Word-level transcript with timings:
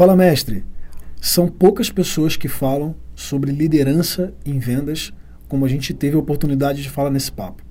Fala, 0.00 0.16
mestre. 0.16 0.64
São 1.20 1.46
poucas 1.46 1.90
pessoas 1.90 2.34
que 2.34 2.48
falam 2.48 2.96
sobre 3.14 3.52
liderança 3.52 4.32
em 4.46 4.58
vendas, 4.58 5.12
como 5.46 5.66
a 5.66 5.68
gente 5.68 5.92
teve 5.92 6.16
a 6.16 6.18
oportunidade 6.18 6.82
de 6.82 6.88
falar 6.88 7.10
nesse 7.10 7.30
papo. 7.30 7.62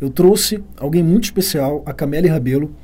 Eu 0.00 0.08
trouxe 0.08 0.64
alguém 0.78 1.02
muito 1.02 1.24
especial, 1.24 1.82
a 1.84 1.92
Camille 1.92 2.28
Rabelo. 2.28 2.74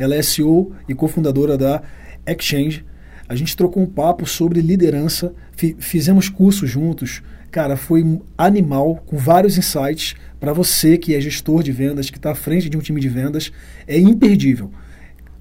Ela 0.00 0.16
é 0.16 0.22
CEO 0.22 0.72
e 0.88 0.94
cofundadora 0.96 1.56
da 1.56 1.80
Exchange. 2.26 2.84
A 3.28 3.36
gente 3.36 3.56
trocou 3.56 3.84
um 3.84 3.86
papo 3.86 4.26
sobre 4.26 4.60
liderança, 4.60 5.32
fizemos 5.78 6.28
cursos 6.28 6.68
juntos. 6.68 7.22
Cara, 7.52 7.76
foi 7.76 8.20
animal, 8.36 9.00
com 9.06 9.16
vários 9.16 9.56
insights 9.58 10.16
para 10.40 10.52
você 10.52 10.98
que 10.98 11.14
é 11.14 11.20
gestor 11.20 11.62
de 11.62 11.70
vendas, 11.70 12.10
que 12.10 12.18
está 12.18 12.32
à 12.32 12.34
frente 12.34 12.68
de 12.68 12.76
um 12.76 12.80
time 12.80 13.00
de 13.00 13.08
vendas. 13.08 13.52
É 13.86 13.96
imperdível 13.96 14.72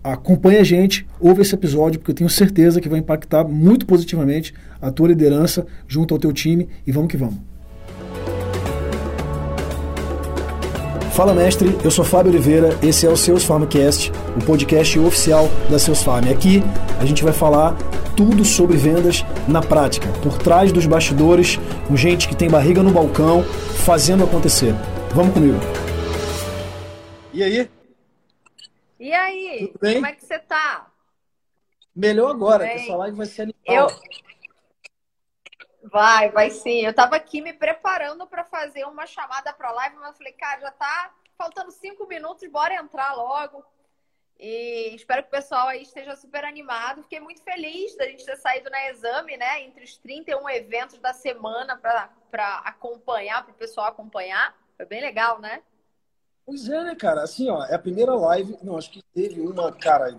acompanhe 0.03 0.57
a 0.57 0.63
gente, 0.63 1.05
ouve 1.19 1.41
esse 1.41 1.53
episódio, 1.53 1.99
porque 1.99 2.11
eu 2.11 2.15
tenho 2.15 2.29
certeza 2.29 2.79
que 2.79 2.89
vai 2.89 2.99
impactar 2.99 3.43
muito 3.43 3.85
positivamente 3.85 4.53
a 4.81 4.91
tua 4.91 5.09
liderança 5.09 5.65
junto 5.87 6.13
ao 6.13 6.19
teu 6.19 6.31
time 6.31 6.67
e 6.85 6.91
vamos 6.91 7.09
que 7.09 7.17
vamos. 7.17 7.37
Fala 11.11 11.33
mestre, 11.33 11.75
eu 11.83 11.91
sou 11.91 12.05
Fábio 12.05 12.31
Oliveira, 12.31 12.77
esse 12.81 13.05
é 13.05 13.09
o 13.09 13.17
Seus 13.17 13.43
Farmcast, 13.43 14.09
o 14.37 14.45
podcast 14.45 14.97
oficial 14.99 15.49
da 15.69 15.77
Seus 15.77 16.01
Farm. 16.01 16.29
Aqui 16.31 16.63
a 16.97 17.05
gente 17.05 17.25
vai 17.25 17.33
falar 17.33 17.77
tudo 18.15 18.45
sobre 18.45 18.77
vendas 18.77 19.25
na 19.45 19.61
prática, 19.61 20.07
por 20.21 20.37
trás 20.37 20.71
dos 20.71 20.85
bastidores, 20.85 21.59
com 21.87 21.97
gente 21.97 22.27
que 22.27 22.35
tem 22.35 22.49
barriga 22.49 22.81
no 22.81 22.91
balcão, 22.91 23.43
fazendo 23.43 24.23
acontecer. 24.23 24.73
Vamos 25.13 25.33
comigo. 25.33 25.59
E 27.33 27.43
aí, 27.43 27.67
e 28.99 29.13
aí, 29.13 29.73
como 29.79 30.05
é 30.05 30.13
que 30.13 30.25
você 30.25 30.39
tá? 30.39 30.91
Melhor 31.95 32.31
agora, 32.31 32.67
que 32.67 32.75
essa 32.75 32.95
live 32.95 33.17
vai 33.17 33.25
ser 33.25 33.41
animal. 33.43 33.61
Eu... 33.67 33.87
Vai, 35.89 36.29
vai 36.29 36.49
sim. 36.49 36.85
Eu 36.85 36.93
tava 36.93 37.15
aqui 37.15 37.41
me 37.41 37.53
preparando 37.53 38.27
para 38.27 38.43
fazer 38.43 38.85
uma 38.85 39.05
chamada 39.05 39.53
para 39.53 39.71
live, 39.71 39.95
mas 39.95 40.09
eu 40.09 40.17
falei, 40.17 40.33
cara, 40.33 40.61
já 40.61 40.71
tá 40.71 41.13
faltando 41.37 41.71
cinco 41.71 42.05
minutos, 42.07 42.49
bora 42.49 42.75
entrar 42.75 43.15
logo. 43.15 43.63
E 44.39 44.95
espero 44.95 45.23
que 45.23 45.27
o 45.27 45.31
pessoal 45.31 45.67
aí 45.67 45.81
esteja 45.81 46.15
super 46.15 46.45
animado. 46.45 47.03
Fiquei 47.03 47.19
muito 47.19 47.43
feliz 47.43 47.95
da 47.97 48.05
gente 48.05 48.25
ter 48.25 48.37
saído 48.37 48.69
na 48.69 48.89
exame, 48.89 49.35
né? 49.35 49.63
Entre 49.63 49.83
os 49.83 49.97
31 49.97 50.49
eventos 50.49 50.97
da 50.99 51.11
semana 51.11 51.75
para 51.75 52.59
acompanhar, 52.59 53.43
para 53.43 53.51
o 53.51 53.55
pessoal 53.55 53.87
acompanhar. 53.87 54.57
Foi 54.77 54.85
bem 54.85 55.01
legal, 55.01 55.39
né? 55.39 55.61
Pois 56.49 56.67
é, 56.67 56.83
né, 56.83 56.95
cara? 56.95 57.21
Assim, 57.21 57.47
ó, 57.47 57.63
é 57.65 57.75
a 57.75 57.79
primeira 57.79 58.15
live. 58.15 58.57
Não, 58.63 58.75
acho 58.75 58.89
que 58.89 59.03
teve 59.13 59.39
uma, 59.39 59.71
cara, 59.71 60.17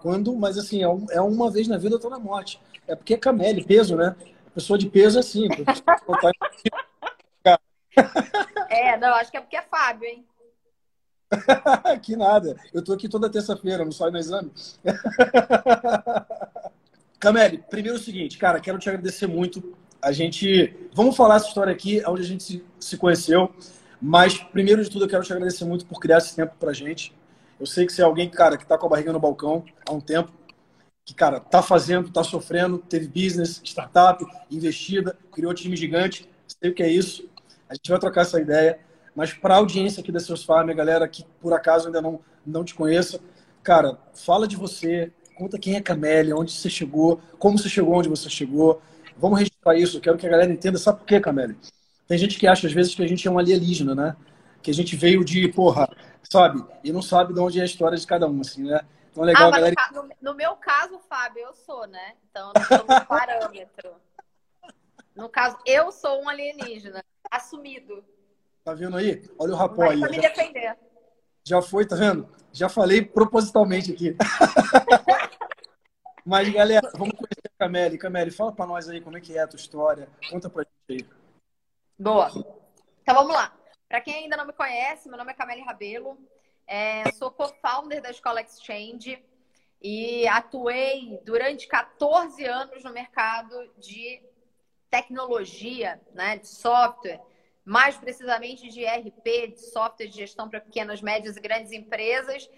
quando, 0.00 0.34
mas 0.34 0.56
assim, 0.56 0.82
é, 0.82 0.86
é 1.10 1.20
uma 1.20 1.50
vez 1.50 1.68
na 1.68 1.76
vida, 1.76 1.96
eu 1.96 2.00
tô 2.00 2.08
na 2.08 2.18
morte. 2.18 2.58
É 2.88 2.96
porque 2.96 3.12
é 3.12 3.18
camele, 3.18 3.62
peso, 3.62 3.94
né? 3.94 4.16
Pessoa 4.54 4.78
de 4.78 4.88
peso 4.88 5.18
é 5.18 5.20
assim. 5.20 5.46
é, 8.70 8.96
não, 8.96 9.12
acho 9.16 9.30
que 9.30 9.36
é 9.36 9.40
porque 9.42 9.58
é 9.58 9.60
Fábio, 9.60 10.08
hein? 10.08 10.26
que 12.00 12.16
nada. 12.16 12.56
Eu 12.72 12.82
tô 12.82 12.94
aqui 12.94 13.06
toda 13.06 13.28
terça-feira, 13.28 13.84
não 13.84 13.92
saio 13.92 14.12
no 14.12 14.18
exame. 14.18 14.50
Cameli, 17.20 17.58
primeiro 17.68 17.98
é 17.98 18.00
o 18.00 18.02
seguinte, 18.02 18.38
cara, 18.38 18.60
quero 18.60 18.78
te 18.78 18.88
agradecer 18.88 19.26
muito. 19.26 19.76
A 20.00 20.10
gente. 20.10 20.74
Vamos 20.94 21.14
falar 21.14 21.36
essa 21.36 21.48
história 21.48 21.74
aqui, 21.74 22.02
onde 22.06 22.22
a 22.22 22.26
gente 22.26 22.42
se, 22.42 22.64
se 22.80 22.96
conheceu. 22.96 23.54
Mas, 24.06 24.36
primeiro 24.36 24.84
de 24.84 24.90
tudo, 24.90 25.06
eu 25.06 25.08
quero 25.08 25.24
te 25.24 25.32
agradecer 25.32 25.64
muito 25.64 25.86
por 25.86 25.98
criar 25.98 26.18
esse 26.18 26.36
tempo 26.36 26.54
pra 26.60 26.74
gente. 26.74 27.14
Eu 27.58 27.64
sei 27.64 27.86
que 27.86 27.92
você 27.92 28.02
é 28.02 28.04
alguém, 28.04 28.28
cara, 28.28 28.58
que 28.58 28.66
tá 28.66 28.76
com 28.76 28.84
a 28.84 28.88
barriga 28.90 29.10
no 29.10 29.18
balcão 29.18 29.64
há 29.88 29.92
um 29.92 30.00
tempo, 30.00 30.30
que, 31.06 31.14
cara, 31.14 31.40
tá 31.40 31.62
fazendo, 31.62 32.10
tá 32.10 32.22
sofrendo, 32.22 32.76
teve 32.76 33.08
business, 33.08 33.62
startup, 33.64 34.22
investida, 34.50 35.16
criou 35.32 35.54
time 35.54 35.74
gigante. 35.74 36.28
Sei 36.46 36.70
o 36.70 36.74
que 36.74 36.82
é 36.82 36.88
isso. 36.88 37.26
A 37.66 37.74
gente 37.74 37.88
vai 37.88 37.98
trocar 37.98 38.20
essa 38.22 38.38
ideia. 38.38 38.78
Mas 39.16 39.32
para 39.32 39.54
a 39.54 39.56
audiência 39.56 40.02
aqui 40.02 40.12
da 40.12 40.20
Seus 40.20 40.44
Farm, 40.44 40.68
a 40.68 40.74
galera 40.74 41.08
que 41.08 41.24
por 41.40 41.54
acaso 41.54 41.86
ainda 41.86 42.02
não, 42.02 42.20
não 42.44 42.62
te 42.62 42.74
conheça, 42.74 43.20
cara, 43.62 43.98
fala 44.12 44.46
de 44.46 44.54
você, 44.56 45.12
conta 45.34 45.58
quem 45.58 45.76
é 45.76 45.80
Camélia, 45.80 46.36
onde 46.36 46.52
você 46.52 46.68
chegou, 46.68 47.22
como 47.38 47.56
você 47.56 47.70
chegou 47.70 47.94
onde 47.94 48.10
você 48.10 48.28
chegou. 48.28 48.82
Vamos 49.16 49.38
registrar 49.38 49.74
isso. 49.78 49.96
Eu 49.96 50.02
quero 50.02 50.18
que 50.18 50.26
a 50.26 50.30
galera 50.30 50.52
entenda. 50.52 50.76
Sabe 50.76 50.98
por 50.98 51.06
quê, 51.06 51.18
Camélia? 51.20 51.56
Tem 52.06 52.18
gente 52.18 52.38
que 52.38 52.46
acha, 52.46 52.66
às 52.66 52.72
vezes, 52.72 52.94
que 52.94 53.02
a 53.02 53.08
gente 53.08 53.26
é 53.26 53.30
um 53.30 53.38
alienígena, 53.38 53.94
né? 53.94 54.16
Que 54.62 54.70
a 54.70 54.74
gente 54.74 54.96
veio 54.96 55.24
de, 55.24 55.48
porra, 55.48 55.88
sabe? 56.22 56.64
E 56.82 56.92
não 56.92 57.02
sabe 57.02 57.32
de 57.32 57.40
onde 57.40 57.58
é 57.58 57.62
a 57.62 57.66
história 57.66 57.96
de 57.96 58.06
cada 58.06 58.28
um, 58.28 58.40
assim, 58.40 58.64
né? 58.64 58.80
Então 59.10 59.22
é 59.22 59.26
legal, 59.26 59.48
ah, 59.48 59.50
galera... 59.50 59.74
no, 59.92 60.08
no, 60.20 60.34
meu 60.34 60.56
caso, 60.56 60.98
Fábio, 61.08 61.42
eu 61.42 61.54
sou, 61.54 61.86
né? 61.86 62.14
Então, 62.28 62.52
eu 62.54 62.60
não 62.60 62.66
sou 62.66 62.96
um 62.96 63.04
parâmetro. 63.06 63.92
No 65.14 65.28
caso, 65.28 65.56
eu 65.64 65.92
sou 65.92 66.22
um 66.22 66.28
alienígena, 66.28 67.02
assumido. 67.30 68.04
Tá 68.64 68.74
vendo 68.74 68.96
aí? 68.96 69.22
Olha 69.38 69.52
o 69.52 69.56
rapó 69.56 69.84
aí. 69.84 70.00
Pra 70.00 70.10
me 70.10 70.16
já, 70.16 70.22
defender. 70.22 70.76
Já 71.46 71.62
foi, 71.62 71.86
tá 71.86 71.94
vendo? 71.94 72.28
Já 72.52 72.68
falei 72.68 73.02
propositalmente 73.02 73.92
aqui. 73.92 74.16
Mas, 76.24 76.48
galera, 76.50 76.90
vamos 76.94 77.14
conhecer 77.14 77.42
a 77.44 77.58
Cameli. 77.58 77.98
Cameli, 77.98 78.30
fala 78.30 78.52
pra 78.52 78.66
nós 78.66 78.88
aí 78.88 79.00
como 79.00 79.16
é 79.16 79.20
que 79.20 79.36
é 79.36 79.42
a 79.42 79.46
tua 79.46 79.58
história. 79.58 80.08
Conta 80.30 80.48
pra 80.48 80.64
gente 80.64 81.02
aí. 81.02 81.23
Boa. 81.98 82.28
Então 83.02 83.14
vamos 83.14 83.32
lá. 83.32 83.56
Para 83.88 84.00
quem 84.00 84.24
ainda 84.24 84.36
não 84.36 84.46
me 84.46 84.52
conhece, 84.52 85.08
meu 85.08 85.16
nome 85.16 85.30
é 85.30 85.34
Camille 85.34 85.62
Rabelo. 85.62 86.18
É, 86.66 87.10
sou 87.12 87.30
co-founder 87.30 88.02
da 88.02 88.10
Escola 88.10 88.40
Exchange 88.40 89.22
e 89.80 90.26
atuei 90.26 91.20
durante 91.24 91.68
14 91.68 92.44
anos 92.44 92.82
no 92.82 92.92
mercado 92.92 93.72
de 93.78 94.20
tecnologia, 94.90 96.00
né, 96.12 96.38
de 96.38 96.48
software, 96.48 97.20
mais 97.64 97.96
precisamente 97.96 98.68
de 98.68 98.80
ERP, 98.80 99.52
de 99.52 99.60
software 99.60 100.06
de 100.06 100.16
gestão 100.16 100.48
para 100.48 100.60
pequenas, 100.60 101.00
médias 101.00 101.36
e 101.36 101.40
grandes 101.40 101.70
empresas. 101.70 102.50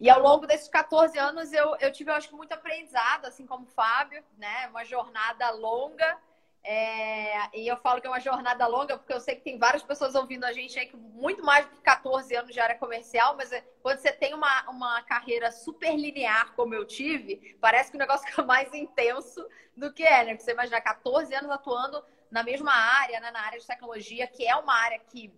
E 0.00 0.08
ao 0.08 0.20
longo 0.20 0.46
desses 0.46 0.68
14 0.68 1.18
anos 1.18 1.52
eu, 1.52 1.76
eu 1.80 1.92
tive, 1.92 2.10
eu 2.10 2.14
acho 2.14 2.28
que, 2.28 2.34
muito 2.34 2.52
aprendizado, 2.52 3.26
assim 3.26 3.46
como 3.46 3.64
o 3.64 3.70
Fábio, 3.70 4.24
né? 4.38 4.68
Uma 4.68 4.84
jornada 4.84 5.50
longa 5.50 6.18
é, 6.70 7.48
e 7.54 7.66
eu 7.66 7.78
falo 7.78 7.98
que 7.98 8.06
é 8.06 8.10
uma 8.10 8.20
jornada 8.20 8.66
longa, 8.66 8.98
porque 8.98 9.14
eu 9.14 9.20
sei 9.20 9.36
que 9.36 9.40
tem 9.40 9.56
várias 9.56 9.82
pessoas 9.82 10.14
ouvindo 10.14 10.44
a 10.44 10.52
gente 10.52 10.78
aí 10.78 10.84
que 10.84 10.98
muito 10.98 11.42
mais 11.42 11.64
do 11.64 11.70
que 11.70 11.80
14 11.80 12.36
anos 12.36 12.52
de 12.52 12.60
área 12.60 12.76
comercial, 12.76 13.34
mas 13.38 13.50
é, 13.50 13.64
quando 13.82 14.00
você 14.00 14.12
tem 14.12 14.34
uma, 14.34 14.68
uma 14.68 15.02
carreira 15.04 15.50
super 15.50 15.96
linear, 15.96 16.52
como 16.54 16.74
eu 16.74 16.84
tive, 16.84 17.56
parece 17.58 17.90
que 17.90 17.96
o 17.96 17.98
negócio 17.98 18.28
fica 18.28 18.42
mais 18.42 18.70
intenso 18.74 19.48
do 19.74 19.90
que 19.94 20.02
é, 20.02 20.24
né? 20.24 20.32
Porque 20.32 20.42
você 20.42 20.52
imagina 20.52 20.78
14 20.78 21.34
anos 21.34 21.50
atuando 21.50 22.04
na 22.30 22.42
mesma 22.42 22.72
área, 22.72 23.18
né? 23.18 23.30
na 23.30 23.40
área 23.40 23.58
de 23.58 23.66
tecnologia, 23.66 24.26
que 24.26 24.46
é 24.46 24.54
uma 24.54 24.74
área 24.74 24.98
que 24.98 25.32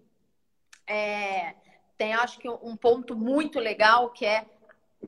é, 0.84 1.54
tem, 1.96 2.12
acho 2.12 2.40
que, 2.40 2.48
um 2.48 2.76
ponto 2.76 3.14
muito 3.14 3.60
legal, 3.60 4.10
que 4.10 4.26
é 4.26 4.44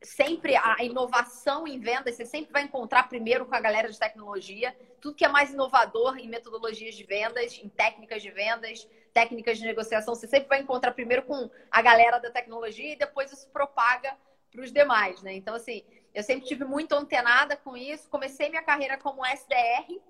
sempre 0.02 0.54
a 0.54 0.76
inovação 0.84 1.66
em 1.66 1.80
vendas, 1.80 2.14
você 2.14 2.24
sempre 2.24 2.52
vai 2.52 2.62
encontrar 2.62 3.08
primeiro 3.08 3.44
com 3.44 3.56
a 3.56 3.60
galera 3.60 3.90
de 3.90 3.98
tecnologia, 3.98 4.72
tudo 5.02 5.16
que 5.16 5.24
é 5.24 5.28
mais 5.28 5.52
inovador 5.52 6.16
em 6.16 6.28
metodologias 6.28 6.94
de 6.94 7.02
vendas, 7.02 7.58
em 7.58 7.68
técnicas 7.68 8.22
de 8.22 8.30
vendas, 8.30 8.88
técnicas 9.12 9.58
de 9.58 9.64
negociação, 9.64 10.14
você 10.14 10.28
sempre 10.28 10.48
vai 10.48 10.60
encontrar 10.60 10.92
primeiro 10.92 11.24
com 11.24 11.50
a 11.68 11.82
galera 11.82 12.20
da 12.20 12.30
tecnologia 12.30 12.92
e 12.92 12.96
depois 12.96 13.30
isso 13.32 13.48
propaga 13.48 14.16
para 14.50 14.62
os 14.62 14.72
demais, 14.72 15.20
né? 15.20 15.34
Então, 15.34 15.56
assim, 15.56 15.82
eu 16.14 16.22
sempre 16.22 16.46
tive 16.46 16.64
muito 16.64 16.92
antenada 16.94 17.56
com 17.56 17.76
isso. 17.76 18.08
Comecei 18.08 18.48
minha 18.48 18.62
carreira 18.62 18.96
como 18.96 19.26
SDR, 19.26 20.00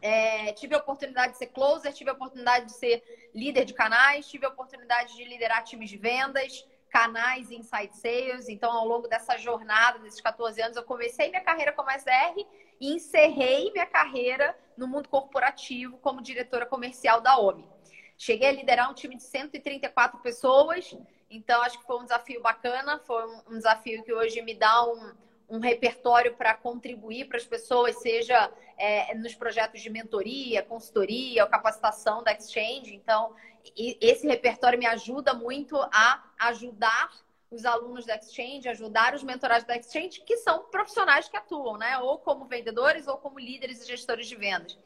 é, 0.00 0.54
tive 0.54 0.74
a 0.74 0.78
oportunidade 0.78 1.32
de 1.32 1.38
ser 1.38 1.48
closer, 1.48 1.92
tive 1.92 2.08
a 2.08 2.14
oportunidade 2.14 2.66
de 2.66 2.72
ser 2.72 3.30
líder 3.34 3.66
de 3.66 3.74
canais, 3.74 4.26
tive 4.26 4.46
a 4.46 4.48
oportunidade 4.48 5.14
de 5.14 5.24
liderar 5.24 5.62
times 5.62 5.90
de 5.90 5.98
vendas, 5.98 6.66
canais 6.88 7.50
inside 7.50 7.94
sales. 7.94 8.48
Então, 8.48 8.72
ao 8.72 8.88
longo 8.88 9.06
dessa 9.08 9.36
jornada, 9.36 9.98
desses 9.98 10.22
14 10.22 10.62
anos, 10.62 10.76
eu 10.78 10.84
comecei 10.84 11.28
minha 11.28 11.42
carreira 11.42 11.72
como 11.72 11.90
SDR 11.90 12.46
e 12.80 12.94
encerrei 12.94 13.70
minha 13.72 13.86
carreira 13.86 14.56
no 14.76 14.88
mundo 14.88 15.08
corporativo 15.08 15.98
como 15.98 16.22
diretora 16.22 16.64
comercial 16.64 17.20
da 17.20 17.38
OMI. 17.38 17.68
Cheguei 18.16 18.48
a 18.48 18.52
liderar 18.52 18.90
um 18.90 18.94
time 18.94 19.16
de 19.16 19.22
134 19.22 20.18
pessoas, 20.20 20.96
então 21.30 21.62
acho 21.62 21.78
que 21.78 21.86
foi 21.86 21.98
um 21.98 22.04
desafio 22.04 22.40
bacana, 22.40 22.98
foi 23.06 23.24
um 23.48 23.56
desafio 23.56 24.02
que 24.02 24.12
hoje 24.12 24.42
me 24.42 24.54
dá 24.54 24.84
um, 24.84 25.12
um 25.48 25.58
repertório 25.58 26.34
para 26.34 26.54
contribuir 26.54 27.26
para 27.26 27.36
as 27.36 27.46
pessoas, 27.46 27.96
seja 28.00 28.52
é, 28.78 29.14
nos 29.14 29.34
projetos 29.34 29.82
de 29.82 29.90
mentoria, 29.90 30.62
consultoria 30.62 31.46
capacitação 31.46 32.22
da 32.22 32.32
Exchange. 32.32 32.94
Então, 32.94 33.34
esse 33.76 34.26
repertório 34.26 34.78
me 34.78 34.86
ajuda 34.86 35.34
muito 35.34 35.76
a 35.92 36.22
ajudar 36.38 37.10
os 37.50 37.64
alunos 37.64 38.06
da 38.06 38.16
Exchange, 38.16 38.68
ajudar 38.68 39.14
os 39.14 39.22
mentorados 39.22 39.66
da 39.66 39.76
Exchange, 39.76 40.20
que 40.20 40.36
são 40.38 40.64
profissionais 40.64 41.28
que 41.28 41.36
atuam, 41.36 41.76
né? 41.76 41.98
Ou 41.98 42.18
como 42.18 42.44
vendedores 42.44 43.08
ou 43.08 43.16
como 43.18 43.38
líderes 43.38 43.82
e 43.82 43.86
gestores 43.86 44.28
de 44.28 44.36
vendas. 44.36 44.78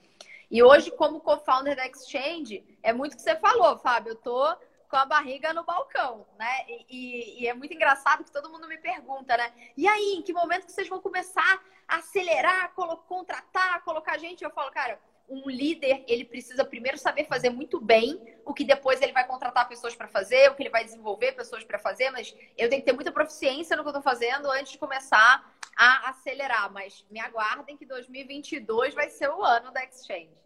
E 0.50 0.62
hoje, 0.62 0.90
como 0.90 1.20
co-founder 1.20 1.76
da 1.76 1.87
Exchange, 1.87 2.64
é 2.82 2.93
muito 2.93 3.14
o 3.14 3.16
que 3.16 3.22
você 3.22 3.37
falou, 3.37 3.78
Fábio. 3.78 4.12
Eu 4.12 4.16
tô 4.16 4.56
com 4.88 4.96
a 4.96 5.05
barriga 5.05 5.52
no 5.52 5.64
balcão, 5.64 6.25
né? 6.38 6.66
E, 6.69 6.87
e, 6.88 7.43
e, 7.43 7.49
é 7.49 7.55
muito 7.55 7.75
engraçado 7.75 8.25
que 8.25 8.31
todo 8.31 8.49
mundo 8.49 8.69
me 8.69 8.78
pergunta, 8.78 9.37
né? 9.37 9.52
E 9.76 9.88
aí, 9.88 10.14
em 10.14 10.22
que 10.22 10.32
momento 10.32 10.67
que 10.67 10.72
vocês 10.72 10.88
vão 10.88 11.00
começar 11.00 11.60
a 11.88 11.96
acelerar, 11.96 12.72
contratar, 13.08 13.82
colocar 13.82 14.17
gente? 14.19 14.44
Eu 14.44 14.50
falo, 14.50 14.70
cara, 14.70 14.99
um 15.29 15.49
líder, 15.49 16.05
ele 16.06 16.25
precisa 16.25 16.65
primeiro 16.65 16.99
saber 16.99 17.25
fazer 17.25 17.50
muito 17.50 17.81
bem 17.81 18.21
o 18.44 18.53
que 18.53 18.65
depois 18.65 19.00
ele 19.00 19.12
vai 19.12 19.26
contratar 19.26 19.69
pessoas 19.69 19.94
para 19.94 20.06
fazer, 20.06 20.50
o 20.50 20.55
que 20.55 20.62
ele 20.62 20.71
vai 20.71 20.85
desenvolver 20.85 21.32
pessoas 21.32 21.65
para 21.65 21.79
fazer, 21.79 22.11
mas 22.11 22.35
eu 22.59 22.69
tenho 22.69 22.82
que 22.82 22.87
ter 22.87 22.93
muita 22.93 23.11
proficiência 23.11 23.76
no 23.76 23.82
que 23.82 23.88
eu 23.88 23.97
estou 23.97 24.03
fazendo 24.03 24.50
antes 24.50 24.73
de 24.73 24.79
começar 24.79 25.50
a 25.76 26.11
acelerar. 26.11 26.73
Mas 26.73 27.05
me 27.11 27.21
aguardem 27.21 27.76
que 27.76 27.87
2022 27.87 28.94
vai 28.94 29.09
ser 29.09 29.29
o 29.29 29.43
ano 29.43 29.73
da 29.73 29.82
Exchange 29.85 30.44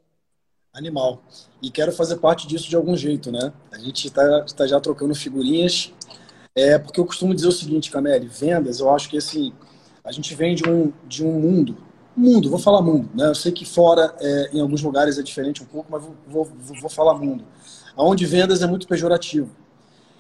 animal. 0.73 1.23
E 1.61 1.71
quero 1.71 1.93
fazer 1.93 2.17
parte 2.19 2.47
disso 2.47 2.69
de 2.69 2.77
algum 2.77 2.97
jeito, 2.97 3.33
né? 3.33 3.53
A 3.73 3.79
gente 3.79 4.07
está 4.07 4.45
tá 4.45 4.67
já 4.67 4.81
trocando 4.81 5.15
figurinhas. 5.15 5.93
É, 6.55 6.79
porque 6.79 6.99
eu 6.99 7.07
costumo 7.07 7.35
dizer 7.35 7.49
o 7.49 7.53
seguinte, 7.53 7.91
Camille, 7.91 8.27
vendas, 8.27 8.81
eu 8.81 8.93
acho 8.93 9.09
que 9.09 9.17
assim, 9.17 9.53
a 10.03 10.11
gente 10.11 10.35
vem 10.35 10.55
de 10.55 10.69
um, 10.69 10.93
de 11.05 11.25
um 11.25 11.33
mundo, 11.33 11.77
mundo, 12.19 12.50
vou 12.50 12.59
falar 12.59 12.82
mundo, 12.82 13.09
né? 13.15 13.26
Eu 13.29 13.35
sei 13.35 13.53
que 13.53 13.65
fora, 13.65 14.15
é, 14.20 14.50
em 14.53 14.61
alguns 14.61 14.82
lugares 14.82 15.19
é 15.19 15.23
diferente 15.23 15.62
um 15.62 15.67
pouco, 15.67 15.91
mas 15.91 16.03
vou, 16.03 16.15
vou, 16.26 16.49
vou 16.81 16.91
falar 16.91 17.15
mundo. 17.15 17.44
Onde 17.97 18.26
vendas 18.26 18.62
é 18.62 18.67
muito 18.67 18.87
pejorativo. 18.87 19.50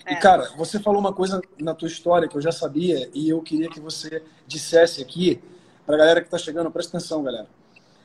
É. 0.04 0.14
E, 0.14 0.16
cara, 0.16 0.50
você 0.56 0.80
falou 0.80 1.00
uma 1.00 1.12
coisa 1.12 1.40
na 1.60 1.74
tua 1.74 1.88
história 1.88 2.28
que 2.28 2.36
eu 2.36 2.40
já 2.40 2.50
sabia 2.50 3.10
e 3.12 3.28
eu 3.28 3.42
queria 3.42 3.68
que 3.68 3.80
você 3.80 4.22
dissesse 4.46 5.02
aqui 5.02 5.40
pra 5.84 5.96
galera 5.96 6.22
que 6.22 6.30
tá 6.30 6.38
chegando, 6.38 6.70
presta 6.70 6.96
atenção, 6.96 7.22
galera. 7.22 7.46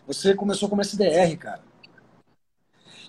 Você 0.05 0.33
começou 0.33 0.67
como 0.67 0.81
SDR, 0.81 1.37
cara. 1.37 1.61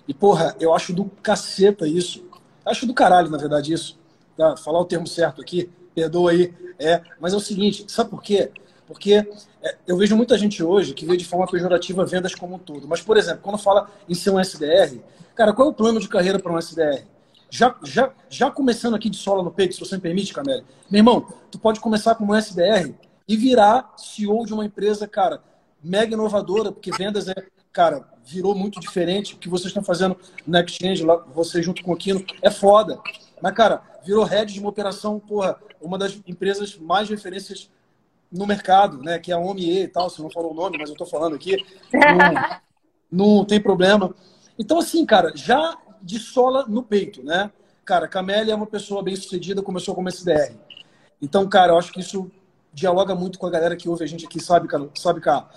E, 0.07 0.13
porra, 0.13 0.55
eu 0.59 0.73
acho 0.73 0.93
do 0.93 1.05
caceta 1.21 1.87
isso. 1.87 2.25
Acho 2.65 2.85
do 2.85 2.93
caralho, 2.93 3.29
na 3.29 3.37
verdade, 3.37 3.73
isso. 3.73 3.99
Tá? 4.37 4.55
Falar 4.55 4.79
o 4.79 4.85
termo 4.85 5.07
certo 5.07 5.41
aqui, 5.41 5.69
perdoa 5.93 6.31
aí. 6.31 6.53
É, 6.79 7.01
mas 7.19 7.33
é 7.33 7.37
o 7.37 7.39
seguinte, 7.39 7.85
sabe 7.87 8.09
por 8.09 8.21
quê? 8.21 8.51
Porque 8.87 9.27
eu 9.87 9.97
vejo 9.97 10.15
muita 10.15 10.37
gente 10.37 10.63
hoje 10.63 10.93
que 10.93 11.05
vê 11.05 11.17
de 11.17 11.25
forma 11.25 11.47
pejorativa 11.47 12.05
vendas 12.05 12.35
como 12.35 12.55
um 12.55 12.59
todo. 12.59 12.87
Mas, 12.87 13.01
por 13.01 13.17
exemplo, 13.17 13.41
quando 13.41 13.57
fala 13.57 13.89
em 14.07 14.13
ser 14.13 14.29
um 14.29 14.39
SDR, 14.39 14.99
cara, 15.33 15.53
qual 15.53 15.67
é 15.67 15.71
o 15.71 15.73
plano 15.73 15.99
de 15.99 16.07
carreira 16.07 16.39
para 16.39 16.51
um 16.51 16.57
SDR? 16.57 17.03
Já, 17.49 17.75
já, 17.83 18.11
já 18.29 18.51
começando 18.51 18.95
aqui 18.95 19.09
de 19.09 19.17
sola 19.17 19.43
no 19.43 19.51
peito, 19.51 19.75
se 19.75 19.79
você 19.79 19.95
me 19.95 20.01
permite, 20.01 20.33
Camille. 20.33 20.63
Meu 20.89 20.99
irmão, 20.99 21.27
tu 21.49 21.57
pode 21.57 21.79
começar 21.79 22.15
como 22.15 22.33
um 22.33 22.35
SDR 22.35 22.93
e 23.27 23.37
virar 23.37 23.93
CEO 23.97 24.45
de 24.45 24.53
uma 24.53 24.65
empresa, 24.65 25.07
cara, 25.07 25.41
mega 25.83 26.13
inovadora, 26.13 26.71
porque 26.71 26.91
vendas 26.91 27.27
é, 27.27 27.35
cara, 27.71 28.07
virou 28.25 28.55
muito 28.55 28.79
diferente. 28.79 29.35
O 29.35 29.37
que 29.37 29.49
vocês 29.49 29.67
estão 29.67 29.83
fazendo 29.83 30.17
na 30.45 30.61
Exchange, 30.61 31.03
lá, 31.03 31.17
você 31.33 31.61
junto 31.61 31.83
com 31.83 31.93
o 31.93 31.97
Kino, 31.97 32.25
é 32.41 32.51
foda. 32.51 32.99
Mas, 33.41 33.53
cara, 33.53 33.81
virou 34.03 34.23
head 34.23 34.53
de 34.53 34.59
uma 34.59 34.69
operação, 34.69 35.19
porra, 35.19 35.57
uma 35.81 35.97
das 35.97 36.19
empresas 36.27 36.77
mais 36.77 37.09
referências 37.09 37.69
no 38.31 38.45
mercado, 38.45 39.01
né? 39.01 39.19
Que 39.19 39.31
é 39.31 39.35
a 39.35 39.39
OME 39.39 39.83
e 39.83 39.87
tal. 39.87 40.09
Você 40.09 40.21
não 40.21 40.29
falou 40.29 40.51
o 40.51 40.55
nome, 40.55 40.77
mas 40.77 40.89
eu 40.89 40.95
tô 40.95 41.05
falando 41.05 41.35
aqui. 41.35 41.57
Não, 43.11 43.37
não 43.37 43.45
tem 43.45 43.61
problema. 43.61 44.13
Então, 44.57 44.79
assim, 44.79 45.05
cara, 45.05 45.31
já 45.35 45.77
de 46.01 46.19
sola 46.19 46.65
no 46.67 46.83
peito, 46.83 47.23
né? 47.23 47.51
Cara, 47.85 48.07
Camélia 48.07 48.51
é 48.51 48.55
uma 48.55 48.65
pessoa 48.65 49.01
bem 49.03 49.15
sucedida, 49.15 49.61
começou 49.61 49.95
como 49.95 50.09
SDR. 50.09 50.53
Então, 51.21 51.47
cara, 51.47 51.73
eu 51.73 51.77
acho 51.77 51.93
que 51.93 52.01
isso 52.01 52.29
dialoga 52.73 53.15
muito 53.15 53.39
com 53.39 53.47
a 53.47 53.49
galera 53.49 53.75
que 53.75 53.87
ouve 53.87 54.03
a 54.03 54.07
gente 54.07 54.25
aqui, 54.25 54.39
sabe, 54.39 54.67
cara? 54.67 54.89
Sabe, 54.95 55.21
cara? 55.21 55.47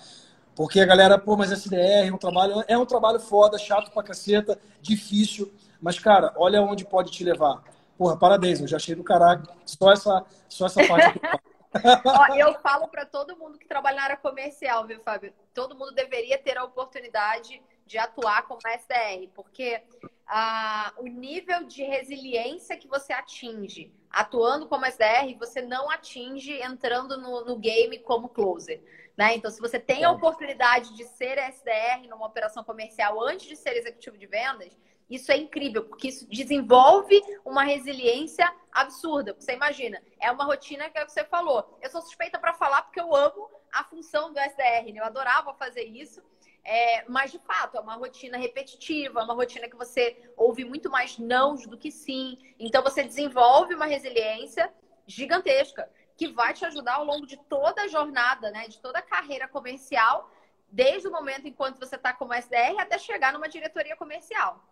Porque 0.55 0.81
a 0.81 0.87
galera, 0.87 1.19
pô, 1.19 1.37
mas 1.37 1.51
SDR 1.51 2.09
é 2.09 2.13
um 2.13 2.19
trabalho, 2.19 2.65
é 2.69 2.79
um 2.79 2.87
trabalho 2.87 3.19
foda, 3.19 3.59
chato 3.59 3.91
pra 3.93 4.03
caceta, 4.03 4.59
difícil. 4.81 5.53
Mas, 5.81 5.99
cara, 5.99 6.33
olha 6.37 6.63
onde 6.63 6.85
pode 6.85 7.11
te 7.11 7.25
levar. 7.25 7.63
Porra, 7.97 8.17
parabéns, 8.17 8.61
eu 8.61 8.69
já 8.69 8.77
achei 8.77 8.95
do 8.95 9.03
caralho. 9.03 9.43
Só 9.65 9.93
essa, 9.93 10.25
só 10.49 10.67
essa 10.67 10.87
parte. 10.87 11.21
Ó, 12.05 12.35
eu 12.35 12.55
falo 12.61 12.89
para 12.89 13.05
todo 13.05 13.37
mundo 13.37 13.59
que 13.59 13.69
trabalha 13.69 13.97
na 13.97 14.03
área 14.05 14.17
comercial, 14.17 14.87
viu, 14.87 15.01
Fábio? 15.03 15.33
Todo 15.53 15.77
mundo 15.77 15.93
deveria 15.93 16.39
ter 16.39 16.57
a 16.57 16.65
oportunidade 16.65 17.63
de 17.87 17.99
atuar 17.99 18.43
como 18.47 18.61
SDR, 18.67 19.29
porque 19.35 19.83
ah, 20.27 20.93
o 20.99 21.05
nível 21.05 21.65
de 21.65 21.83
resiliência 21.83 22.77
que 22.77 22.87
você 22.87 23.13
atinge 23.13 23.93
atuando 24.11 24.67
como 24.67 24.87
SDR, 24.87 25.37
você 25.39 25.61
não 25.63 25.91
atinge 25.91 26.53
entrando 26.63 27.21
no, 27.21 27.45
no 27.45 27.57
game 27.57 27.99
como 27.99 28.29
closer. 28.29 28.83
Né? 29.17 29.35
Então, 29.35 29.51
se 29.51 29.61
você 29.61 29.79
tem 29.79 30.05
a 30.05 30.11
oportunidade 30.11 30.95
de 30.95 31.05
ser 31.05 31.39
SDR 31.39 32.07
numa 32.09 32.27
operação 32.27 32.63
comercial 32.63 33.21
antes 33.21 33.47
de 33.47 33.57
ser 33.57 33.77
executivo 33.77 34.17
de 34.17 34.27
vendas, 34.27 34.77
isso 35.09 35.33
é 35.33 35.37
incrível, 35.37 35.85
porque 35.85 36.09
isso 36.09 36.29
desenvolve 36.29 37.21
uma 37.45 37.63
resiliência 37.63 38.53
absurda. 38.71 39.35
Você 39.39 39.53
imagina, 39.53 40.03
é 40.21 40.31
uma 40.31 40.45
rotina 40.45 40.91
que 40.91 40.99
é 40.99 41.05
que 41.05 41.13
você 41.13 41.25
falou. 41.25 41.79
Eu 41.81 41.91
sou 41.91 42.03
suspeita 42.03 42.39
para 42.39 42.53
falar 42.55 42.83
porque 42.83 43.01
eu 43.01 43.15
amo 43.15 43.51
a 43.73 43.85
função 43.85 44.33
do 44.33 44.39
SDR, 44.39 44.93
né? 44.93 45.01
eu 45.01 45.05
adorava 45.05 45.55
fazer 45.55 45.85
isso. 45.85 46.23
É, 46.65 47.05
mas, 47.09 47.33
de 47.33 47.39
fato, 47.39 47.79
é 47.79 47.81
uma 47.81 47.95
rotina 47.95 48.37
repetitiva, 48.37 49.21
é 49.21 49.25
uma 49.25 49.35
rotina 49.35 49.69
que 49.69 49.77
você 49.77 50.31
ouve 50.37 50.65
muito 50.65 50.91
mais 50.91 51.17
nãos 51.17 51.67
do 51.67 51.79
que 51.79 51.91
sim. 51.91 52.37
Então, 52.59 52.83
você 52.83 53.03
desenvolve 53.03 53.75
uma 53.75 53.87
resiliência 53.87 54.71
gigantesca 55.07 55.91
que 56.15 56.29
vai 56.29 56.53
te 56.53 56.67
ajudar 56.67 56.97
ao 56.97 57.05
longo 57.05 57.27
de 57.27 57.39
toda 57.45 57.83
a 57.83 57.89
jornada, 57.89 58.51
né? 58.51 58.69
De 58.69 58.79
toda 58.81 58.99
a 58.99 59.03
carreira 59.03 59.49
comercial, 59.49 60.31
desde 60.69 61.09
o 61.09 61.13
momento 61.13 61.49
enquanto 61.49 61.79
você 61.79 61.95
está 61.95 62.13
como 62.13 62.35
SDR 62.35 62.79
até 62.79 62.99
chegar 62.99 63.33
numa 63.33 63.49
diretoria 63.49 63.97
comercial. 63.97 64.63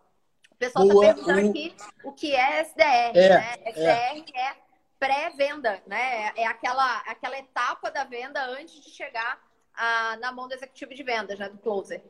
O 0.57 0.59
pessoal 0.59 0.87
está 0.87 1.13
perguntando 1.13 1.49
aqui 1.49 1.75
o 2.03 2.11
que 2.11 2.35
é 2.35 2.61
SDR, 2.61 3.15
é, 3.15 3.29
né? 3.29 3.53
SDR 3.67 4.25
é, 4.33 4.41
é 4.41 4.55
pré-venda, 4.99 5.79
né? 5.85 6.31
É 6.35 6.47
aquela, 6.47 6.97
aquela 7.01 7.37
etapa 7.37 7.91
da 7.91 8.03
venda 8.03 8.43
antes 8.47 8.83
de 8.83 8.89
chegar 8.89 9.39
a, 9.75 10.17
na 10.17 10.31
mão 10.31 10.47
do 10.47 10.55
executivo 10.55 10.95
de 10.95 11.03
vendas, 11.03 11.37
né? 11.37 11.47
Do 11.47 11.59
closer. 11.59 12.03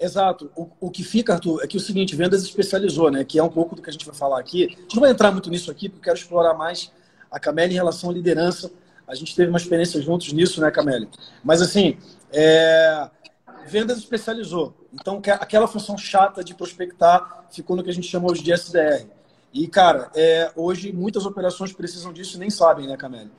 Exato. 0.00 0.50
O, 0.56 0.68
o 0.80 0.90
que 0.90 1.04
fica, 1.04 1.34
Arthur, 1.34 1.62
é 1.62 1.66
que 1.68 1.76
o 1.76 1.80
seguinte, 1.80 2.16
vendas 2.16 2.42
especializou, 2.42 3.08
né? 3.08 3.24
Que 3.24 3.38
é 3.38 3.42
um 3.42 3.48
pouco 3.48 3.76
do 3.76 3.82
que 3.82 3.88
a 3.88 3.92
gente 3.92 4.04
vai 4.04 4.14
falar 4.14 4.40
aqui. 4.40 4.64
A 4.64 4.80
gente 4.80 4.96
não 4.96 5.02
vai 5.02 5.12
entrar 5.12 5.30
muito 5.30 5.48
nisso 5.48 5.70
aqui, 5.70 5.88
porque 5.88 6.00
eu 6.00 6.14
quero 6.14 6.18
explorar 6.18 6.54
mais 6.54 6.92
a 7.30 7.38
Camélia 7.38 7.72
em 7.72 7.76
relação 7.76 8.10
à 8.10 8.12
liderança. 8.12 8.70
A 9.06 9.14
gente 9.14 9.34
teve 9.36 9.48
uma 9.48 9.58
experiência 9.58 10.02
juntos 10.02 10.32
nisso, 10.32 10.60
né, 10.60 10.72
Camélia? 10.72 11.08
Mas, 11.44 11.62
assim, 11.62 11.98
é... 12.32 13.08
vendas 13.66 13.98
especializou. 13.98 14.74
Então, 14.92 15.20
aquela 15.40 15.66
função 15.66 15.96
chata 15.96 16.42
de 16.42 16.54
prospectar 16.54 17.46
ficou 17.50 17.76
no 17.76 17.82
que 17.82 17.90
a 17.90 17.92
gente 17.92 18.06
chama 18.06 18.30
hoje 18.30 18.42
de 18.42 18.52
SDR. 18.52 19.06
E, 19.52 19.66
cara, 19.68 20.10
é... 20.14 20.50
hoje 20.54 20.92
muitas 20.92 21.26
operações 21.26 21.72
precisam 21.72 22.12
disso 22.12 22.36
e 22.36 22.40
nem 22.40 22.50
sabem, 22.50 22.86
né, 22.86 22.96
Camélia? 22.96 23.30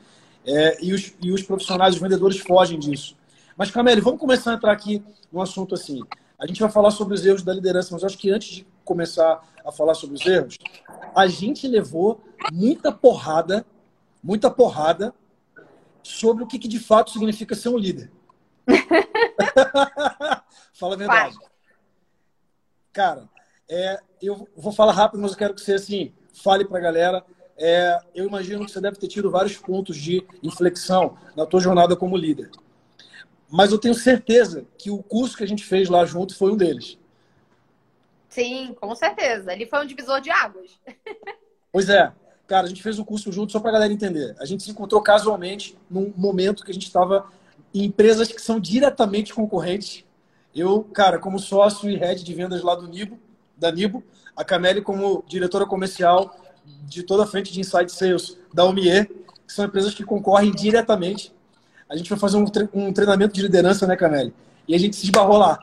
É... 0.46 0.84
E, 0.84 0.94
os, 0.94 1.14
e 1.22 1.32
os 1.32 1.42
profissionais, 1.44 1.96
os 1.96 2.02
vendedores 2.02 2.38
fogem 2.40 2.80
disso. 2.80 3.16
Mas, 3.56 3.72
Camélia, 3.72 4.04
vamos 4.04 4.20
começar 4.20 4.52
a 4.52 4.54
entrar 4.56 4.72
aqui 4.72 5.04
no 5.32 5.42
assunto 5.42 5.76
assim. 5.76 6.02
A 6.38 6.46
gente 6.46 6.60
vai 6.60 6.70
falar 6.70 6.92
sobre 6.92 7.16
os 7.16 7.26
erros 7.26 7.44
da 7.44 7.54
liderança, 7.54 7.90
mas 7.94 8.04
acho 8.04 8.18
que 8.18 8.30
antes 8.30 8.50
de 8.50 8.68
começar 8.86 9.42
a 9.66 9.72
falar 9.72 9.96
sobre 9.96 10.16
os 10.16 10.26
erros, 10.26 10.58
a 11.16 11.28
gente 11.28 11.68
levou 11.68 12.22
muita 12.52 12.92
porrada 12.92 13.66
muita 14.28 14.50
porrada 14.50 15.14
sobre 16.04 16.44
o 16.44 16.48
que, 16.48 16.60
que 16.60 16.68
de 16.68 16.80
fato 16.80 17.12
significa 17.12 17.56
ser 17.56 17.70
um 17.70 17.78
líder. 17.78 18.12
Fala 20.74 20.96
a 20.96 20.98
verdade. 20.98 21.36
Vai. 21.36 21.48
Cara, 22.94 23.30
é, 23.70 24.00
eu 24.22 24.48
vou 24.56 24.72
falar 24.72 24.94
rápido, 24.94 25.22
mas 25.22 25.32
eu 25.32 25.38
quero 25.38 25.54
que 25.54 25.62
você 25.62 25.74
assim, 25.74 26.14
fale 26.34 26.66
para 26.66 26.78
a 26.78 26.82
galera. 26.82 27.26
É, 27.58 28.00
eu 28.14 28.26
imagino 28.26 28.66
que 28.66 28.72
você 28.72 28.82
deve 28.82 28.98
ter 28.98 29.08
tido 29.08 29.32
vários 29.32 29.58
pontos 29.58 29.98
de 29.98 30.26
inflexão 30.44 31.18
na 31.36 31.46
tua 31.46 31.60
jornada 31.60 31.96
como 31.96 32.18
líder. 32.18 32.52
Mas 33.50 33.72
eu 33.72 33.80
tenho 33.80 33.94
certeza 33.94 34.66
que 34.78 34.92
o 34.92 35.02
curso 35.02 35.38
que 35.38 35.44
a 35.44 35.48
gente 35.48 35.64
fez 35.64 35.90
lá 35.90 36.06
junto 36.06 36.36
foi 36.36 36.52
um 36.52 36.58
deles. 36.58 36.98
Sim, 38.30 38.76
com 38.80 38.94
certeza. 38.94 39.54
Ele 39.54 39.66
foi 39.66 39.84
um 39.84 39.88
divisor 39.88 40.22
de 40.22 40.30
águas. 40.30 40.80
Pois 41.70 41.90
é. 41.90 42.12
Cara, 42.48 42.66
a 42.66 42.70
gente 42.70 42.82
fez 42.82 42.98
um 42.98 43.04
curso 43.04 43.32
junto 43.32 43.52
só 43.52 43.60
para 43.60 43.70
a 43.70 43.74
galera 43.74 43.94
entender. 43.94 44.36
A 44.40 44.46
gente 44.46 44.64
se 44.64 44.72
encontrou 44.72 45.02
casualmente 45.02 45.78
num 45.90 46.12
momento 46.16 46.64
que 46.64 46.72
a 46.72 46.74
gente 46.74 46.88
estava 46.88 47.30
em 47.74 47.86
empresas 47.86 48.28
que 48.28 48.42
são 48.42 48.60
diretamente 48.60 49.34
concorrentes. 49.34 50.04
Eu, 50.56 50.84
cara, 50.84 51.20
como 51.20 51.40
sócio 51.40 51.90
e 51.90 51.96
head 51.96 52.24
de 52.24 52.34
vendas 52.34 52.64
lá 52.64 52.76
do 52.76 52.88
Nibo, 52.88 53.20
da 53.56 53.72
Nibo, 53.72 54.04
a 54.36 54.44
Cameli 54.44 54.82
como 54.82 55.24
diretora 55.28 55.66
comercial 55.66 56.36
de 56.84 57.04
toda 57.04 57.24
a 57.24 57.28
frente 57.28 57.52
de 57.52 57.60
Inside 57.60 57.92
Sales 57.92 58.38
da 58.54 58.66
OMIE, 58.66 59.06
que 59.06 59.54
são 59.54 59.66
empresas 59.66 59.94
que 59.94 60.04
concorrem 60.04 60.52
diretamente. 60.52 61.34
A 61.90 61.96
gente 61.96 62.10
foi 62.10 62.18
fazer 62.18 62.38
um, 62.38 62.46
tre 62.46 62.68
um 62.74 62.92
treinamento 62.92 63.34
de 63.34 63.42
liderança, 63.42 63.88
né, 63.88 63.96
Cameli? 63.96 64.34
E 64.68 64.76
a 64.76 64.78
gente 64.78 64.96
se 64.96 65.06
esbarrou 65.06 65.38
lá, 65.38 65.58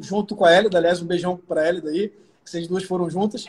junto 0.00 0.34
com 0.34 0.44
a 0.44 0.50
Hélida, 0.50 0.78
aliás, 0.78 1.00
um 1.00 1.06
beijão 1.06 1.36
para 1.36 1.60
a 1.60 1.64
Hélida 1.64 1.90
aí, 1.90 2.08
que 2.08 2.50
vocês 2.50 2.66
duas 2.66 2.82
foram 2.82 3.08
juntas. 3.08 3.46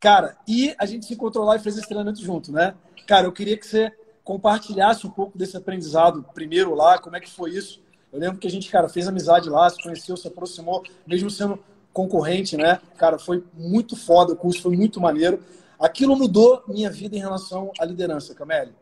Cara, 0.00 0.36
e 0.46 0.74
a 0.78 0.84
gente 0.84 1.06
se 1.06 1.14
encontrou 1.14 1.44
lá 1.44 1.56
e 1.56 1.60
fez 1.60 1.78
esse 1.78 1.86
treinamento 1.86 2.20
junto, 2.20 2.50
né? 2.50 2.74
Cara, 3.06 3.26
eu 3.26 3.32
queria 3.32 3.56
que 3.56 3.66
você 3.66 3.92
compartilhasse 4.24 5.06
um 5.06 5.10
pouco 5.10 5.36
desse 5.36 5.56
aprendizado 5.56 6.24
primeiro 6.34 6.74
lá, 6.74 6.98
como 6.98 7.14
é 7.14 7.20
que 7.20 7.30
foi 7.30 7.50
isso. 7.50 7.82
Eu 8.10 8.18
lembro 8.18 8.38
que 8.38 8.46
a 8.46 8.50
gente, 8.50 8.70
cara, 8.70 8.88
fez 8.88 9.06
amizade 9.06 9.50
lá, 9.50 9.68
se 9.68 9.82
conheceu, 9.82 10.16
se 10.16 10.26
aproximou, 10.26 10.82
mesmo 11.06 11.30
sendo 11.30 11.58
concorrente, 11.92 12.56
né? 12.56 12.80
Cara, 12.96 13.18
foi 13.18 13.44
muito 13.52 13.96
foda 13.96 14.32
o 14.32 14.36
curso, 14.36 14.62
foi 14.62 14.74
muito 14.74 15.00
maneiro. 15.00 15.42
Aquilo 15.78 16.16
mudou 16.16 16.62
minha 16.66 16.90
vida 16.90 17.16
em 17.16 17.20
relação 17.20 17.70
à 17.78 17.84
liderança, 17.84 18.34
Camille. 18.34 18.72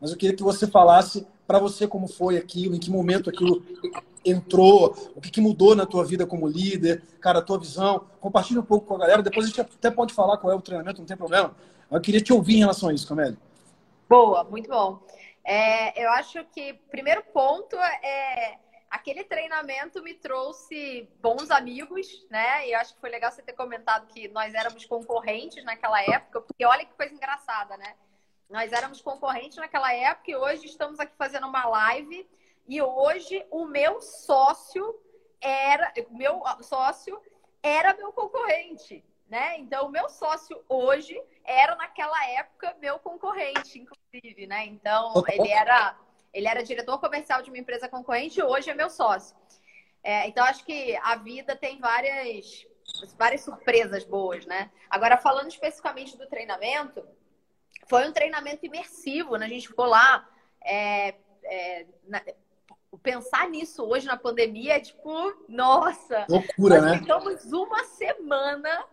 Mas 0.00 0.10
eu 0.10 0.16
queria 0.16 0.36
que 0.36 0.42
você 0.42 0.66
falasse 0.66 1.26
para 1.46 1.58
você 1.58 1.86
como 1.86 2.06
foi 2.06 2.36
aquilo, 2.36 2.74
em 2.74 2.78
que 2.78 2.90
momento 2.90 3.28
aquilo 3.28 3.62
entrou, 4.24 4.94
o 5.16 5.20
que, 5.20 5.40
mudou 5.40 5.74
na 5.74 5.84
tua 5.84 6.04
vida 6.04 6.24
como 6.24 6.46
líder, 6.46 7.02
cara, 7.20 7.40
a 7.40 7.42
tua 7.42 7.58
visão. 7.58 8.04
Compartilha 8.20 8.60
um 8.60 8.64
pouco 8.64 8.86
com 8.86 8.94
a 8.94 8.98
galera. 8.98 9.22
Depois 9.22 9.46
a 9.46 9.48
gente 9.48 9.60
até 9.60 9.90
pode 9.90 10.14
falar 10.14 10.36
qual 10.36 10.52
é 10.52 10.56
o 10.56 10.60
treinamento, 10.60 11.00
não 11.00 11.06
tem 11.06 11.16
problema. 11.16 11.54
Eu 11.90 12.00
queria 12.00 12.20
te 12.20 12.32
ouvir 12.32 12.56
em 12.56 12.60
relação 12.60 12.88
a 12.88 12.92
isso, 12.94 13.06
Camille. 13.06 13.36
Boa, 14.12 14.44
muito 14.44 14.68
bom. 14.68 15.02
É, 15.42 16.04
eu 16.04 16.10
acho 16.10 16.44
que 16.52 16.74
primeiro 16.90 17.22
ponto 17.32 17.74
é 17.76 18.58
aquele 18.90 19.24
treinamento 19.24 20.02
me 20.02 20.12
trouxe 20.12 21.08
bons 21.18 21.50
amigos, 21.50 22.26
né? 22.28 22.68
E 22.68 22.72
eu 22.74 22.78
acho 22.78 22.92
que 22.92 23.00
foi 23.00 23.08
legal 23.08 23.32
você 23.32 23.40
ter 23.40 23.54
comentado 23.54 24.06
que 24.08 24.28
nós 24.28 24.52
éramos 24.52 24.84
concorrentes 24.84 25.64
naquela 25.64 26.02
época, 26.02 26.42
porque 26.42 26.62
olha 26.62 26.84
que 26.84 26.92
coisa 26.92 27.14
engraçada, 27.14 27.74
né? 27.78 27.94
Nós 28.50 28.70
éramos 28.70 29.00
concorrentes 29.00 29.56
naquela 29.56 29.94
época 29.94 30.30
e 30.30 30.36
hoje 30.36 30.66
estamos 30.66 31.00
aqui 31.00 31.16
fazendo 31.16 31.46
uma 31.46 31.64
live 31.64 32.28
e 32.68 32.82
hoje 32.82 33.42
o 33.50 33.64
meu 33.64 34.02
sócio 34.02 34.94
era 35.40 35.90
meu 36.10 36.42
sócio 36.60 37.18
era 37.62 37.94
meu 37.94 38.12
concorrente, 38.12 39.02
né? 39.26 39.56
Então 39.56 39.86
o 39.86 39.90
meu 39.90 40.10
sócio 40.10 40.62
hoje 40.68 41.18
era 41.44 41.74
naquela 41.76 42.26
época 42.30 42.76
meu 42.80 42.98
concorrente, 42.98 43.78
inclusive, 43.78 44.46
né? 44.46 44.66
Então 44.66 45.12
ele 45.28 45.50
era 45.50 45.96
ele 46.32 46.48
era 46.48 46.62
diretor 46.62 46.98
comercial 46.98 47.42
de 47.42 47.50
uma 47.50 47.58
empresa 47.58 47.88
concorrente 47.88 48.40
e 48.40 48.42
hoje 48.42 48.70
é 48.70 48.74
meu 48.74 48.88
sócio. 48.88 49.36
É, 50.02 50.26
então, 50.26 50.44
acho 50.44 50.64
que 50.64 50.96
a 50.96 51.14
vida 51.16 51.54
tem 51.54 51.78
várias, 51.78 52.66
várias 53.16 53.42
surpresas 53.42 54.04
boas, 54.04 54.44
né? 54.46 54.70
Agora, 54.90 55.16
falando 55.16 55.48
especificamente 55.48 56.16
do 56.16 56.26
treinamento, 56.26 57.06
foi 57.86 58.08
um 58.08 58.12
treinamento 58.12 58.66
imersivo, 58.66 59.36
né? 59.36 59.46
A 59.46 59.48
gente 59.48 59.68
ficou 59.68 59.86
lá. 59.86 60.28
É, 60.64 61.14
é, 61.44 61.86
na, 62.04 62.22
pensar 63.02 63.48
nisso 63.48 63.84
hoje 63.84 64.06
na 64.06 64.16
pandemia 64.16 64.76
é 64.76 64.80
tipo, 64.80 65.10
nossa! 65.48 66.26
Loucura, 66.28 66.80
nós 66.80 66.90
né? 66.90 66.98
Ficamos 66.98 67.52
uma 67.52 67.84
semana, 67.84 68.84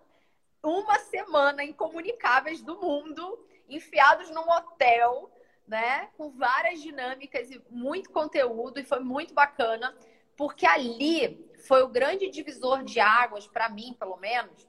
uma 0.64 1.00
semana 1.00 1.64
incomunicáveis 1.64 2.62
do 2.62 2.80
mundo, 2.80 3.46
enfiados 3.68 4.30
num 4.30 4.50
hotel 4.50 5.32
né? 5.70 6.10
Com 6.18 6.32
várias 6.32 6.82
dinâmicas 6.82 7.52
e 7.52 7.62
muito 7.70 8.10
conteúdo, 8.10 8.80
e 8.80 8.84
foi 8.84 9.00
muito 9.00 9.36
bacana, 9.36 9.96
porque 10.36 10.66
ali 10.66 11.48
foi 11.68 11.84
o 11.84 11.88
grande 11.88 12.28
divisor 12.28 12.84
de 12.84 13.00
águas, 13.00 13.48
para 13.48 13.70
mim, 13.70 13.96
pelo 14.00 14.18
menos, 14.18 14.68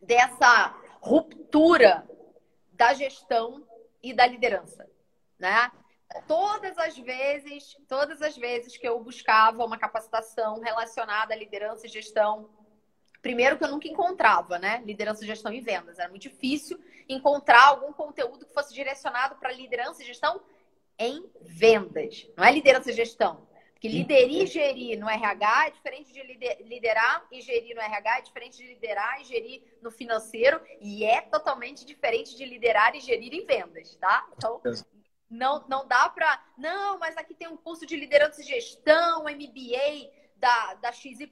dessa 0.00 0.76
ruptura 1.00 2.08
da 2.72 2.94
gestão 2.94 3.66
e 4.00 4.14
da 4.14 4.24
liderança, 4.24 4.88
né? 5.38 5.72
Todas 6.28 6.78
as 6.78 6.96
vezes, 6.96 7.76
todas 7.88 8.22
as 8.22 8.36
vezes 8.36 8.76
que 8.76 8.86
eu 8.86 9.00
buscava 9.00 9.64
uma 9.64 9.78
capacitação 9.78 10.60
relacionada 10.60 11.34
à 11.34 11.36
liderança 11.36 11.86
e 11.86 11.90
gestão, 11.90 12.48
primeiro 13.22 13.56
que 13.56 13.64
eu 13.64 13.70
nunca 13.70 13.88
encontrava, 13.88 14.58
né? 14.58 14.82
Liderança, 14.84 15.24
gestão 15.24 15.52
e 15.52 15.60
vendas. 15.60 15.98
Era 15.98 16.10
muito 16.10 16.22
difícil 16.22 16.78
encontrar 17.08 17.68
algum 17.68 17.92
conteúdo 17.92 18.44
que 18.44 18.52
fosse 18.52 18.74
direcionado 18.74 19.36
para 19.36 19.52
liderança 19.52 20.02
e 20.02 20.06
gestão 20.06 20.42
em 20.98 21.30
vendas. 21.40 22.28
Não 22.36 22.44
é 22.44 22.52
liderança 22.52 22.90
e 22.90 22.94
gestão. 22.94 23.46
Porque 23.72 23.88
liderar 23.88 24.30
e 24.30 24.46
gerir 24.46 24.98
no 24.98 25.08
RH 25.08 25.66
é 25.66 25.70
diferente 25.70 26.12
de 26.12 26.22
liderar 26.62 27.26
e 27.32 27.40
gerir 27.40 27.74
no 27.74 27.80
RH, 27.80 28.18
é 28.18 28.20
diferente 28.20 28.56
de 28.56 28.66
liderar 28.66 29.20
e 29.20 29.24
gerir 29.24 29.62
no 29.82 29.90
financeiro, 29.90 30.60
e 30.80 31.04
é 31.04 31.20
totalmente 31.20 31.84
diferente 31.84 32.36
de 32.36 32.44
liderar 32.44 32.94
e 32.94 33.00
gerir 33.00 33.34
em 33.34 33.44
vendas, 33.44 33.96
tá? 33.96 34.24
Então, 34.36 34.60
não, 35.28 35.64
não 35.66 35.88
dá 35.88 36.08
para. 36.10 36.44
Não, 36.56 36.96
mas 37.00 37.16
aqui 37.16 37.34
tem 37.34 37.48
um 37.48 37.56
curso 37.56 37.84
de 37.84 37.96
liderança 37.96 38.40
e 38.40 38.44
gestão, 38.44 39.24
MBA 39.24 40.12
da, 40.42 40.74
da 40.74 40.90
XYZ, 40.90 41.30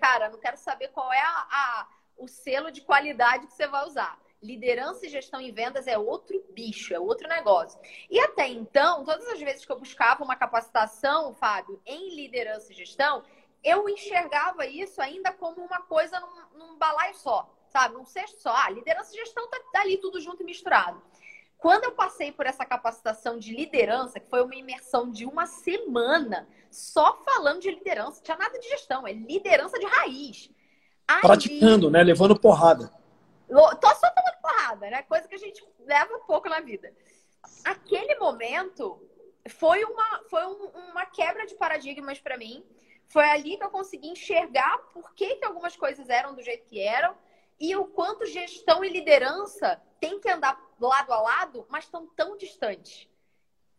cara, 0.00 0.30
não 0.30 0.38
quero 0.38 0.56
saber 0.56 0.88
qual 0.88 1.12
é 1.12 1.20
a, 1.20 1.46
a, 1.50 1.88
o 2.16 2.28
selo 2.28 2.70
de 2.70 2.80
qualidade 2.80 3.48
que 3.48 3.52
você 3.52 3.66
vai 3.66 3.84
usar. 3.84 4.16
Liderança 4.40 5.04
e 5.04 5.08
gestão 5.08 5.40
em 5.40 5.50
vendas 5.50 5.88
é 5.88 5.98
outro 5.98 6.40
bicho, 6.50 6.94
é 6.94 7.00
outro 7.00 7.26
negócio. 7.26 7.80
E 8.08 8.20
até 8.20 8.46
então, 8.46 9.04
todas 9.04 9.26
as 9.26 9.40
vezes 9.40 9.64
que 9.66 9.72
eu 9.72 9.78
buscava 9.80 10.22
uma 10.22 10.36
capacitação, 10.36 11.34
Fábio, 11.34 11.82
em 11.84 12.14
liderança 12.14 12.70
e 12.70 12.76
gestão, 12.76 13.24
eu 13.64 13.88
enxergava 13.88 14.64
isso 14.64 15.02
ainda 15.02 15.32
como 15.32 15.60
uma 15.60 15.80
coisa 15.82 16.20
num, 16.20 16.58
num 16.58 16.78
balaio 16.78 17.16
só, 17.16 17.52
sabe? 17.68 17.94
Num 17.94 18.04
cesto 18.04 18.40
só. 18.40 18.54
Ah, 18.54 18.70
liderança 18.70 19.12
e 19.12 19.18
gestão 19.18 19.48
tá, 19.48 19.58
tá 19.72 19.80
ali 19.80 19.96
tudo 19.96 20.20
junto 20.20 20.44
e 20.44 20.46
misturado. 20.46 21.02
Quando 21.58 21.84
eu 21.84 21.92
passei 21.92 22.30
por 22.30 22.46
essa 22.46 22.64
capacitação 22.64 23.38
de 23.38 23.52
liderança, 23.52 24.20
que 24.20 24.28
foi 24.28 24.42
uma 24.42 24.54
imersão 24.54 25.10
de 25.10 25.26
uma 25.26 25.46
semana, 25.46 26.46
só 26.76 27.22
falando 27.24 27.62
de 27.62 27.70
liderança, 27.70 28.18
não 28.18 28.22
tinha 28.22 28.36
nada 28.36 28.58
de 28.58 28.68
gestão, 28.68 29.06
é 29.06 29.12
liderança 29.12 29.78
de 29.78 29.86
raiz. 29.86 30.50
Ali... 31.08 31.20
Praticando, 31.22 31.90
né? 31.90 32.02
Levando 32.02 32.38
porrada. 32.38 32.92
Tô 33.48 33.94
só 33.94 34.10
tomando 34.10 34.40
porrada, 34.42 34.90
né? 34.90 35.02
Coisa 35.04 35.26
que 35.26 35.34
a 35.34 35.38
gente 35.38 35.64
leva 35.80 36.18
pouco 36.26 36.50
na 36.50 36.60
vida. 36.60 36.92
Aquele 37.64 38.16
momento 38.16 39.00
foi 39.48 39.82
uma, 39.84 40.22
foi 40.28 40.44
um, 40.44 40.66
uma 40.90 41.06
quebra 41.06 41.46
de 41.46 41.54
paradigmas 41.54 42.18
para 42.18 42.36
mim. 42.36 42.62
Foi 43.08 43.24
ali 43.24 43.56
que 43.56 43.64
eu 43.64 43.70
consegui 43.70 44.08
enxergar 44.08 44.76
por 44.92 45.14
que, 45.14 45.36
que 45.36 45.46
algumas 45.46 45.76
coisas 45.76 46.10
eram 46.10 46.34
do 46.34 46.42
jeito 46.42 46.66
que 46.66 46.78
eram 46.78 47.16
e 47.58 47.74
o 47.74 47.86
quanto 47.86 48.26
gestão 48.26 48.84
e 48.84 48.90
liderança 48.90 49.80
tem 49.98 50.20
que 50.20 50.28
andar 50.28 50.60
lado 50.78 51.10
a 51.10 51.20
lado, 51.22 51.66
mas 51.70 51.84
estão 51.84 52.06
tão 52.08 52.36
distantes. 52.36 53.08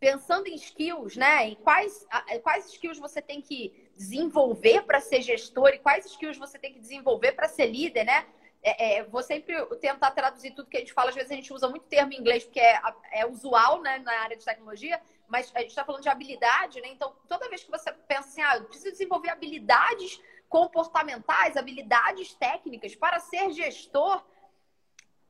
Pensando 0.00 0.46
em 0.46 0.54
skills, 0.54 1.16
né? 1.16 1.48
Em 1.48 1.54
quais, 1.56 2.06
quais 2.42 2.66
skills 2.66 2.98
você 2.98 3.20
tem 3.20 3.40
que 3.40 3.90
desenvolver 3.96 4.82
para 4.82 5.00
ser 5.00 5.22
gestor 5.22 5.70
e 5.70 5.78
quais 5.78 6.06
skills 6.06 6.38
você 6.38 6.58
tem 6.58 6.72
que 6.72 6.78
desenvolver 6.78 7.32
para 7.32 7.48
ser 7.48 7.66
líder, 7.66 8.04
né? 8.04 8.26
É, 8.62 8.98
é, 8.98 9.04
vou 9.04 9.22
sempre 9.22 9.54
tentar 9.76 10.10
traduzir 10.10 10.52
tudo 10.52 10.68
que 10.68 10.76
a 10.76 10.80
gente 10.80 10.92
fala. 10.92 11.10
Às 11.10 11.14
vezes 11.14 11.30
a 11.30 11.34
gente 11.34 11.52
usa 11.52 11.68
muito 11.68 11.86
termo 11.86 12.12
em 12.12 12.18
inglês 12.18 12.44
porque 12.44 12.60
é, 12.60 12.80
é 13.12 13.26
usual 13.26 13.80
né, 13.80 13.98
na 13.98 14.12
área 14.20 14.36
de 14.36 14.44
tecnologia, 14.44 15.00
mas 15.28 15.50
a 15.54 15.60
gente 15.60 15.70
está 15.70 15.84
falando 15.84 16.02
de 16.02 16.08
habilidade, 16.08 16.80
né? 16.80 16.88
Então, 16.88 17.14
toda 17.28 17.48
vez 17.48 17.62
que 17.62 17.70
você 17.70 17.92
pensa 17.92 18.28
assim, 18.28 18.42
ah, 18.42 18.56
eu 18.56 18.64
preciso 18.64 18.92
desenvolver 18.92 19.30
habilidades 19.30 20.20
comportamentais, 20.48 21.56
habilidades 21.56 22.34
técnicas 22.34 22.94
para 22.94 23.20
ser 23.20 23.50
gestor, 23.52 24.24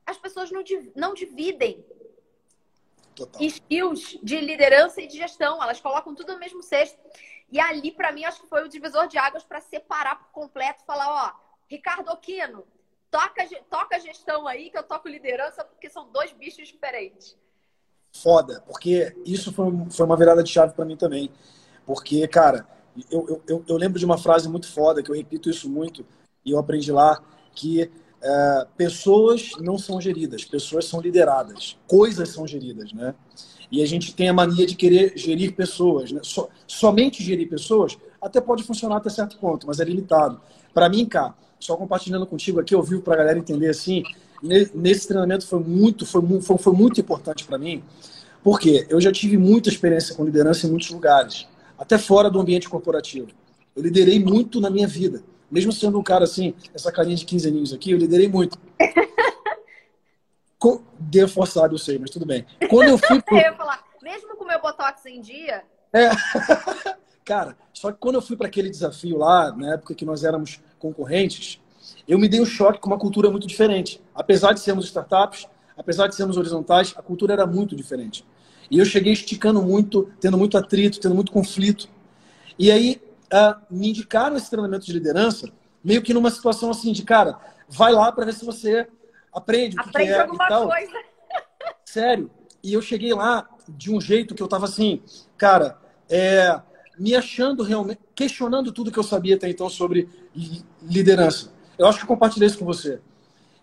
as 0.05 0.17
pessoas 0.17 0.49
não, 0.49 0.63
não 0.95 1.13
dividem 1.13 1.85
Total. 3.19 3.41
skills 3.43 4.17
de 4.23 4.39
liderança 4.39 5.01
e 5.01 5.07
de 5.07 5.17
gestão. 5.17 5.61
Elas 5.61 5.81
colocam 5.81 6.15
tudo 6.15 6.33
no 6.33 6.39
mesmo 6.39 6.63
cesto. 6.63 6.97
E 7.51 7.59
ali, 7.59 7.91
para 7.91 8.11
mim, 8.11 8.23
acho 8.23 8.41
que 8.41 8.47
foi 8.47 8.63
o 8.63 8.69
divisor 8.69 9.07
de 9.07 9.17
águas 9.17 9.43
para 9.43 9.59
separar 9.59 10.15
por 10.15 10.31
completo. 10.31 10.83
Falar, 10.85 11.09
ó, 11.09 11.31
Ricardo 11.67 12.09
Aquino, 12.09 12.63
toca, 13.11 13.47
toca 13.69 13.99
gestão 13.99 14.47
aí, 14.47 14.69
que 14.69 14.77
eu 14.77 14.83
toco 14.83 15.07
liderança, 15.07 15.63
porque 15.63 15.89
são 15.89 16.09
dois 16.11 16.31
bichos 16.31 16.67
diferentes. 16.67 17.35
Foda, 18.11 18.63
porque 18.65 19.15
isso 19.25 19.51
foi, 19.51 19.67
foi 19.91 20.05
uma 20.05 20.17
virada 20.17 20.43
de 20.43 20.51
chave 20.51 20.73
para 20.73 20.85
mim 20.85 20.95
também. 20.95 21.31
Porque, 21.85 22.27
cara, 22.27 22.67
eu, 23.11 23.41
eu, 23.47 23.63
eu 23.67 23.77
lembro 23.77 23.99
de 23.99 24.05
uma 24.05 24.17
frase 24.17 24.47
muito 24.47 24.71
foda, 24.71 25.01
que 25.03 25.09
eu 25.09 25.15
repito 25.15 25.49
isso 25.49 25.69
muito, 25.69 26.05
e 26.45 26.51
eu 26.51 26.59
aprendi 26.59 26.91
lá, 26.91 27.21
que 27.53 27.91
é, 28.21 28.67
pessoas 28.77 29.51
não 29.59 29.77
são 29.77 29.99
geridas, 29.99 30.43
pessoas 30.43 30.85
são 30.85 30.99
lideradas, 31.01 31.77
coisas 31.87 32.29
são 32.29 32.45
geridas, 32.45 32.91
né? 32.93 33.15
E 33.71 33.83
a 33.83 33.85
gente 33.85 34.13
tem 34.15 34.29
a 34.29 34.33
mania 34.33 34.65
de 34.65 34.75
querer 34.75 35.13
gerir 35.15 35.53
pessoas, 35.53 36.11
né? 36.11 36.21
So, 36.23 36.49
somente 36.67 37.23
gerir 37.23 37.47
pessoas 37.47 37.97
até 38.21 38.41
pode 38.41 38.63
funcionar 38.63 38.97
até 38.97 39.09
certo 39.09 39.37
ponto, 39.37 39.65
mas 39.67 39.79
é 39.79 39.83
limitado. 39.83 40.39
Para 40.73 40.89
mim, 40.89 41.05
cá, 41.05 41.33
só 41.59 41.75
compartilhando 41.77 42.25
contigo 42.25 42.59
aqui, 42.59 42.75
eu 42.75 42.81
vivo 42.83 43.01
para 43.01 43.13
a 43.13 43.17
galera 43.17 43.39
entender 43.39 43.69
assim, 43.69 44.03
nesse 44.41 45.07
treinamento 45.07 45.45
foi 45.45 45.59
muito, 45.59 46.05
foi, 46.05 46.21
foi, 46.41 46.57
foi 46.57 46.73
muito 46.73 46.99
importante 46.99 47.45
para 47.45 47.57
mim, 47.57 47.83
porque 48.43 48.85
eu 48.89 48.99
já 48.99 49.11
tive 49.11 49.37
muita 49.37 49.69
experiência 49.69 50.15
com 50.15 50.23
liderança 50.23 50.65
em 50.65 50.69
muitos 50.69 50.89
lugares, 50.89 51.47
até 51.77 51.97
fora 51.97 52.29
do 52.29 52.39
ambiente 52.39 52.69
corporativo. 52.69 53.27
Eu 53.75 53.83
liderei 53.83 54.19
muito 54.19 54.59
na 54.59 54.69
minha 54.69 54.87
vida. 54.87 55.23
Mesmo 55.51 55.71
sendo 55.71 55.99
um 55.99 56.03
cara 56.03 56.23
assim, 56.23 56.53
essa 56.73 56.91
carinha 56.91 57.15
de 57.15 57.25
15 57.25 57.47
aninhos 57.47 57.73
aqui, 57.73 57.91
eu 57.91 57.97
liderei 57.97 58.27
muito. 58.27 58.57
Deu 61.09 61.27
forçado, 61.27 61.73
eu 61.73 61.79
sei, 61.79 61.97
mas 61.97 62.11
tudo 62.11 62.25
bem. 62.25 62.45
Quando 62.69 62.89
eu 62.89 62.97
fui. 62.97 63.21
Pro... 63.21 63.35
eu 63.39 63.55
falar, 63.55 63.83
mesmo 64.01 64.35
com 64.35 64.43
o 64.43 64.47
meu 64.47 64.61
botox 64.61 65.05
em 65.07 65.21
dia. 65.21 65.63
É. 65.91 66.09
cara, 67.25 67.57
só 67.73 67.91
que 67.91 67.97
quando 67.97 68.15
eu 68.15 68.21
fui 68.21 68.37
para 68.37 68.47
aquele 68.47 68.69
desafio 68.69 69.17
lá, 69.17 69.51
na 69.51 69.73
época 69.73 69.95
que 69.95 70.05
nós 70.05 70.23
éramos 70.23 70.61
concorrentes, 70.77 71.59
eu 72.07 72.19
me 72.19 72.27
dei 72.29 72.39
um 72.39 72.45
choque 72.45 72.79
com 72.79 72.87
uma 72.87 72.99
cultura 72.99 73.31
muito 73.31 73.47
diferente. 73.47 73.99
Apesar 74.13 74.53
de 74.53 74.59
sermos 74.59 74.85
startups, 74.85 75.47
apesar 75.75 76.07
de 76.07 76.15
sermos 76.15 76.37
horizontais, 76.37 76.93
a 76.95 77.01
cultura 77.01 77.33
era 77.33 77.47
muito 77.47 77.75
diferente. 77.75 78.23
E 78.69 78.77
eu 78.77 78.85
cheguei 78.85 79.13
esticando 79.13 79.63
muito, 79.63 80.11
tendo 80.19 80.37
muito 80.37 80.57
atrito, 80.57 80.99
tendo 80.99 81.15
muito 81.15 81.31
conflito. 81.31 81.89
E 82.57 82.71
aí 82.71 83.01
uh, 83.33 83.61
me 83.69 83.89
indicaram 83.89 84.35
esse 84.35 84.49
treinamento 84.49 84.85
de 84.85 84.93
liderança, 84.93 85.49
meio 85.83 86.01
que 86.01 86.13
numa 86.13 86.29
situação 86.29 86.69
assim 86.69 86.91
de, 86.91 87.03
cara, 87.03 87.39
vai 87.67 87.91
lá 87.91 88.11
para 88.11 88.25
ver 88.25 88.33
se 88.33 88.45
você 88.45 88.87
aprende 89.33 89.77
o 89.77 89.83
que, 89.83 89.89
aprende 89.89 90.11
que 90.11 90.15
é 90.15 90.21
alguma 90.21 90.45
e 90.45 90.47
tal. 90.47 90.67
coisa. 90.67 90.91
Sério. 91.85 92.31
E 92.61 92.73
eu 92.73 92.81
cheguei 92.81 93.13
lá 93.13 93.47
de 93.67 93.93
um 93.93 94.01
jeito 94.01 94.35
que 94.35 94.43
eu 94.43 94.47
tava 94.47 94.65
assim, 94.65 95.01
cara, 95.37 95.77
é, 96.09 96.59
me 96.97 97.15
achando 97.15 97.63
realmente, 97.63 98.01
questionando 98.13 98.71
tudo 98.71 98.91
que 98.91 98.99
eu 98.99 99.03
sabia 99.03 99.35
até 99.35 99.49
então 99.49 99.69
sobre 99.69 100.09
liderança. 100.81 101.51
Eu 101.77 101.87
acho 101.87 101.99
que 101.99 102.03
eu 102.03 102.07
compartilhei 102.07 102.47
isso 102.47 102.59
com 102.59 102.65
você. 102.65 102.99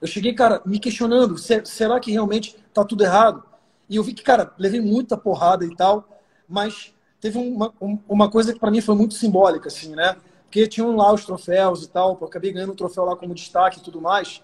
Eu 0.01 0.07
cheguei, 0.07 0.33
cara, 0.33 0.63
me 0.65 0.79
questionando, 0.79 1.37
será 1.39 2.01
que 2.01 2.11
realmente 2.11 2.57
tá 2.73 2.85
tudo 2.85 3.05
errado? 3.05 3.43
E 3.89 3.97
eu 3.97 4.03
vi 4.03 4.15
que, 4.15 4.23
cara, 4.23 4.53
levei 4.59 4.81
muita 4.81 5.17
porrada 5.17 5.65
e 5.65 5.75
tal, 5.75 6.09
mas 6.49 6.95
teve 7.27 7.39
uma, 7.39 7.75
uma 8.09 8.31
coisa 8.31 8.53
que 8.53 8.61
para 8.61 8.71
mim 8.71 8.81
foi 8.81 8.95
muito 8.95 9.15
simbólica, 9.15 9.67
assim, 9.67 9.95
né? 9.95 10.17
Porque 10.45 10.69
tinham 10.69 10.95
lá 10.95 11.13
os 11.13 11.25
troféus 11.25 11.83
e 11.83 11.89
tal, 11.89 12.17
eu 12.21 12.27
acabei 12.27 12.53
ganhando 12.53 12.73
o 12.73 12.77
troféu 12.77 13.05
lá 13.05 13.17
como 13.17 13.35
destaque 13.35 13.81
e 13.81 13.83
tudo 13.83 14.01
mais. 14.01 14.43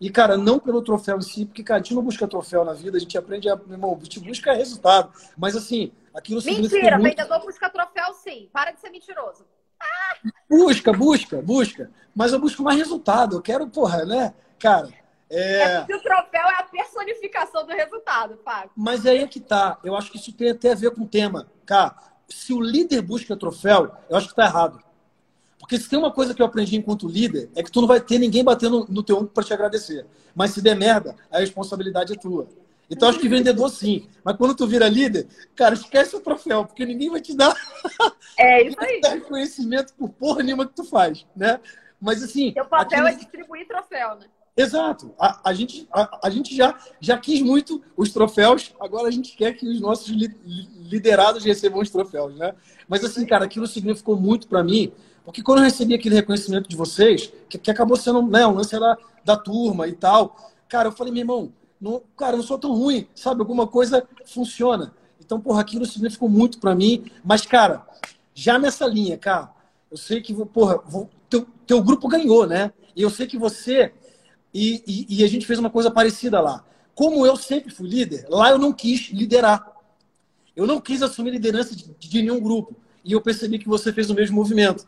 E, 0.00 0.10
cara, 0.10 0.36
não 0.36 0.60
pelo 0.60 0.80
troféu 0.82 1.18
em 1.18 1.22
si, 1.22 1.44
porque, 1.44 1.64
cara, 1.64 1.80
a 1.80 1.82
gente 1.82 1.94
não 1.94 2.02
busca 2.02 2.28
troféu 2.28 2.64
na 2.64 2.72
vida, 2.72 2.96
a 2.96 3.00
gente 3.00 3.18
aprende 3.18 3.48
a. 3.48 3.56
Meu 3.56 3.72
irmão, 3.72 3.98
a 4.00 4.04
gente 4.04 4.20
busca 4.20 4.52
resultado. 4.52 5.12
Mas, 5.36 5.56
assim, 5.56 5.92
aquilo 6.14 6.42
Mentira, 6.44 6.98
muito... 6.98 7.16
vendedor 7.16 7.40
busca 7.40 7.68
troféu 7.68 8.12
sim. 8.22 8.48
Para 8.52 8.70
de 8.70 8.80
ser 8.80 8.90
mentiroso. 8.90 9.44
Ah! 9.80 10.16
Busca, 10.48 10.92
busca, 10.92 11.42
busca. 11.42 11.90
Mas 12.14 12.32
eu 12.32 12.38
busco 12.38 12.62
mais 12.62 12.78
resultado. 12.78 13.36
Eu 13.36 13.42
quero, 13.42 13.66
porra, 13.66 14.04
né? 14.04 14.34
Cara. 14.58 14.88
É... 15.34 15.62
é 15.62 15.78
porque 15.78 15.94
o 15.94 16.02
troféu 16.02 16.42
é 16.42 16.60
a 16.60 16.62
personificação 16.62 17.66
do 17.66 17.72
resultado, 17.72 18.38
Fábio. 18.44 18.70
Mas 18.76 19.04
aí 19.04 19.18
é 19.18 19.26
que 19.26 19.40
tá. 19.40 19.78
Eu 19.82 19.96
acho 19.96 20.10
que 20.10 20.16
isso 20.16 20.32
tem 20.32 20.50
até 20.50 20.72
a 20.72 20.76
ver 20.76 20.92
com 20.92 21.02
o 21.02 21.08
tema. 21.08 21.50
Cara, 21.66 21.96
se 22.28 22.52
o 22.52 22.60
líder 22.60 23.02
busca 23.02 23.36
troféu, 23.36 23.90
eu 24.08 24.16
acho 24.16 24.28
que 24.28 24.34
tá 24.34 24.44
errado. 24.44 24.82
Porque 25.58 25.78
se 25.78 25.88
tem 25.88 25.98
uma 25.98 26.12
coisa 26.12 26.34
que 26.34 26.42
eu 26.42 26.46
aprendi 26.46 26.76
enquanto 26.76 27.08
líder, 27.08 27.50
é 27.56 27.62
que 27.62 27.70
tu 27.70 27.80
não 27.80 27.88
vai 27.88 28.00
ter 28.00 28.18
ninguém 28.18 28.44
batendo 28.44 28.86
no 28.88 29.02
teu 29.02 29.16
ombro 29.16 29.28
para 29.28 29.42
te 29.42 29.52
agradecer. 29.52 30.06
Mas 30.34 30.50
se 30.50 30.60
der 30.60 30.76
merda, 30.76 31.16
a 31.30 31.38
responsabilidade 31.38 32.12
é 32.12 32.16
tua. 32.16 32.46
Então 32.90 33.08
acho 33.08 33.18
que 33.18 33.28
vendedor 33.28 33.70
sim. 33.70 34.06
Mas 34.22 34.36
quando 34.36 34.54
tu 34.54 34.66
vira 34.66 34.88
líder, 34.88 35.26
cara, 35.56 35.74
esquece 35.74 36.14
o 36.16 36.20
troféu, 36.20 36.66
porque 36.66 36.84
ninguém 36.84 37.10
vai 37.10 37.20
te 37.20 37.34
dar. 37.34 37.54
É 38.36 38.66
isso 38.66 38.76
aí. 38.80 39.00
reconhecimento 39.14 39.94
por 39.94 40.08
porra 40.10 40.42
nenhuma 40.42 40.66
que 40.66 40.74
tu 40.74 40.82
faz, 40.82 41.24
né? 41.36 41.60
Mas 42.00 42.20
assim. 42.20 42.52
Teu 42.52 42.64
papel 42.64 42.98
aquilo... 42.98 43.06
é 43.06 43.14
distribuir 43.14 43.68
troféu, 43.68 44.16
né? 44.16 44.26
Exato. 44.56 45.12
A, 45.18 45.50
a 45.50 45.52
gente, 45.52 45.88
a, 45.92 46.26
a, 46.26 46.30
gente 46.30 46.54
já, 46.54 46.78
já 47.00 47.18
quis 47.18 47.42
muito 47.42 47.82
os 47.96 48.12
troféus, 48.12 48.72
agora 48.80 49.08
a 49.08 49.10
gente 49.10 49.36
quer 49.36 49.52
que 49.54 49.66
os 49.66 49.80
nossos 49.80 50.08
li, 50.08 50.32
liderados 50.88 51.44
recebam 51.44 51.80
os 51.80 51.90
troféus, 51.90 52.36
né? 52.36 52.54
Mas 52.88 53.04
assim, 53.04 53.26
cara, 53.26 53.44
aquilo 53.46 53.66
significou 53.66 54.16
muito 54.16 54.46
para 54.46 54.62
mim, 54.62 54.92
porque 55.24 55.42
quando 55.42 55.58
eu 55.58 55.64
recebi 55.64 55.94
aquele 55.94 56.14
reconhecimento 56.14 56.68
de 56.68 56.76
vocês, 56.76 57.32
que, 57.48 57.58
que 57.58 57.70
acabou 57.70 57.96
sendo 57.96 58.22
né, 58.22 58.46
um 58.46 58.54
lance 58.54 58.78
da, 58.78 58.96
da 59.24 59.36
turma 59.36 59.88
e 59.88 59.92
tal, 59.92 60.36
cara, 60.68 60.88
eu 60.88 60.92
falei, 60.92 61.12
meu 61.12 61.22
irmão, 61.22 61.52
não, 61.80 62.02
cara, 62.16 62.34
eu 62.34 62.38
não 62.38 62.44
sou 62.44 62.58
tão 62.58 62.72
ruim, 62.72 63.08
sabe? 63.14 63.40
Alguma 63.40 63.66
coisa 63.66 64.06
funciona. 64.24 64.94
Então, 65.20 65.40
porra, 65.40 65.60
aquilo 65.60 65.84
significou 65.84 66.28
muito 66.28 66.58
para 66.58 66.74
mim. 66.74 67.10
Mas, 67.24 67.44
cara, 67.44 67.86
já 68.34 68.58
nessa 68.58 68.86
linha, 68.86 69.18
cara, 69.18 69.50
eu 69.90 69.96
sei 69.96 70.20
que, 70.20 70.34
porra, 70.46 70.78
teu, 71.28 71.46
teu 71.66 71.82
grupo 71.82 72.08
ganhou, 72.08 72.46
né? 72.46 72.72
E 72.94 73.02
eu 73.02 73.10
sei 73.10 73.26
que 73.26 73.38
você. 73.38 73.92
E, 74.54 74.82
e, 74.86 75.18
e, 75.18 75.24
a 75.24 75.26
gente 75.26 75.44
fez 75.44 75.58
uma 75.58 75.68
coisa 75.68 75.90
parecida 75.90 76.40
lá. 76.40 76.64
Como 76.94 77.26
eu 77.26 77.36
sempre 77.36 77.74
fui 77.74 77.88
líder, 77.88 78.24
lá 78.28 78.50
eu 78.50 78.58
não 78.58 78.72
quis 78.72 79.10
liderar. 79.10 79.68
Eu 80.54 80.64
não 80.64 80.80
quis 80.80 81.02
assumir 81.02 81.32
liderança 81.32 81.74
de, 81.74 81.90
de 81.98 82.22
nenhum 82.22 82.40
grupo. 82.40 82.76
E 83.04 83.12
eu 83.12 83.20
percebi 83.20 83.58
que 83.58 83.68
você 83.68 83.92
fez 83.92 84.08
o 84.08 84.14
mesmo 84.14 84.36
movimento. 84.36 84.86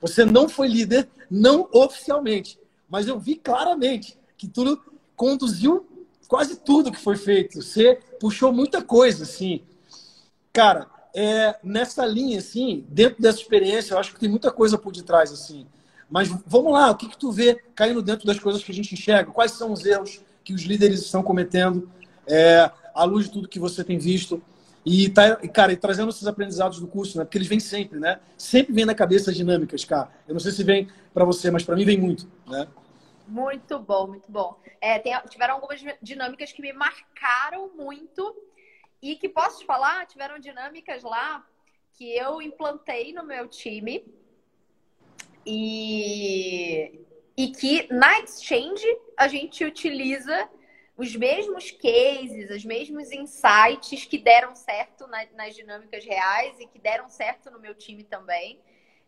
Você 0.00 0.24
não 0.24 0.48
foi 0.48 0.68
líder, 0.68 1.08
não 1.28 1.68
oficialmente, 1.72 2.58
mas 2.88 3.08
eu 3.08 3.18
vi 3.18 3.34
claramente 3.34 4.16
que 4.36 4.46
tudo 4.46 4.80
conduziu 5.16 5.84
quase 6.28 6.56
tudo 6.56 6.92
que 6.92 7.00
foi 7.00 7.16
feito. 7.16 7.60
Você 7.60 7.98
puxou 8.20 8.52
muita 8.52 8.80
coisa, 8.80 9.24
assim. 9.24 9.62
Cara, 10.52 10.86
é, 11.12 11.58
nessa 11.64 12.06
linha, 12.06 12.38
assim, 12.38 12.84
dentro 12.88 13.20
dessa 13.20 13.40
experiência, 13.40 13.94
eu 13.94 13.98
acho 13.98 14.14
que 14.14 14.20
tem 14.20 14.28
muita 14.28 14.52
coisa 14.52 14.78
por 14.78 14.92
detrás, 14.92 15.32
assim. 15.32 15.66
Mas 16.10 16.28
vamos 16.46 16.72
lá, 16.72 16.90
o 16.90 16.96
que, 16.96 17.08
que 17.08 17.18
tu 17.18 17.30
vê 17.30 17.54
caindo 17.74 18.02
dentro 18.02 18.26
das 18.26 18.38
coisas 18.38 18.62
que 18.62 18.72
a 18.72 18.74
gente 18.74 18.94
enxerga? 18.94 19.30
Quais 19.30 19.52
são 19.52 19.72
os 19.72 19.84
erros 19.84 20.22
que 20.42 20.54
os 20.54 20.62
líderes 20.62 21.02
estão 21.02 21.22
cometendo 21.22 21.90
é, 22.26 22.70
à 22.94 23.04
luz 23.04 23.26
de 23.26 23.32
tudo 23.32 23.48
que 23.48 23.58
você 23.58 23.84
tem 23.84 23.98
visto? 23.98 24.42
E, 24.84 25.10
tá, 25.10 25.36
cara, 25.48 25.72
e 25.72 25.76
trazendo 25.76 26.08
esses 26.08 26.26
aprendizados 26.26 26.80
do 26.80 26.86
curso, 26.86 27.18
né? 27.18 27.24
Porque 27.24 27.36
eles 27.36 27.48
vêm 27.48 27.60
sempre, 27.60 27.98
né? 27.98 28.20
Sempre 28.38 28.72
vem 28.72 28.86
na 28.86 28.94
cabeça 28.94 29.30
as 29.30 29.36
dinâmicas, 29.36 29.84
cara. 29.84 30.10
Eu 30.26 30.32
não 30.32 30.40
sei 30.40 30.50
se 30.50 30.64
vem 30.64 30.88
para 31.12 31.26
você, 31.26 31.50
mas 31.50 31.62
para 31.62 31.76
mim 31.76 31.84
vem 31.84 31.98
muito, 31.98 32.26
né? 32.46 32.66
Muito 33.26 33.78
bom, 33.78 34.06
muito 34.06 34.32
bom. 34.32 34.58
É, 34.80 34.98
tem, 34.98 35.12
tiveram 35.28 35.54
algumas 35.56 35.82
dinâmicas 36.00 36.52
que 36.52 36.62
me 36.62 36.72
marcaram 36.72 37.70
muito 37.76 38.34
e 39.02 39.16
que 39.16 39.28
posso 39.28 39.58
te 39.58 39.66
falar, 39.66 40.06
tiveram 40.06 40.38
dinâmicas 40.38 41.02
lá 41.02 41.44
que 41.92 42.16
eu 42.16 42.40
implantei 42.40 43.12
no 43.12 43.24
meu 43.24 43.46
time 43.46 44.02
e, 45.44 47.06
e 47.36 47.48
que 47.48 47.92
na 47.92 48.20
Exchange 48.20 48.86
a 49.16 49.28
gente 49.28 49.64
utiliza 49.64 50.48
os 50.96 51.14
mesmos 51.14 51.70
cases, 51.70 52.50
os 52.50 52.64
mesmos 52.64 53.12
insights 53.12 54.04
que 54.04 54.18
deram 54.18 54.56
certo 54.56 55.06
na, 55.06 55.24
nas 55.34 55.54
dinâmicas 55.54 56.04
reais 56.04 56.58
e 56.58 56.66
que 56.66 56.78
deram 56.78 57.08
certo 57.08 57.50
no 57.50 57.60
meu 57.60 57.74
time 57.74 58.02
também, 58.02 58.60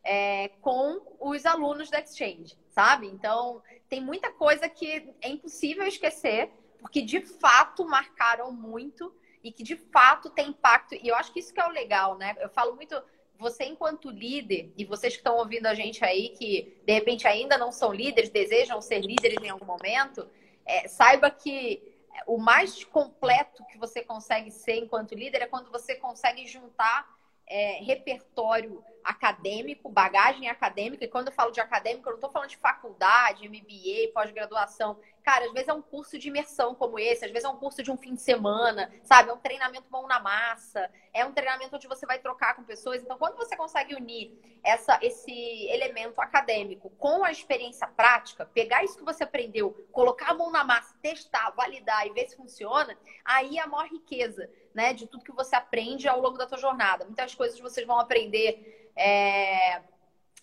é, 0.05 0.49
com 0.61 1.01
os 1.19 1.45
alunos 1.45 1.91
da 1.91 2.01
Exchange, 2.01 2.57
sabe? 2.69 3.09
Então, 3.09 3.61
tem 3.89 4.01
muita 4.01 4.31
coisa 4.31 4.69
que 4.69 5.13
é 5.21 5.29
impossível 5.29 5.85
esquecer, 5.85 6.51
porque 6.79 7.03
de 7.03 7.21
fato 7.21 7.85
marcaram 7.85 8.53
muito 8.53 9.13
e 9.43 9.51
que 9.51 9.63
de 9.63 9.77
fato 9.77 10.31
tem 10.31 10.51
impacto. 10.51 10.95
E 10.95 11.09
eu 11.09 11.17
acho 11.17 11.33
que 11.33 11.41
isso 11.41 11.53
que 11.53 11.61
é 11.61 11.67
o 11.67 11.73
legal, 11.73 12.17
né? 12.17 12.37
Eu 12.39 12.49
falo 12.49 12.77
muito, 12.77 12.95
você 13.41 13.65
enquanto 13.65 14.11
líder, 14.11 14.71
e 14.77 14.85
vocês 14.85 15.15
que 15.15 15.21
estão 15.21 15.37
ouvindo 15.37 15.67
a 15.67 15.75
gente 15.75 16.05
aí, 16.05 16.29
que 16.29 16.79
de 16.85 16.93
repente 16.93 17.27
ainda 17.27 17.57
não 17.57 17.73
são 17.73 17.93
líderes, 17.93 18.29
desejam 18.29 18.81
ser 18.83 19.01
líderes 19.01 19.43
em 19.43 19.49
algum 19.49 19.65
momento, 19.65 20.29
é, 20.67 20.87
saiba 20.87 21.31
que 21.31 21.83
o 22.27 22.37
mais 22.37 22.85
completo 22.85 23.65
que 23.67 23.79
você 23.79 24.03
consegue 24.03 24.51
ser 24.51 24.75
enquanto 24.75 25.15
líder 25.15 25.43
é 25.43 25.47
quando 25.47 25.71
você 25.71 25.95
consegue 25.95 26.47
juntar 26.47 27.09
é, 27.47 27.83
repertório 27.83 28.85
acadêmico, 29.05 29.89
bagagem 29.89 30.49
acadêmica, 30.49 31.05
e 31.05 31.09
quando 31.09 31.29
eu 31.29 31.33
falo 31.33 31.51
de 31.51 31.61
acadêmico, 31.61 32.09
eu 32.09 32.13
não 32.13 32.19
estou 32.19 32.31
falando 32.31 32.51
de 32.51 32.57
faculdade, 32.57 33.49
MBA, 33.49 34.13
pós-graduação. 34.13 34.99
Cara, 35.23 35.47
às 35.47 35.53
vezes 35.53 35.69
é 35.69 35.73
um 35.73 35.83
curso 35.83 36.19
de 36.19 36.29
imersão 36.29 36.75
como 36.75 36.99
esse, 36.99 37.25
às 37.25 37.31
vezes 37.31 37.45
é 37.45 37.49
um 37.49 37.57
curso 37.57 37.83
de 37.83 37.91
um 37.91 37.97
fim 37.97 38.15
de 38.15 38.23
semana, 38.23 38.91
sabe? 39.03 39.31
É 39.31 39.33
um 39.33 39.39
treinamento 39.39 39.87
mão 39.91 40.07
na 40.07 40.19
massa, 40.19 40.91
é 41.13 41.25
um 41.25 41.33
treinamento 41.33 41.77
onde 41.77 41.87
você 41.87 42.07
vai 42.07 42.19
trocar 42.19 42.57
com 42.57 42.65
pessoas. 42.65 43.03
Então, 43.03 43.19
quando 43.19 43.37
você 43.37 43.57
consegue 43.57 43.95
unir 43.95 44.33
essa, 44.65 44.99
esse 45.03 45.31
elemento 45.69 46.21
acadêmico 46.21 46.91
com 46.99 47.23
a 47.25 47.31
experiência 47.31 47.87
prática, 47.87 48.47
pegar 48.47 48.83
isso 48.83 48.97
que 48.97 49.05
você 49.05 49.25
aprendeu, 49.25 49.73
colocar 49.93 50.31
a 50.31 50.35
mão 50.35 50.51
na 50.51 50.65
massa, 50.65 50.95
testar, 51.03 51.51
validar 51.51 52.07
e 52.07 52.13
ver 52.13 52.29
se 52.29 52.37
funciona, 52.37 52.97
aí 53.25 53.59
é 53.59 53.63
a 53.63 53.67
maior 53.67 53.89
riqueza, 53.89 54.51
né? 54.75 54.95
De 54.95 55.07
tudo 55.07 55.25
que 55.25 55.33
você 55.33 55.55
aprende 55.55 56.09
ao 56.09 56.21
longo 56.21 56.39
da 56.39 56.47
tua 56.47 56.59
jornada. 56.59 57.05
Muitas 57.05 57.35
coisas 57.35 57.61
vocês 57.61 57.87
vão 57.87 57.99
aprender 57.99 58.90
é, 58.97 59.83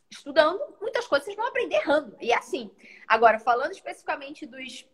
estudando, 0.09 0.61
muitas 0.81 1.07
coisas 1.07 1.25
vocês 1.25 1.37
vão 1.37 1.47
aprender 1.47 1.75
errando. 1.75 2.15
E 2.19 2.33
assim. 2.33 2.71
Agora, 3.07 3.39
falando 3.39 3.71
especificamente 3.71 4.45
dos 4.45 4.87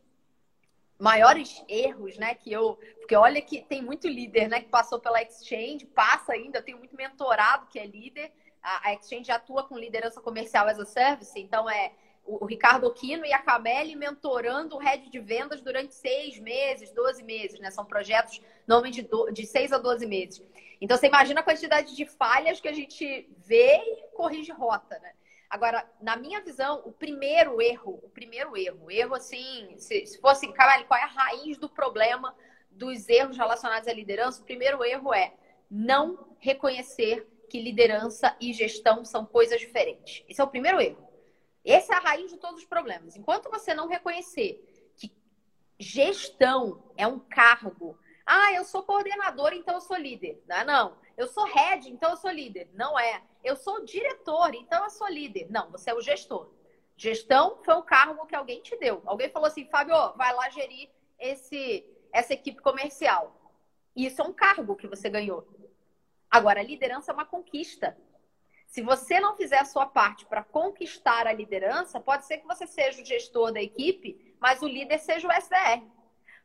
maiores 0.99 1.63
erros, 1.67 2.17
né, 2.17 2.35
que 2.35 2.51
eu, 2.51 2.79
porque 2.99 3.15
olha 3.15 3.41
que 3.41 3.61
tem 3.61 3.81
muito 3.81 4.07
líder, 4.07 4.47
né, 4.47 4.61
que 4.61 4.69
passou 4.69 4.99
pela 4.99 5.21
Exchange, 5.21 5.85
passa 5.87 6.33
ainda, 6.33 6.59
eu 6.59 6.63
tenho 6.63 6.77
muito 6.77 6.95
mentorado 6.95 7.67
que 7.67 7.79
é 7.79 7.85
líder. 7.85 8.31
A, 8.61 8.93
Exchange 8.93 9.29
atua 9.29 9.63
com 9.67 9.77
liderança 9.77 10.21
comercial 10.21 10.67
as 10.67 10.79
a 10.79 10.85
service, 10.85 11.37
então 11.37 11.69
é 11.69 11.91
o, 12.25 12.45
Ricardo 12.45 12.87
Aquino 12.87 13.25
e 13.25 13.33
a 13.33 13.39
Cameli 13.39 13.95
mentorando 13.95 14.75
o 14.75 14.79
head 14.79 15.09
de 15.09 15.19
vendas 15.19 15.61
durante 15.61 15.93
seis 15.93 16.39
meses, 16.39 16.91
12 16.91 17.21
meses, 17.23 17.59
né? 17.59 17.69
São 17.69 17.83
projetos 17.83 18.41
normalmente 18.67 19.01
de, 19.01 19.07
do, 19.07 19.31
de 19.31 19.45
seis 19.45 19.71
a 19.71 19.77
12 19.77 20.05
meses. 20.05 20.41
Então, 20.79 20.97
você 20.97 21.07
imagina 21.07 21.39
a 21.39 21.43
quantidade 21.43 21.95
de 21.95 22.05
falhas 22.05 22.59
que 22.59 22.67
a 22.67 22.73
gente 22.73 23.29
vê 23.37 23.77
e 23.77 24.07
corrige 24.15 24.51
rota, 24.51 24.99
né? 24.99 25.13
Agora, 25.49 25.87
na 26.01 26.15
minha 26.15 26.41
visão, 26.41 26.81
o 26.83 26.91
primeiro 26.91 27.61
erro, 27.61 27.99
o 28.01 28.09
primeiro 28.09 28.57
erro, 28.57 28.89
erro 28.89 29.13
assim, 29.13 29.75
se, 29.77 30.05
se 30.07 30.19
fosse, 30.19 30.51
Cameli, 30.51 30.85
qual 30.85 30.99
é 30.99 31.03
a 31.03 31.05
raiz 31.05 31.57
do 31.57 31.69
problema 31.69 32.35
dos 32.71 33.07
erros 33.07 33.37
relacionados 33.37 33.87
à 33.87 33.93
liderança? 33.93 34.41
O 34.41 34.45
primeiro 34.45 34.83
erro 34.83 35.13
é 35.13 35.31
não 35.69 36.35
reconhecer 36.39 37.27
que 37.49 37.61
liderança 37.61 38.35
e 38.41 38.51
gestão 38.51 39.05
são 39.05 39.27
coisas 39.27 39.59
diferentes. 39.59 40.23
Esse 40.27 40.41
é 40.41 40.43
o 40.43 40.47
primeiro 40.47 40.81
erro. 40.81 41.07
Essa 41.63 41.93
é 41.93 41.97
a 41.97 41.99
raiz 41.99 42.31
de 42.31 42.37
todos 42.37 42.61
os 42.61 42.65
problemas. 42.65 43.15
Enquanto 43.15 43.49
você 43.49 43.75
não 43.75 43.87
reconhecer 43.87 44.91
que 44.95 45.11
gestão 45.79 46.83
é 46.97 47.05
um 47.05 47.19
cargo, 47.19 47.95
ah, 48.25 48.53
eu 48.53 48.63
sou 48.63 48.83
coordenador, 48.83 49.53
então 49.53 49.75
eu 49.75 49.81
sou 49.81 49.97
líder. 49.97 50.41
Não, 50.47 50.55
é 50.55 50.63
não. 50.63 50.97
Eu 51.17 51.27
sou 51.27 51.45
head, 51.45 51.89
então 51.89 52.11
eu 52.11 52.17
sou 52.17 52.31
líder. 52.31 52.69
Não 52.73 52.97
é. 52.97 53.21
Eu 53.43 53.55
sou 53.55 53.83
diretor, 53.83 54.53
então 54.55 54.83
eu 54.83 54.89
sou 54.89 55.07
líder. 55.07 55.47
Não, 55.49 55.69
você 55.69 55.89
é 55.89 55.93
o 55.93 56.01
gestor. 56.01 56.49
Gestão 56.95 57.59
foi 57.63 57.75
um 57.75 57.81
cargo 57.81 58.25
que 58.25 58.35
alguém 58.35 58.61
te 58.61 58.77
deu. 58.77 59.01
Alguém 59.05 59.29
falou 59.29 59.47
assim, 59.47 59.65
Fábio, 59.65 59.95
vai 60.15 60.33
lá 60.33 60.49
gerir 60.49 60.89
esse, 61.19 61.85
essa 62.11 62.33
equipe 62.33 62.61
comercial. 62.61 63.35
Isso 63.95 64.21
é 64.21 64.25
um 64.25 64.33
cargo 64.33 64.75
que 64.75 64.87
você 64.87 65.09
ganhou. 65.09 65.47
Agora, 66.29 66.61
a 66.61 66.63
liderança 66.63 67.11
é 67.11 67.13
uma 67.13 67.25
conquista. 67.25 67.97
Se 68.67 68.81
você 68.81 69.19
não 69.19 69.35
fizer 69.35 69.59
a 69.59 69.65
sua 69.65 69.85
parte 69.85 70.25
para 70.25 70.43
conquistar 70.43 71.27
a 71.27 71.33
liderança, 71.33 71.99
pode 71.99 72.25
ser 72.25 72.39
que 72.39 72.47
você 72.47 72.65
seja 72.65 73.01
o 73.01 73.05
gestor 73.05 73.51
da 73.51 73.61
equipe, 73.61 74.35
mas 74.39 74.61
o 74.61 74.67
líder 74.67 74.97
seja 74.97 75.27
o 75.27 75.31
SDR. 75.31 75.83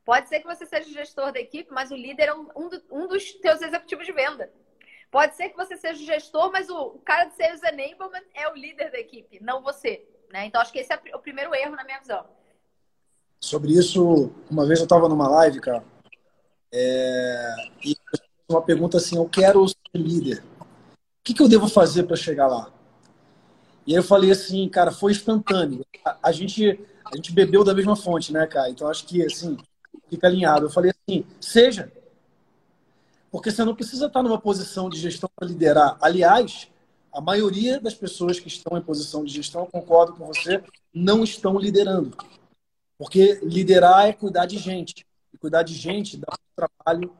Pode 0.09 0.27
ser 0.31 0.41
que 0.41 0.47
você 0.47 0.65
seja 0.65 0.89
gestor 0.89 1.31
da 1.31 1.39
equipe, 1.39 1.71
mas 1.71 1.91
o 1.91 1.95
líder 1.95 2.29
é 2.29 2.35
um, 2.35 2.49
um, 2.91 3.07
dos 3.07 3.31
teus 3.35 3.61
executivos 3.61 4.07
de 4.07 4.13
venda. 4.13 4.51
Pode 5.11 5.37
ser 5.37 5.51
que 5.51 5.57
você 5.59 5.77
seja 5.77 6.03
o 6.03 6.07
gestor, 6.07 6.51
mas 6.51 6.71
o, 6.71 6.79
o 6.79 6.99
cara 7.01 7.27
de 7.27 7.37
Sales 7.37 7.63
Enablement 7.63 8.25
é 8.33 8.51
o 8.51 8.55
líder 8.55 8.91
da 8.91 8.99
equipe, 8.99 9.39
não 9.43 9.63
você. 9.63 10.09
Né? 10.33 10.47
Então, 10.47 10.63
acho 10.63 10.73
que 10.73 10.79
esse 10.79 10.91
é 10.91 11.15
o 11.15 11.19
primeiro 11.19 11.55
erro 11.55 11.77
na 11.77 11.85
minha 11.85 12.01
visão. 12.01 12.25
Sobre 13.39 13.73
isso, 13.73 14.33
uma 14.51 14.65
vez 14.65 14.79
eu 14.79 14.85
estava 14.85 15.11
numa 15.11 15.29
live, 15.29 15.61
cara, 15.61 15.85
é... 16.73 17.55
e 17.85 17.95
uma 18.49 18.63
pergunta 18.63 18.97
assim: 18.97 19.17
eu 19.17 19.29
quero 19.29 19.69
ser 19.69 19.77
líder. 19.93 20.43
O 20.59 20.65
que, 21.23 21.35
que 21.35 21.43
eu 21.43 21.51
devo 21.51 21.69
fazer 21.69 22.05
para 22.05 22.17
chegar 22.17 22.47
lá? 22.47 22.73
E 23.87 23.93
aí 23.93 23.99
eu 23.99 24.03
falei 24.03 24.31
assim, 24.31 24.67
cara, 24.71 24.91
foi 24.91 25.13
instantâneo. 25.13 25.85
A, 26.03 26.29
a, 26.29 26.33
gente, 26.33 26.81
a 27.05 27.15
gente 27.15 27.31
bebeu 27.31 27.63
da 27.63 27.75
mesma 27.75 27.95
fonte, 27.95 28.33
né, 28.33 28.47
cara? 28.47 28.71
Então 28.71 28.89
acho 28.89 29.05
que, 29.05 29.23
assim, 29.23 29.59
fica 30.09 30.27
alinhado. 30.27 30.67
Eu 30.67 30.71
falei 30.71 30.91
assim, 30.91 31.25
seja. 31.41 31.93
Porque 33.31 33.51
você 33.51 33.65
não 33.65 33.75
precisa 33.75 34.07
estar 34.07 34.23
numa 34.23 34.41
posição 34.41 34.89
de 34.89 34.99
gestão 34.99 35.29
para 35.35 35.47
liderar. 35.47 35.99
Aliás, 36.01 36.69
a 37.13 37.21
maioria 37.21 37.81
das 37.81 37.95
pessoas 37.95 38.41
que 38.41 38.49
estão 38.49 38.79
em 38.79 38.83
posição 38.83 39.25
de 39.25 39.33
gestão, 39.33 39.67
concordo 39.67 40.15
com 40.15 40.27
você, 40.27 40.63
não 40.95 41.23
estão 41.25 41.59
liderando. 41.59 42.17
Porque 42.99 43.39
liderar 43.43 44.09
é 44.09 44.13
cuidar 44.13 44.47
de 44.47 44.59
gente. 44.59 45.07
E 45.33 45.39
cuidar 45.39 45.63
de 45.63 45.75
gente 45.75 46.17
dá 46.17 46.37
trabalho. 46.57 47.13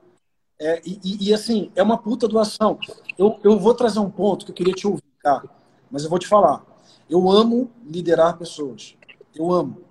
É, 0.59 0.83
e, 0.85 1.29
e, 1.29 1.35
assim, 1.35 1.71
é 1.77 1.83
uma 1.83 1.99
puta 1.99 2.27
doação. 2.27 2.79
Eu, 3.17 3.39
eu 3.45 3.59
vou 3.59 3.75
trazer 3.75 4.01
um 4.01 4.11
ponto 4.11 4.45
que 4.45 4.51
eu 4.51 4.55
queria 4.55 4.75
te 4.75 4.87
ouvir, 4.87 5.03
cara. 5.21 5.49
Mas 5.91 6.05
eu 6.05 6.11
vou 6.11 6.19
te 6.19 6.27
falar. 6.27 6.65
Eu 7.09 7.31
amo 7.31 7.71
liderar 7.85 8.37
pessoas. 8.37 8.97
Eu 9.35 9.53
amo. 9.53 9.85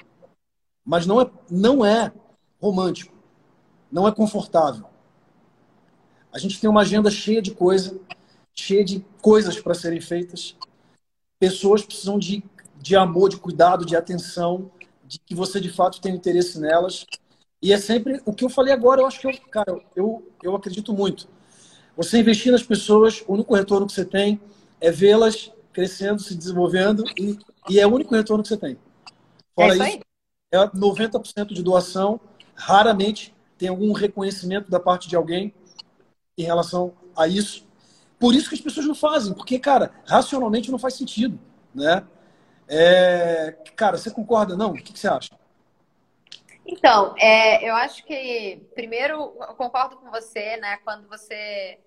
Mas 0.85 1.05
não 1.05 1.21
é, 1.21 1.29
não 1.49 1.85
é 1.85 2.11
romântico. 2.61 3.13
Não 3.91 4.07
é 4.07 4.11
confortável. 4.11 4.85
A 6.31 6.39
gente 6.39 6.59
tem 6.59 6.69
uma 6.69 6.81
agenda 6.81 7.09
cheia 7.09 7.41
de 7.41 7.51
coisa, 7.51 7.99
cheia 8.53 8.83
de 8.83 9.05
coisas 9.21 9.59
para 9.59 9.73
serem 9.73 10.01
feitas. 10.01 10.55
Pessoas 11.39 11.83
precisam 11.83 12.19
de, 12.19 12.43
de 12.79 12.95
amor, 12.95 13.29
de 13.29 13.37
cuidado, 13.37 13.85
de 13.85 13.95
atenção, 13.95 14.69
de 15.05 15.19
que 15.19 15.33
você 15.33 15.59
de 15.59 15.69
fato 15.69 16.01
tenha 16.01 16.15
interesse 16.15 16.59
nelas. 16.59 17.05
E 17.61 17.73
é 17.73 17.77
sempre 17.77 18.21
o 18.25 18.33
que 18.33 18.43
eu 18.43 18.49
falei 18.49 18.73
agora, 18.73 19.01
eu 19.01 19.07
acho 19.07 19.19
que 19.19 19.27
eu, 19.27 19.33
cara, 19.49 19.79
eu, 19.95 20.31
eu 20.43 20.55
acredito 20.55 20.93
muito. 20.93 21.27
Você 21.95 22.19
investir 22.19 22.51
nas 22.51 22.61
pessoas, 22.61 23.23
o 23.27 23.33
único 23.33 23.55
retorno 23.55 23.87
que 23.87 23.93
você 23.93 24.05
tem 24.05 24.39
é 24.79 24.91
vê-las 24.91 25.51
crescendo, 25.73 26.21
se 26.21 26.35
desenvolvendo 26.35 27.03
e, 27.17 27.37
e, 27.69 27.79
é 27.79 27.87
o 27.87 27.93
único 27.93 28.13
retorno 28.13 28.43
que 28.43 28.49
você 28.49 28.57
tem. 28.57 28.77
Fora 29.55 29.73
é 29.73 29.89
isso, 29.89 29.97
isso 29.97 30.01
é 30.51 30.67
90% 30.69 31.53
de 31.53 31.63
doação, 31.63 32.19
raramente 32.57 33.33
tem 33.57 33.69
algum 33.69 33.91
reconhecimento 33.93 34.69
da 34.69 34.79
parte 34.79 35.07
de 35.07 35.15
alguém 35.15 35.53
em 36.37 36.43
relação 36.43 36.93
a 37.15 37.27
isso. 37.27 37.67
Por 38.19 38.33
isso 38.33 38.49
que 38.49 38.55
as 38.55 38.61
pessoas 38.61 38.85
não 38.85 38.95
fazem, 38.95 39.33
porque, 39.33 39.59
cara, 39.59 39.91
racionalmente 40.05 40.71
não 40.71 40.79
faz 40.79 40.95
sentido, 40.95 41.39
né? 41.73 42.05
É... 42.67 43.55
Cara, 43.75 43.97
você 43.97 44.11
concorda, 44.11 44.55
não? 44.55 44.71
O 44.71 44.73
que, 44.73 44.97
você 44.97 45.07
acha? 45.07 45.29
Então, 46.65 47.15
é, 47.17 47.67
eu 47.67 47.75
acho 47.75 48.03
que, 48.03 48.67
primeiro, 48.75 49.13
eu 49.39 49.55
concordo 49.55 49.97
com 49.97 50.09
você, 50.11 50.57
né? 50.57 50.77
Quando 50.77 51.07
você 51.07 51.79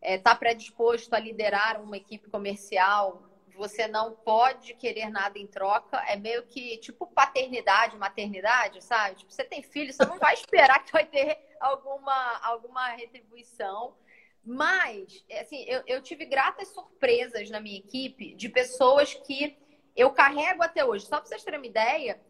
está 0.00 0.12
é, 0.12 0.18
tá 0.18 0.34
predisposto 0.34 1.14
a 1.14 1.20
liderar 1.20 1.80
uma 1.80 1.96
equipe 1.96 2.28
comercial, 2.28 3.22
você 3.56 3.86
não 3.86 4.14
pode 4.14 4.74
querer 4.74 5.10
nada 5.10 5.38
em 5.38 5.46
troca. 5.46 5.98
É 6.08 6.16
meio 6.16 6.42
que 6.44 6.76
tipo 6.78 7.06
paternidade, 7.06 7.96
maternidade, 7.96 8.82
sabe? 8.82 9.16
Tipo, 9.16 9.32
você 9.32 9.44
tem 9.44 9.62
filho, 9.62 9.92
você 9.92 10.04
não 10.04 10.18
vai 10.18 10.34
esperar 10.34 10.84
que 10.84 10.92
vai 10.92 11.06
ter 11.06 11.38
alguma, 11.60 12.38
alguma 12.42 12.88
retribuição. 12.90 13.96
Mas, 14.44 15.24
assim, 15.40 15.64
eu, 15.66 15.82
eu 15.86 16.02
tive 16.02 16.26
gratas 16.26 16.68
surpresas 16.68 17.48
na 17.50 17.60
minha 17.60 17.78
equipe 17.78 18.34
de 18.34 18.48
pessoas 18.48 19.14
que 19.14 19.56
eu 19.96 20.10
carrego 20.10 20.62
até 20.62 20.84
hoje. 20.84 21.06
Só 21.06 21.18
para 21.18 21.26
vocês 21.26 21.42
terem 21.42 21.58
uma 21.58 21.66
ideia, 21.66 22.20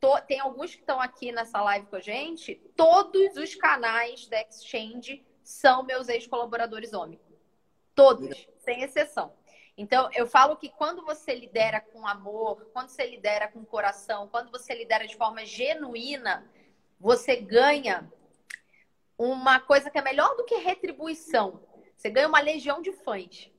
tô, 0.00 0.18
tem 0.22 0.40
alguns 0.40 0.74
que 0.74 0.80
estão 0.80 1.00
aqui 1.00 1.30
nessa 1.30 1.60
live 1.60 1.86
com 1.86 1.96
a 1.96 2.00
gente. 2.00 2.54
Todos 2.74 3.36
os 3.36 3.54
canais 3.54 4.26
da 4.28 4.40
Exchange 4.42 5.26
são 5.42 5.82
meus 5.82 6.08
ex-colaboradores 6.08 6.92
homens. 6.92 7.20
Todos, 7.94 8.48
sem 8.60 8.82
exceção. 8.82 9.37
Então, 9.78 10.10
eu 10.12 10.26
falo 10.26 10.56
que 10.56 10.68
quando 10.70 11.04
você 11.04 11.32
lidera 11.32 11.80
com 11.80 12.04
amor, 12.04 12.68
quando 12.72 12.88
você 12.88 13.06
lidera 13.06 13.46
com 13.46 13.64
coração, 13.64 14.26
quando 14.26 14.50
você 14.50 14.74
lidera 14.74 15.06
de 15.06 15.16
forma 15.16 15.46
genuína, 15.46 16.50
você 16.98 17.36
ganha 17.36 18.12
uma 19.16 19.60
coisa 19.60 19.88
que 19.88 19.96
é 19.96 20.02
melhor 20.02 20.36
do 20.36 20.44
que 20.44 20.56
retribuição. 20.56 21.62
Você 21.96 22.10
ganha 22.10 22.26
uma 22.26 22.40
legião 22.40 22.82
de 22.82 22.90
fãs. 22.90 23.52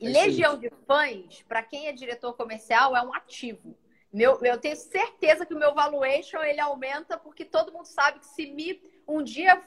E 0.00 0.06
é 0.06 0.08
legião 0.08 0.58
de 0.58 0.70
fãs, 0.86 1.42
para 1.42 1.62
quem 1.62 1.88
é 1.88 1.92
diretor 1.92 2.32
comercial, 2.32 2.96
é 2.96 3.02
um 3.02 3.12
ativo. 3.12 3.76
Meu, 4.10 4.42
eu 4.42 4.58
tenho 4.58 4.76
certeza 4.76 5.44
que 5.44 5.52
o 5.52 5.58
meu 5.58 5.74
valuation 5.74 6.42
ele 6.42 6.60
aumenta 6.60 7.18
porque 7.18 7.44
todo 7.44 7.72
mundo 7.72 7.86
sabe 7.86 8.20
que 8.20 8.26
se 8.26 8.46
me 8.46 8.80
um 9.06 9.22
dia 9.22 9.62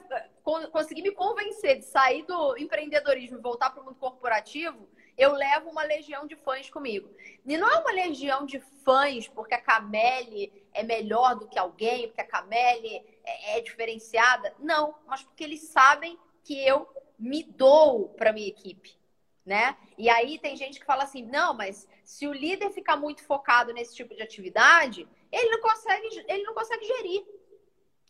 conseguir 0.72 1.02
me 1.02 1.12
convencer 1.12 1.78
de 1.78 1.84
sair 1.84 2.24
do 2.24 2.56
empreendedorismo 2.56 3.38
e 3.38 3.40
voltar 3.40 3.70
para 3.70 3.80
o 3.80 3.84
mundo 3.84 3.96
corporativo, 3.96 4.88
eu 5.18 5.32
levo 5.32 5.68
uma 5.68 5.82
legião 5.82 6.28
de 6.28 6.36
fãs 6.36 6.70
comigo. 6.70 7.10
E 7.44 7.56
não 7.56 7.68
é 7.68 7.78
uma 7.78 7.90
legião 7.90 8.46
de 8.46 8.60
fãs 8.84 9.26
porque 9.26 9.52
a 9.52 9.60
Cameli 9.60 10.52
é 10.72 10.84
melhor 10.84 11.34
do 11.34 11.48
que 11.48 11.58
alguém, 11.58 12.06
porque 12.06 12.20
a 12.20 12.26
Cameli 12.26 13.04
é, 13.24 13.58
é 13.58 13.60
diferenciada. 13.60 14.54
Não, 14.60 14.94
mas 15.06 15.24
porque 15.24 15.42
eles 15.42 15.62
sabem 15.62 16.16
que 16.44 16.64
eu 16.64 16.88
me 17.18 17.42
dou 17.42 18.10
para 18.10 18.32
minha 18.32 18.46
equipe. 18.46 18.96
Né? 19.44 19.76
E 19.96 20.08
aí 20.10 20.38
tem 20.38 20.54
gente 20.56 20.78
que 20.78 20.86
fala 20.86 21.04
assim: 21.04 21.22
não, 21.22 21.54
mas 21.54 21.88
se 22.04 22.28
o 22.28 22.32
líder 22.32 22.70
ficar 22.70 22.96
muito 22.96 23.24
focado 23.24 23.72
nesse 23.72 23.96
tipo 23.96 24.14
de 24.14 24.22
atividade, 24.22 25.08
ele 25.32 25.50
não 25.50 25.60
consegue, 25.60 26.24
ele 26.28 26.42
não 26.44 26.54
consegue 26.54 26.84
gerir. 26.84 27.24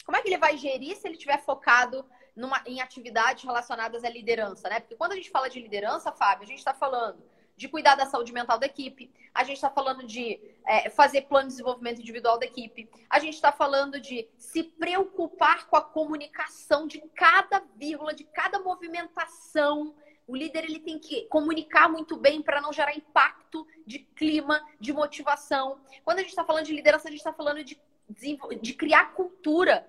Como 0.05 0.17
é 0.17 0.21
que 0.21 0.29
ele 0.29 0.37
vai 0.37 0.59
gerir 0.59 0.97
se 0.97 1.07
ele 1.07 1.15
estiver 1.15 1.39
focado 1.39 2.05
numa, 2.39 2.63
em 2.65 2.81
atividades 2.81 3.43
relacionadas 3.43 4.05
à 4.05 4.09
liderança, 4.09 4.69
né? 4.69 4.79
Porque 4.79 4.95
quando 4.95 5.13
a 5.13 5.17
gente 5.17 5.29
fala 5.29 5.51
de 5.51 5.61
liderança, 5.61 6.13
Fábio, 6.13 6.45
a 6.45 6.47
gente 6.47 6.59
está 6.59 6.73
falando 6.73 7.21
de 7.57 7.67
cuidar 7.67 7.97
da 7.97 8.07
saúde 8.07 8.33
mental 8.33 8.57
da 8.57 8.67
equipe, 8.67 9.11
a 9.35 9.43
gente 9.43 9.57
está 9.57 9.69
falando 9.69 10.07
de 10.07 10.41
é, 10.65 10.89
fazer 10.89 11.23
plano 11.23 11.49
de 11.49 11.55
desenvolvimento 11.55 12.01
individual 12.01 12.39
da 12.39 12.47
equipe, 12.47 12.89
a 13.11 13.19
gente 13.19 13.35
está 13.35 13.51
falando 13.51 14.01
de 14.01 14.29
se 14.37 14.63
preocupar 14.63 15.67
com 15.67 15.77
a 15.77 15.83
comunicação 15.83 16.87
de 16.87 17.01
cada 17.17 17.61
vírgula, 17.75 18.15
de 18.15 18.23
cada 18.23 18.61
movimentação. 18.61 19.93
O 20.25 20.37
líder 20.37 20.65
ele 20.65 20.79
tem 20.79 21.01
que 21.01 21.23
comunicar 21.23 21.89
muito 21.89 22.17
bem 22.17 22.41
para 22.41 22.61
não 22.61 22.73
gerar 22.73 22.97
impacto 22.97 23.67
de 23.85 23.99
clima, 23.99 24.65
de 24.79 24.93
motivação. 24.93 25.81
Quando 26.05 26.21
a 26.21 26.23
gente 26.23 26.31
está 26.31 26.45
falando 26.45 26.67
de 26.67 26.75
liderança, 26.75 27.09
a 27.09 27.11
gente 27.11 27.19
está 27.19 27.33
falando 27.33 27.65
de, 27.65 27.77
de 28.61 28.75
criar 28.75 29.15
cultura 29.15 29.85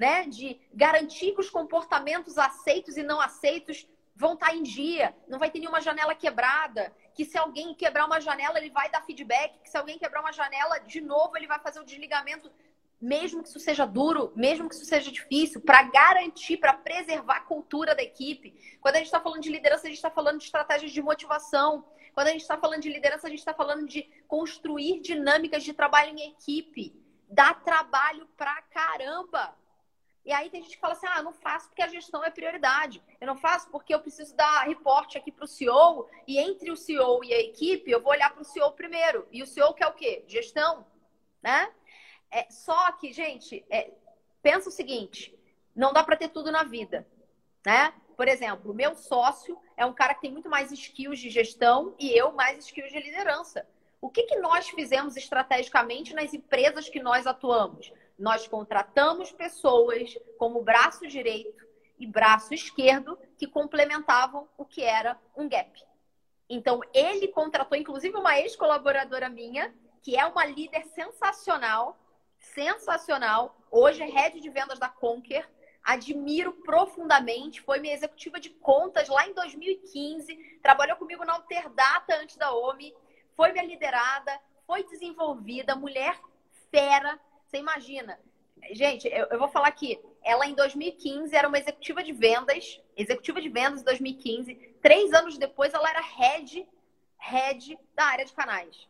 né? 0.00 0.24
De 0.24 0.58
garantir 0.72 1.32
que 1.32 1.40
os 1.40 1.50
comportamentos 1.50 2.38
aceitos 2.38 2.96
e 2.96 3.02
não 3.02 3.20
aceitos 3.20 3.86
vão 4.16 4.32
estar 4.32 4.54
em 4.54 4.62
dia, 4.62 5.14
não 5.28 5.38
vai 5.38 5.50
ter 5.50 5.58
nenhuma 5.58 5.80
janela 5.80 6.14
quebrada, 6.14 6.90
que 7.14 7.22
se 7.24 7.36
alguém 7.36 7.74
quebrar 7.74 8.06
uma 8.06 8.18
janela, 8.18 8.58
ele 8.58 8.70
vai 8.70 8.90
dar 8.90 9.02
feedback, 9.02 9.58
que 9.62 9.68
se 9.68 9.76
alguém 9.76 9.98
quebrar 9.98 10.22
uma 10.22 10.32
janela, 10.32 10.78
de 10.78 11.02
novo, 11.02 11.36
ele 11.36 11.46
vai 11.46 11.58
fazer 11.58 11.80
o 11.80 11.84
desligamento, 11.84 12.50
mesmo 12.98 13.42
que 13.42 13.50
isso 13.50 13.60
seja 13.60 13.84
duro, 13.84 14.32
mesmo 14.34 14.70
que 14.70 14.74
isso 14.74 14.86
seja 14.86 15.12
difícil, 15.12 15.60
para 15.60 15.82
garantir, 15.82 16.56
para 16.56 16.72
preservar 16.72 17.36
a 17.36 17.40
cultura 17.42 17.94
da 17.94 18.02
equipe. 18.02 18.78
Quando 18.80 18.94
a 18.94 18.98
gente 18.98 19.06
está 19.06 19.20
falando 19.20 19.42
de 19.42 19.50
liderança, 19.50 19.86
a 19.86 19.90
gente 19.90 19.98
está 19.98 20.10
falando 20.10 20.38
de 20.38 20.44
estratégias 20.44 20.92
de 20.92 21.02
motivação. 21.02 21.84
Quando 22.14 22.28
a 22.28 22.32
gente 22.32 22.42
está 22.42 22.56
falando 22.56 22.80
de 22.80 22.90
liderança, 22.90 23.26
a 23.26 23.30
gente 23.30 23.38
está 23.40 23.52
falando 23.52 23.86
de 23.86 24.02
construir 24.26 25.00
dinâmicas 25.00 25.62
de 25.62 25.74
trabalho 25.74 26.16
em 26.16 26.30
equipe. 26.30 26.94
Dá 27.28 27.52
trabalho 27.52 28.26
pra 28.36 28.62
caramba. 28.62 29.59
E 30.24 30.32
aí 30.32 30.50
tem 30.50 30.62
gente 30.62 30.74
que 30.74 30.80
fala 30.80 30.92
assim: 30.92 31.06
ah, 31.06 31.22
não 31.22 31.32
faço 31.32 31.68
porque 31.68 31.82
a 31.82 31.88
gestão 31.88 32.24
é 32.24 32.30
prioridade. 32.30 33.02
Eu 33.20 33.26
não 33.26 33.36
faço 33.36 33.68
porque 33.70 33.94
eu 33.94 34.00
preciso 34.00 34.34
dar 34.36 34.66
reporte 34.66 35.16
aqui 35.16 35.32
para 35.32 35.44
o 35.44 35.48
CEO 35.48 36.08
e 36.26 36.38
entre 36.38 36.70
o 36.70 36.76
CEO 36.76 37.24
e 37.24 37.32
a 37.32 37.40
equipe 37.40 37.90
eu 37.90 38.02
vou 38.02 38.12
olhar 38.12 38.30
para 38.30 38.42
o 38.42 38.44
CEO 38.44 38.72
primeiro. 38.72 39.26
E 39.30 39.42
o 39.42 39.46
CEO 39.46 39.74
quer 39.74 39.86
o 39.86 39.94
quê? 39.94 40.24
Gestão, 40.26 40.86
né? 41.42 41.72
É, 42.30 42.46
só 42.50 42.92
que, 42.92 43.12
gente, 43.12 43.64
é, 43.70 43.90
pensa 44.42 44.68
o 44.68 44.72
seguinte: 44.72 45.36
não 45.74 45.92
dá 45.92 46.04
para 46.04 46.16
ter 46.16 46.28
tudo 46.28 46.52
na 46.52 46.64
vida, 46.64 47.06
né? 47.64 47.92
Por 48.16 48.28
exemplo, 48.28 48.70
o 48.70 48.74
meu 48.74 48.94
sócio 48.94 49.58
é 49.76 49.86
um 49.86 49.94
cara 49.94 50.14
que 50.14 50.20
tem 50.20 50.30
muito 50.30 50.50
mais 50.50 50.70
skills 50.70 51.18
de 51.18 51.30
gestão 51.30 51.94
e 51.98 52.10
eu 52.12 52.32
mais 52.32 52.58
skills 52.58 52.92
de 52.92 53.00
liderança. 53.00 53.66
O 53.98 54.10
que, 54.10 54.24
que 54.24 54.36
nós 54.36 54.68
fizemos 54.68 55.16
estrategicamente 55.16 56.14
nas 56.14 56.32
empresas 56.34 56.88
que 56.88 57.00
nós 57.00 57.26
atuamos? 57.26 57.92
Nós 58.20 58.46
contratamos 58.46 59.32
pessoas 59.32 60.14
como 60.36 60.62
braço 60.62 61.06
direito 61.06 61.66
e 61.98 62.06
braço 62.06 62.52
esquerdo 62.52 63.18
que 63.38 63.46
complementavam 63.46 64.46
o 64.58 64.64
que 64.66 64.82
era 64.82 65.18
um 65.34 65.48
gap. 65.48 65.82
Então, 66.46 66.80
ele 66.92 67.28
contratou, 67.28 67.78
inclusive, 67.78 68.14
uma 68.14 68.38
ex-colaboradora 68.38 69.30
minha, 69.30 69.74
que 70.02 70.18
é 70.18 70.26
uma 70.26 70.44
líder 70.44 70.84
sensacional, 70.88 71.98
sensacional. 72.38 73.56
Hoje 73.70 74.02
é 74.02 74.06
head 74.06 74.38
de 74.38 74.50
vendas 74.50 74.78
da 74.78 74.90
Conquer. 74.90 75.50
Admiro 75.82 76.52
profundamente. 76.52 77.62
Foi 77.62 77.80
minha 77.80 77.94
executiva 77.94 78.38
de 78.38 78.50
contas 78.50 79.08
lá 79.08 79.26
em 79.26 79.32
2015. 79.32 80.58
Trabalhou 80.62 80.98
comigo 80.98 81.24
na 81.24 81.32
Alterdata 81.32 82.16
antes 82.16 82.36
da 82.36 82.52
OMI. 82.52 82.94
Foi 83.34 83.50
minha 83.50 83.64
liderada. 83.64 84.38
Foi 84.66 84.84
desenvolvida. 84.84 85.74
Mulher 85.74 86.20
fera. 86.70 87.18
Você 87.50 87.58
imagina. 87.58 88.16
Gente, 88.70 89.08
eu, 89.08 89.26
eu 89.26 89.38
vou 89.38 89.48
falar 89.48 89.66
aqui. 89.66 90.00
Ela, 90.22 90.46
em 90.46 90.54
2015, 90.54 91.34
era 91.34 91.48
uma 91.48 91.58
executiva 91.58 92.00
de 92.00 92.12
vendas. 92.12 92.80
Executiva 92.96 93.40
de 93.40 93.48
vendas 93.48 93.80
em 93.80 93.84
2015. 93.84 94.54
Três 94.80 95.12
anos 95.12 95.36
depois, 95.36 95.74
ela 95.74 95.90
era 95.90 96.00
head, 96.00 96.68
head 97.18 97.76
da 97.92 98.04
área 98.04 98.24
de 98.24 98.32
canais. 98.32 98.88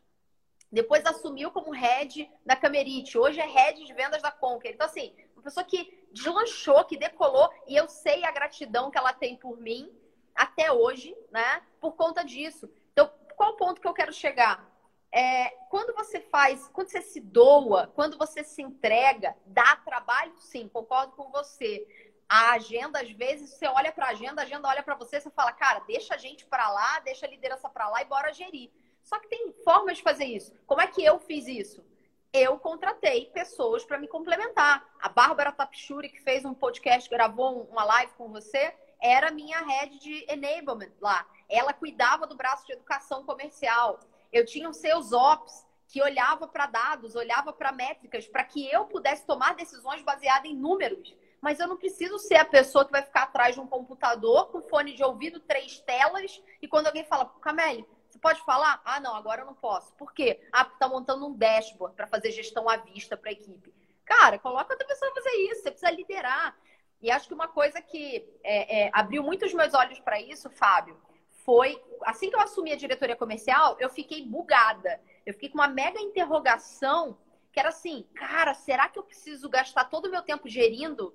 Depois 0.71 1.07
assumiu 1.07 1.51
como 1.51 1.71
head 1.71 2.31
da 2.45 2.55
Camerite. 2.55 3.17
Hoje 3.17 3.41
é 3.41 3.47
head 3.47 3.83
de 3.83 3.95
vendas 3.95 4.21
da 4.21 4.31
Conquer. 4.31 4.75
Então, 4.75 4.87
assim, 4.87 5.17
uma 5.35 5.43
pessoa 5.43 5.65
que 5.65 6.07
deslanchou, 6.13 6.85
que 6.85 6.99
decolou. 6.99 7.51
E 7.67 7.75
eu 7.75 7.89
sei 7.89 8.23
a 8.25 8.31
gratidão 8.31 8.91
que 8.91 8.99
ela 8.99 9.15
tem 9.15 9.37
por 9.37 9.57
mim 9.59 9.91
até 10.35 10.71
hoje, 10.71 11.17
né? 11.31 11.63
Por 11.81 11.93
conta 11.93 12.23
disso. 12.23 12.71
Então, 12.93 13.11
qual 13.35 13.53
o 13.53 13.57
ponto 13.57 13.81
que 13.81 13.89
eu 13.89 13.95
quero 13.95 14.13
chegar? 14.13 14.70
É, 15.13 15.49
quando 15.69 15.93
você 15.95 16.21
faz, 16.21 16.69
quando 16.69 16.89
você 16.89 17.03
se 17.03 17.21
doa, 17.21 17.89
quando 17.95 18.17
você 18.17 18.45
se 18.45 18.63
entrega, 18.63 19.37
dá 19.45 19.77
trabalho, 19.77 20.33
sim, 20.39 20.69
concordo 20.69 21.13
com 21.15 21.31
você. 21.31 21.87
A 22.29 22.53
agenda, 22.53 23.01
às 23.01 23.11
vezes, 23.11 23.51
você 23.51 23.67
olha 23.67 23.91
para 23.91 24.07
a 24.07 24.11
agenda, 24.11 24.41
a 24.41 24.45
agenda 24.45 24.69
olha 24.69 24.85
para 24.85 24.95
você, 24.95 25.21
você 25.21 25.31
fala, 25.31 25.51
cara, 25.53 25.81
deixa 25.81 26.15
a 26.15 26.19
gente 26.19 26.47
para 26.47 26.71
lá, 26.71 27.01
deixa 27.01 27.27
a 27.27 27.29
liderança 27.29 27.69
para 27.69 27.89
lá 27.89 28.03
e 28.03 28.05
bora 28.05 28.33
gerir. 28.33 28.71
Só 29.03 29.19
que 29.19 29.29
tem 29.29 29.53
formas 29.65 29.97
de 29.97 30.05
fazer 30.05 30.27
isso. 30.27 30.53
Como 30.67 30.81
é 30.81 30.87
que 30.87 31.05
eu 31.05 31.19
fiz 31.19 31.49
isso? 31.49 31.85
Eu 32.33 32.57
contratei 32.61 33.27
pessoas 33.27 33.85
para 33.85 33.99
me 33.99 34.07
complementar. 34.07 34.89
A 35.01 35.09
Bárbara 35.09 35.51
Tapchuri, 35.51 36.09
que 36.09 36.21
fez 36.21 36.45
um 36.45 36.55
podcast, 36.55 37.11
gravou 37.11 37.63
uma 37.65 37.83
live 37.83 38.13
com 38.13 38.29
você, 38.29 38.73
era 39.01 39.33
minha 39.33 39.59
head 39.59 39.99
de 39.99 40.25
enablement 40.29 40.93
lá. 41.01 41.27
Ela 41.49 41.73
cuidava 41.73 42.29
do 42.29 42.37
braço 42.37 42.65
de 42.67 42.73
educação 42.73 43.25
comercial. 43.25 43.99
Eu 44.33 44.45
tinha 44.45 44.69
os 44.69 44.77
seus 44.77 45.13
ops 45.13 45.67
que 45.89 46.03
olhava 46.03 46.47
para 46.47 46.67
dados, 46.67 47.17
olhava 47.17 47.53
para 47.53 47.73
métricas, 47.73 48.29
para 48.29 48.45
que 48.45 48.71
eu 48.71 48.85
pudesse 48.85 49.27
tomar 49.27 49.55
decisões 49.55 50.03
baseadas 50.03 50.49
em 50.49 50.55
números. 50.55 51.15
Mas 51.41 51.59
eu 51.59 51.67
não 51.67 51.77
preciso 51.77 52.19
ser 52.19 52.37
a 52.37 52.45
pessoa 52.45 52.85
que 52.85 52.93
vai 52.93 53.03
ficar 53.03 53.23
atrás 53.23 53.55
de 53.55 53.61
um 53.61 53.67
computador 53.67 54.49
com 54.51 54.63
fone 54.63 54.95
de 54.95 55.03
ouvido, 55.03 55.41
três 55.41 55.81
telas, 55.81 56.41
e 56.63 56.69
quando 56.69 56.87
alguém 56.87 57.05
fala, 57.05 57.25
Camille, 57.41 57.87
você 58.09 58.19
pode 58.19 58.41
falar? 58.45 58.81
Ah, 58.85 59.01
não, 59.01 59.17
agora 59.17 59.43
eu 59.43 59.47
não 59.47 59.55
posso. 59.55 59.93
Por 59.95 60.13
quê? 60.13 60.41
Ah, 60.53 60.65
porque 60.65 60.79
tá 60.79 60.89
montando 60.89 61.27
um 61.27 61.35
dashboard 61.35 61.97
para 61.97 62.07
fazer 62.07 62.31
gestão 62.31 62.69
à 62.69 62.77
vista 62.77 63.17
para 63.17 63.31
a 63.31 63.33
equipe. 63.33 63.75
Cara, 64.05 64.39
coloca 64.39 64.73
outra 64.73 64.87
pessoa 64.87 65.13
pra 65.13 65.23
fazer 65.23 65.37
isso, 65.37 65.63
você 65.63 65.71
precisa 65.71 65.91
liderar. 65.91 66.57
E 67.01 67.11
acho 67.11 67.27
que 67.27 67.35
uma 67.35 67.49
coisa 67.49 67.81
que 67.81 68.29
é, 68.45 68.83
é, 68.83 68.91
abriu 68.93 69.23
muito 69.23 69.47
os 69.47 69.55
meus 69.55 69.73
olhos 69.73 69.99
para 70.01 70.21
isso, 70.21 70.51
Fábio, 70.51 71.01
foi 71.51 71.83
assim 72.05 72.31
que 72.31 72.37
eu 72.37 72.41
assumi 72.41 72.71
a 72.71 72.77
diretoria 72.77 73.17
comercial, 73.17 73.77
eu 73.81 73.91
fiquei 73.91 74.25
bugada. 74.25 75.01
Eu 75.27 75.35
fiquei 75.35 75.49
com 75.49 75.59
uma 75.59 75.67
mega 75.67 76.01
interrogação 76.01 77.19
que 77.53 77.59
era 77.59 77.71
assim, 77.71 78.07
cara, 78.15 78.55
será 78.55 78.89
que 78.89 78.97
eu 78.97 79.03
preciso 79.03 79.49
gastar 79.49 79.87
todo 79.87 80.07
o 80.07 80.11
meu 80.13 80.23
tempo 80.23 80.49
gerindo 80.49 81.13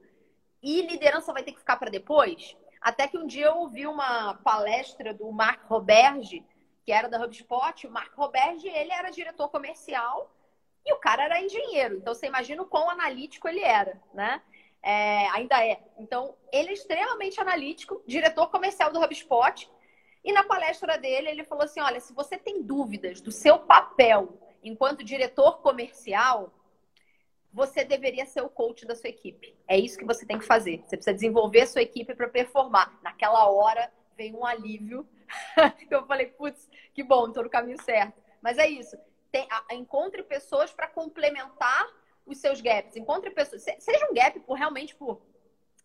e 0.61 0.81
liderança 0.81 1.31
vai 1.31 1.41
ter 1.41 1.53
que 1.53 1.59
ficar 1.59 1.77
para 1.77 1.89
depois? 1.89 2.53
Até 2.81 3.07
que 3.07 3.17
um 3.17 3.25
dia 3.25 3.45
eu 3.45 3.59
ouvi 3.59 3.87
uma 3.87 4.33
palestra 4.33 5.13
do 5.13 5.31
Mark 5.31 5.63
Roberge, 5.69 6.45
que 6.83 6.91
era 6.91 7.07
da 7.07 7.23
HubSpot. 7.23 7.87
O 7.87 7.91
Mark 7.91 8.13
Roberge, 8.13 8.67
ele 8.67 8.91
era 8.91 9.11
diretor 9.11 9.47
comercial 9.47 10.29
e 10.85 10.91
o 10.91 10.99
cara 10.99 11.23
era 11.23 11.41
engenheiro. 11.41 11.95
Então 11.95 12.13
você 12.13 12.27
imagina 12.27 12.61
o 12.61 12.67
quão 12.67 12.89
analítico 12.89 13.47
ele 13.47 13.61
era, 13.61 13.97
né? 14.13 14.41
É, 14.83 15.29
ainda 15.29 15.65
é. 15.65 15.81
Então, 15.97 16.35
ele 16.51 16.71
é 16.71 16.73
extremamente 16.73 17.39
analítico, 17.39 18.03
diretor 18.05 18.51
comercial 18.51 18.91
do 18.91 19.01
HubSpot. 19.01 19.73
E 20.25 20.33
na 20.33 20.43
palestra 20.43 20.97
dele, 20.97 21.29
ele 21.29 21.43
falou 21.43 21.63
assim: 21.63 21.79
olha, 21.79 21.99
se 21.99 22.11
você 22.11 22.35
tem 22.35 22.63
dúvidas 22.63 23.21
do 23.21 23.31
seu 23.31 23.59
papel 23.59 24.41
enquanto 24.63 25.03
diretor 25.03 25.61
comercial, 25.61 26.51
você 27.53 27.85
deveria 27.85 28.25
ser 28.25 28.41
o 28.41 28.49
coach 28.49 28.87
da 28.87 28.95
sua 28.95 29.09
equipe. 29.09 29.55
É 29.67 29.77
isso 29.77 29.99
que 29.99 30.03
você 30.03 30.25
tem 30.25 30.39
que 30.39 30.45
fazer. 30.45 30.79
Você 30.79 30.97
precisa 30.97 31.13
desenvolver 31.13 31.61
a 31.61 31.67
sua 31.67 31.83
equipe 31.83 32.15
para 32.15 32.27
performar. 32.27 32.99
Naquela 33.03 33.47
hora 33.47 33.89
veio 34.17 34.35
um 34.35 34.45
alívio. 34.45 35.07
Eu 35.89 36.05
falei, 36.07 36.25
putz, 36.25 36.67
que 36.91 37.03
bom, 37.03 37.27
estou 37.27 37.43
no 37.43 37.49
caminho 37.49 37.79
certo. 37.83 38.19
Mas 38.41 38.57
é 38.57 38.67
isso. 38.67 38.97
Tem, 39.31 39.47
a, 39.49 39.75
encontre 39.75 40.23
pessoas 40.23 40.73
para 40.73 40.87
complementar 40.87 41.87
os 42.25 42.39
seus 42.39 42.59
gaps. 42.61 42.97
Encontre 42.97 43.29
pessoas. 43.29 43.61
Seja 43.61 44.07
um 44.09 44.13
gap 44.13 44.39
por 44.39 44.55
realmente 44.55 44.95
por 44.95 45.21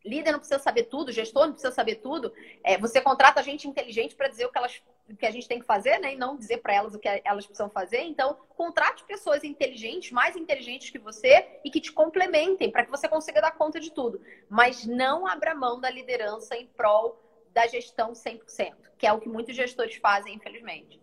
líder 0.05 0.33
não 0.33 0.39
precisa 0.39 0.59
saber 0.59 0.85
tudo, 0.85 1.13
gestor 1.13 1.47
não 1.47 1.53
precisa 1.53 1.73
saber 1.73 1.97
tudo. 1.97 2.33
É, 2.65 2.79
você 2.79 3.01
contrata 3.01 3.43
gente 3.43 3.69
inteligente 3.69 4.15
para 4.15 4.29
dizer 4.29 4.47
o 4.47 4.51
que, 4.51 4.59
elas, 4.59 4.83
o 5.09 5.17
que 5.17 5.27
a 5.27 5.31
gente 5.31 5.47
tem 5.47 5.61
que 5.61 5.67
fazer, 5.67 5.99
né? 5.99 6.15
E 6.15 6.17
não 6.17 6.37
dizer 6.37 6.59
para 6.59 6.75
elas 6.75 6.95
o 6.95 6.99
que 6.99 7.09
elas 7.25 7.47
precisam 7.47 7.69
fazer. 7.69 8.01
Então, 8.03 8.37
contrate 8.57 9.05
pessoas 9.05 9.45
inteligentes, 9.45 10.11
mais 10.11 10.37
inteligentes 10.37 10.91
que 10.91 10.99
você 10.99 11.61
e 11.65 11.71
que 11.71 11.81
te 11.81 11.93
complementem 11.93 12.71
para 12.71 12.85
que 12.85 12.91
você 12.91 13.09
consiga 13.09 13.41
dar 13.41 13.53
conta 13.53 13.79
de 13.79 13.91
tudo. 13.91 14.21
Mas 14.49 14.85
não 14.85 15.27
abra 15.27 15.55
mão 15.55 15.81
da 15.81 15.91
liderança 15.91 16.57
em 16.57 16.67
prol 16.67 17.21
da 17.53 17.67
gestão 17.67 18.13
100%, 18.13 18.73
que 18.97 19.07
é 19.07 19.13
o 19.13 19.21
que 19.21 19.29
muitos 19.29 19.57
gestores 19.57 19.97
fazem, 19.97 20.35
infelizmente. 20.35 21.01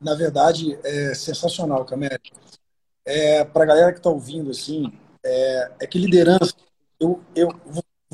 Na 0.00 0.14
verdade, 0.14 0.78
é 0.84 1.14
sensacional, 1.14 1.84
Camé. 1.84 2.18
É, 3.04 3.44
para 3.44 3.64
a 3.64 3.66
galera 3.66 3.92
que 3.92 3.98
está 3.98 4.10
ouvindo, 4.10 4.50
assim, 4.50 4.92
é, 5.24 5.72
é 5.80 5.86
que 5.86 5.98
liderança 5.98 6.54
eu, 7.02 7.20
eu 7.34 7.48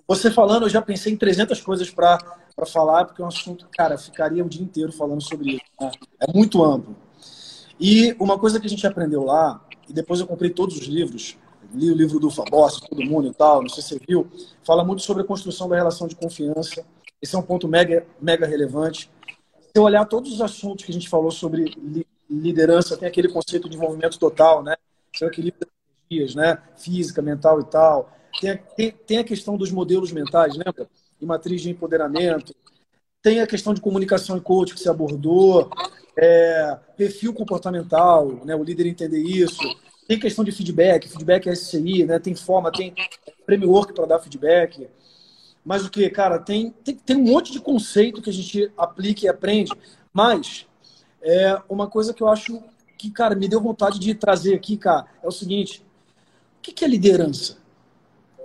você 0.09 0.31
falando, 0.31 0.62
eu 0.62 0.71
já 0.71 0.81
pensei 0.81 1.12
em 1.12 1.16
300 1.18 1.61
coisas 1.61 1.90
para 1.90 2.18
falar, 2.66 3.05
porque 3.05 3.21
é 3.21 3.25
um 3.25 3.29
assunto, 3.29 3.68
cara, 3.77 3.99
ficaria 3.99 4.42
o 4.42 4.49
dia 4.49 4.62
inteiro 4.62 4.90
falando 4.90 5.23
sobre 5.23 5.57
isso. 5.57 5.64
Né? 5.79 5.90
É 6.18 6.33
muito 6.33 6.64
amplo. 6.64 6.97
E 7.79 8.16
uma 8.18 8.38
coisa 8.38 8.59
que 8.59 8.66
a 8.66 8.71
gente 8.71 8.87
aprendeu 8.87 9.23
lá, 9.23 9.62
e 9.87 9.92
depois 9.92 10.18
eu 10.18 10.27
comprei 10.27 10.49
todos 10.49 10.79
os 10.79 10.87
livros, 10.87 11.37
li 11.75 11.90
o 11.90 11.94
livro 11.94 12.18
do 12.18 12.31
Fabossi, 12.31 12.81
todo 12.88 13.05
mundo 13.05 13.29
e 13.29 13.35
tal, 13.35 13.61
não 13.61 13.68
sei 13.68 13.83
se 13.83 13.90
você 13.90 14.01
viu, 14.09 14.27
fala 14.64 14.83
muito 14.83 15.03
sobre 15.03 15.23
a 15.23 15.27
construção 15.27 15.68
da 15.68 15.77
relação 15.77 16.09
de 16.09 16.16
confiança. 16.16 16.83
Esse 17.21 17.37
é 17.37 17.38
um 17.38 17.42
ponto 17.42 17.68
mega, 17.68 18.07
mega 18.18 18.47
relevante. 18.47 19.11
Se 19.59 19.73
eu 19.75 19.83
olhar 19.83 20.07
todos 20.07 20.33
os 20.33 20.40
assuntos 20.40 20.87
que 20.87 20.90
a 20.90 20.94
gente 20.94 21.09
falou 21.09 21.31
sobre 21.31 21.77
liderança, 22.31 22.97
tem 22.97 23.07
aquele 23.07 23.29
conceito 23.29 23.68
de 23.68 23.77
envolvimento 23.77 24.18
total, 24.18 24.62
né? 24.62 24.75
O 25.21 25.25
equilíbrio 25.27 25.61
das 25.61 25.71
energias, 26.11 26.35
né? 26.35 26.62
Física, 26.77 27.21
mental 27.21 27.61
e 27.61 27.64
tal 27.64 28.17
tem, 28.40 28.59
tem, 28.77 28.90
tem 28.90 29.18
a 29.18 29.24
questão 29.24 29.57
dos 29.57 29.70
modelos 29.70 30.12
mentais, 30.12 30.55
lembra? 30.55 30.88
E 31.20 31.27
matriz 31.27 31.61
de 31.61 31.70
empoderamento. 31.70 32.55
Tem 33.22 33.40
a 33.40 33.46
questão 33.46 33.74
de 33.74 33.81
comunicação 33.81 34.37
e 34.37 34.40
coach 34.40 34.74
que 34.74 34.81
se 34.81 34.88
abordou. 34.88 35.70
É, 36.16 36.79
perfil 36.96 37.33
comportamental, 37.33 38.44
né? 38.44 38.55
o 38.55 38.62
líder 38.62 38.87
entender 38.87 39.20
isso. 39.22 39.62
Tem 40.07 40.18
questão 40.18 40.44
de 40.44 40.51
feedback, 40.51 41.09
feedback 41.09 41.48
é 41.48 41.55
SCI, 41.55 42.05
né? 42.05 42.18
tem 42.18 42.35
forma, 42.35 42.72
tem 42.72 42.94
framework 43.44 43.92
para 43.92 44.07
dar 44.07 44.18
feedback. 44.18 44.88
Mas 45.64 45.85
o 45.85 45.90
que, 45.90 46.09
cara, 46.09 46.38
tem, 46.38 46.70
tem, 46.83 46.94
tem 46.96 47.16
um 47.16 47.24
monte 47.24 47.53
de 47.53 47.61
conceito 47.61 48.22
que 48.22 48.31
a 48.31 48.33
gente 48.33 48.72
aplica 48.77 49.27
e 49.27 49.29
aprende. 49.29 49.72
Mas 50.12 50.66
é 51.22 51.61
uma 51.68 51.87
coisa 51.87 52.14
que 52.14 52.22
eu 52.22 52.29
acho 52.29 52.62
que, 52.96 53.11
cara, 53.11 53.35
me 53.35 53.46
deu 53.48 53.61
vontade 53.61 53.98
de 53.98 54.14
trazer 54.14 54.55
aqui, 54.55 54.77
cara, 54.77 55.07
é 55.22 55.29
o 55.29 55.31
seguinte: 55.31 55.85
o 56.57 56.61
que 56.61 56.85
é 56.85 56.88
liderança? 56.88 57.59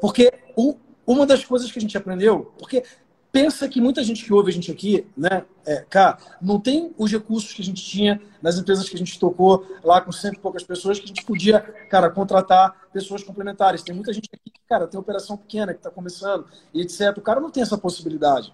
Porque 0.04 0.34
o, 0.58 0.76
uma 1.08 1.26
das 1.26 1.46
coisas 1.46 1.72
que 1.72 1.80
a 1.80 1.82
gente 1.82 1.98
aprendeu, 1.98 2.54
porque 2.60 2.84
pensa 3.32 3.70
que 3.70 3.80
muita 3.80 4.04
gente 4.04 4.26
que 4.26 4.34
ouve 4.34 4.52
a 4.52 4.54
gente 4.54 4.70
aqui, 4.70 5.08
né, 5.16 5.46
é, 5.66 5.78
cara, 5.90 6.18
não 6.42 6.60
tem 6.60 6.94
os 6.98 7.10
recursos 7.10 7.54
que 7.54 7.62
a 7.62 7.64
gente 7.64 7.82
tinha 7.82 8.22
nas 8.42 8.58
empresas 8.58 8.90
que 8.90 8.96
a 8.96 8.98
gente 8.98 9.18
tocou 9.18 9.66
lá 9.82 10.02
com 10.02 10.12
cento 10.12 10.36
e 10.36 10.40
poucas 10.40 10.62
pessoas, 10.62 11.00
que 11.00 11.06
a 11.06 11.08
gente 11.08 11.24
podia, 11.24 11.62
cara, 11.90 12.10
contratar 12.10 12.90
pessoas 12.92 13.24
complementares. 13.24 13.82
Tem 13.82 13.96
muita 13.96 14.12
gente 14.12 14.28
aqui 14.34 14.50
que, 14.52 14.60
cara, 14.68 14.88
tem 14.88 15.00
operação 15.00 15.38
pequena, 15.38 15.72
que 15.72 15.80
está 15.80 15.90
começando, 15.90 16.48
e 16.74 16.82
etc. 16.82 17.18
O 17.18 17.22
cara 17.22 17.40
não 17.40 17.50
tem 17.50 17.64
essa 17.64 17.78
possibilidade. 17.78 18.54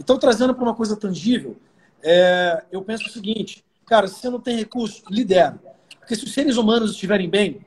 Então, 0.00 0.18
trazendo 0.18 0.54
para 0.54 0.64
uma 0.64 0.74
coisa 0.74 0.96
tangível, 0.96 1.58
é, 2.02 2.64
eu 2.72 2.80
penso 2.80 3.06
o 3.06 3.12
seguinte, 3.12 3.62
cara, 3.84 4.08
se 4.08 4.14
você 4.14 4.30
não 4.30 4.40
tem 4.40 4.56
recurso, 4.56 5.02
lidera. 5.10 5.60
Porque 5.98 6.16
se 6.16 6.24
os 6.24 6.32
seres 6.32 6.56
humanos 6.56 6.92
estiverem 6.92 7.28
bem, 7.28 7.60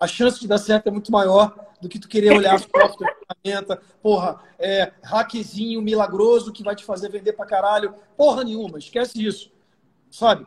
a 0.00 0.08
chance 0.08 0.40
de 0.40 0.48
dar 0.48 0.58
certo 0.58 0.88
é 0.88 0.90
muito 0.90 1.12
maior 1.12 1.70
do 1.82 1.88
que 1.88 1.98
tu 1.98 2.08
querer 2.08 2.32
olhar 2.32 2.56
software, 2.60 3.16
ferramenta, 3.44 3.82
porra, 4.00 4.40
é, 4.56 4.92
hackzinho 5.02 5.82
milagroso 5.82 6.52
que 6.52 6.62
vai 6.62 6.76
te 6.76 6.84
fazer 6.84 7.10
vender 7.10 7.32
pra 7.32 7.44
caralho. 7.44 7.92
Porra 8.16 8.44
nenhuma, 8.44 8.78
esquece 8.78 9.22
isso, 9.26 9.50
sabe? 10.08 10.46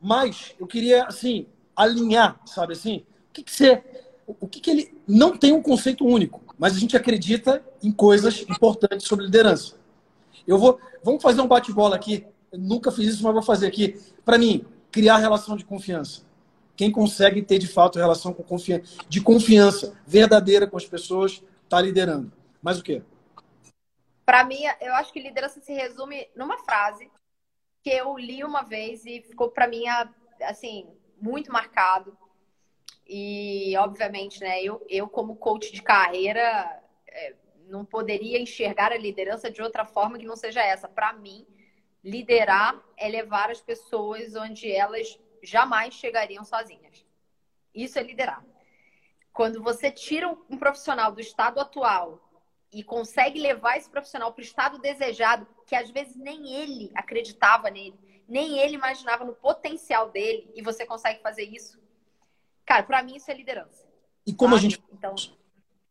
Mas 0.00 0.56
eu 0.58 0.66
queria, 0.66 1.04
assim, 1.04 1.46
alinhar, 1.76 2.40
sabe 2.44 2.72
assim? 2.72 3.04
O 3.30 3.32
que, 3.32 3.44
que 3.44 3.52
você. 3.52 3.84
O 4.26 4.48
que, 4.48 4.58
que 4.58 4.70
ele. 4.70 4.98
Não 5.06 5.38
tem 5.38 5.52
um 5.52 5.62
conceito 5.62 6.04
único, 6.04 6.42
mas 6.58 6.74
a 6.74 6.78
gente 6.80 6.96
acredita 6.96 7.64
em 7.80 7.92
coisas 7.92 8.42
importantes 8.42 9.06
sobre 9.06 9.26
liderança. 9.26 9.76
Eu 10.44 10.58
vou. 10.58 10.80
Vamos 11.04 11.22
fazer 11.22 11.40
um 11.40 11.46
bate-bola 11.46 11.94
aqui. 11.94 12.26
Eu 12.50 12.58
nunca 12.58 12.90
fiz 12.90 13.14
isso, 13.14 13.22
mas 13.22 13.32
vou 13.32 13.42
fazer 13.42 13.68
aqui. 13.68 13.96
Para 14.24 14.38
mim, 14.38 14.64
criar 14.90 15.18
relação 15.18 15.56
de 15.56 15.64
confiança. 15.64 16.22
Quem 16.78 16.92
consegue 16.92 17.42
ter 17.42 17.58
de 17.58 17.66
fato 17.66 17.98
relação 17.98 18.32
com 18.32 18.44
confiança, 18.44 19.04
de 19.08 19.20
confiança 19.20 20.00
verdadeira 20.06 20.64
com 20.64 20.76
as 20.76 20.86
pessoas, 20.86 21.42
está 21.64 21.80
liderando. 21.80 22.32
Mais 22.62 22.78
o 22.78 22.84
quê? 22.84 23.02
Para 24.24 24.44
mim, 24.44 24.60
eu 24.80 24.94
acho 24.94 25.12
que 25.12 25.18
liderança 25.18 25.60
se 25.60 25.72
resume 25.72 26.28
numa 26.36 26.56
frase 26.58 27.10
que 27.82 27.90
eu 27.90 28.16
li 28.16 28.44
uma 28.44 28.62
vez 28.62 29.04
e 29.04 29.22
ficou 29.22 29.50
para 29.50 29.66
mim 29.66 29.82
assim 30.40 30.86
muito 31.20 31.50
marcado. 31.50 32.16
E 33.04 33.76
obviamente, 33.76 34.38
né, 34.40 34.62
eu, 34.62 34.80
eu 34.88 35.08
como 35.08 35.34
coach 35.34 35.72
de 35.72 35.82
carreira 35.82 36.80
é, 37.08 37.34
não 37.66 37.84
poderia 37.84 38.40
enxergar 38.40 38.92
a 38.92 38.98
liderança 38.98 39.50
de 39.50 39.60
outra 39.60 39.84
forma 39.84 40.16
que 40.16 40.26
não 40.26 40.36
seja 40.36 40.62
essa. 40.62 40.86
Para 40.86 41.12
mim, 41.12 41.44
liderar 42.04 42.80
é 42.96 43.08
levar 43.08 43.50
as 43.50 43.60
pessoas 43.60 44.36
onde 44.36 44.70
elas 44.70 45.18
jamais 45.42 45.94
chegariam 45.94 46.44
sozinhas. 46.44 47.04
Isso 47.74 47.98
é 47.98 48.02
liderar. 48.02 48.44
Quando 49.32 49.62
você 49.62 49.90
tira 49.90 50.28
um 50.28 50.58
profissional 50.58 51.12
do 51.12 51.20
estado 51.20 51.60
atual 51.60 52.20
e 52.72 52.82
consegue 52.82 53.40
levar 53.40 53.76
esse 53.76 53.88
profissional 53.88 54.32
para 54.32 54.40
o 54.40 54.44
estado 54.44 54.78
desejado, 54.78 55.46
que 55.66 55.74
às 55.74 55.90
vezes 55.90 56.16
nem 56.16 56.54
ele 56.54 56.90
acreditava 56.94 57.70
nele, 57.70 57.98
nem 58.28 58.58
ele 58.58 58.74
imaginava 58.74 59.24
no 59.24 59.34
potencial 59.34 60.10
dele, 60.10 60.50
e 60.54 60.60
você 60.60 60.84
consegue 60.84 61.22
fazer 61.22 61.44
isso. 61.44 61.80
Cara, 62.66 62.82
para 62.82 63.02
mim 63.02 63.16
isso 63.16 63.30
é 63.30 63.34
liderança. 63.34 63.88
E 64.26 64.34
como 64.34 64.54
a 64.54 64.58
gente 64.58 64.82
então 64.92 65.14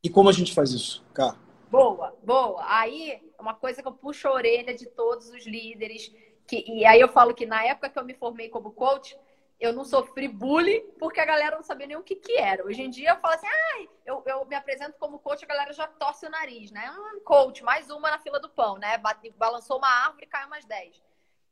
E 0.03 0.09
como 0.09 0.29
a 0.29 0.31
gente 0.31 0.53
faz 0.53 0.71
isso, 0.71 1.03
cara? 1.13 1.35
Boa, 1.71 2.15
boa. 2.23 2.63
Aí 2.67 3.19
uma 3.39 3.55
coisa 3.55 3.81
que 3.81 3.87
eu 3.87 3.93
puxo 3.93 4.27
a 4.27 4.33
orelha 4.33 4.75
de 4.75 4.85
todos 4.85 5.29
os 5.29 5.45
líderes, 5.45 6.13
que 6.45 6.63
e 6.67 6.85
aí 6.85 6.99
eu 6.99 7.07
falo 7.07 7.33
que 7.33 7.45
na 7.45 7.63
época 7.63 7.89
que 7.89 7.97
eu 7.97 8.05
me 8.05 8.13
formei 8.13 8.49
como 8.49 8.71
coach, 8.71 9.17
eu 9.59 9.73
não 9.73 9.83
sofri 9.83 10.27
bullying 10.27 10.81
porque 10.99 11.19
a 11.19 11.25
galera 11.25 11.55
não 11.55 11.63
sabia 11.63 11.87
nem 11.87 11.97
o 11.97 12.03
que, 12.03 12.15
que 12.15 12.37
era. 12.37 12.63
Hoje 12.63 12.81
em 12.81 12.89
dia 12.89 13.11
eu 13.11 13.17
falo 13.17 13.33
assim, 13.33 13.47
ah, 13.47 13.85
eu, 14.05 14.23
eu 14.25 14.45
me 14.45 14.55
apresento 14.55 14.95
como 14.99 15.19
coach, 15.19 15.43
a 15.43 15.47
galera 15.47 15.73
já 15.73 15.87
torce 15.87 16.25
o 16.25 16.29
nariz, 16.29 16.71
né? 16.71 16.91
Um 16.91 17.19
coach, 17.21 17.63
mais 17.63 17.89
uma 17.89 18.11
na 18.11 18.19
fila 18.19 18.39
do 18.39 18.49
pão, 18.49 18.77
né? 18.77 19.01
Balançou 19.35 19.77
uma 19.77 19.89
árvore 20.05 20.25
e 20.25 20.29
caiu 20.29 20.49
mais 20.49 20.65
10. 20.65 21.01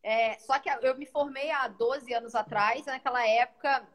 É, 0.04 0.38
só 0.38 0.60
que 0.60 0.70
eu 0.70 0.96
me 0.96 1.08
formei 1.08 1.50
há 1.50 1.68
12 1.68 2.14
anos 2.14 2.36
atrás, 2.36 2.86
naquela 2.86 3.26
época 3.28 3.88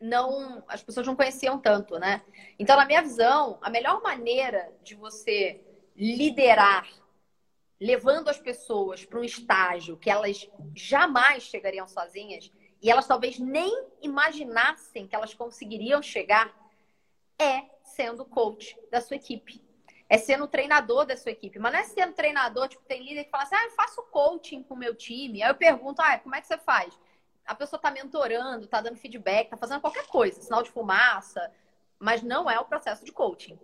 não 0.00 0.64
as 0.66 0.82
pessoas 0.82 1.06
não 1.06 1.14
conheciam 1.14 1.58
tanto, 1.58 1.98
né? 1.98 2.22
Então, 2.58 2.76
na 2.76 2.86
minha 2.86 3.02
visão, 3.02 3.58
a 3.62 3.70
melhor 3.70 4.02
maneira 4.02 4.72
de 4.82 4.96
você 4.96 5.64
liderar 5.94 6.88
levando 7.80 8.28
as 8.28 8.38
pessoas 8.38 9.04
para 9.04 9.18
um 9.18 9.24
estágio 9.24 9.96
que 9.96 10.10
elas 10.10 10.48
jamais 10.74 11.44
chegariam 11.44 11.86
sozinhas 11.88 12.50
e 12.82 12.90
elas 12.90 13.06
talvez 13.06 13.38
nem 13.38 13.86
imaginassem 14.00 15.06
que 15.06 15.14
elas 15.14 15.34
conseguiriam 15.34 16.02
chegar, 16.02 16.54
é 17.38 17.64
sendo 17.82 18.24
coach 18.24 18.78
da 18.90 19.00
sua 19.00 19.16
equipe. 19.16 19.62
É 20.08 20.18
sendo 20.18 20.48
treinador 20.48 21.06
da 21.06 21.16
sua 21.16 21.30
equipe. 21.30 21.58
Mas 21.58 21.72
não 21.72 21.78
é 21.78 21.84
sendo 21.84 22.14
treinador, 22.14 22.68
tipo, 22.68 22.82
tem 22.84 23.02
líder 23.02 23.24
que 23.24 23.30
fala 23.30 23.44
assim, 23.44 23.54
ah, 23.54 23.64
eu 23.64 23.70
faço 23.70 24.02
coaching 24.10 24.62
com 24.62 24.74
o 24.74 24.76
meu 24.76 24.94
time. 24.94 25.42
Aí 25.42 25.50
eu 25.50 25.54
pergunto, 25.54 26.02
ah, 26.02 26.18
como 26.18 26.34
é 26.34 26.40
que 26.40 26.46
você 26.46 26.58
faz? 26.58 26.98
A 27.46 27.54
pessoa 27.54 27.78
está 27.78 27.90
mentorando, 27.90 28.64
está 28.64 28.80
dando 28.80 28.96
feedback, 28.96 29.44
está 29.44 29.56
fazendo 29.56 29.80
qualquer 29.80 30.06
coisa, 30.06 30.40
sinal 30.40 30.62
de 30.62 30.70
fumaça, 30.70 31.52
mas 31.98 32.22
não 32.22 32.50
é 32.50 32.58
o 32.58 32.64
processo 32.64 33.04
de 33.04 33.12
coaching. 33.12 33.58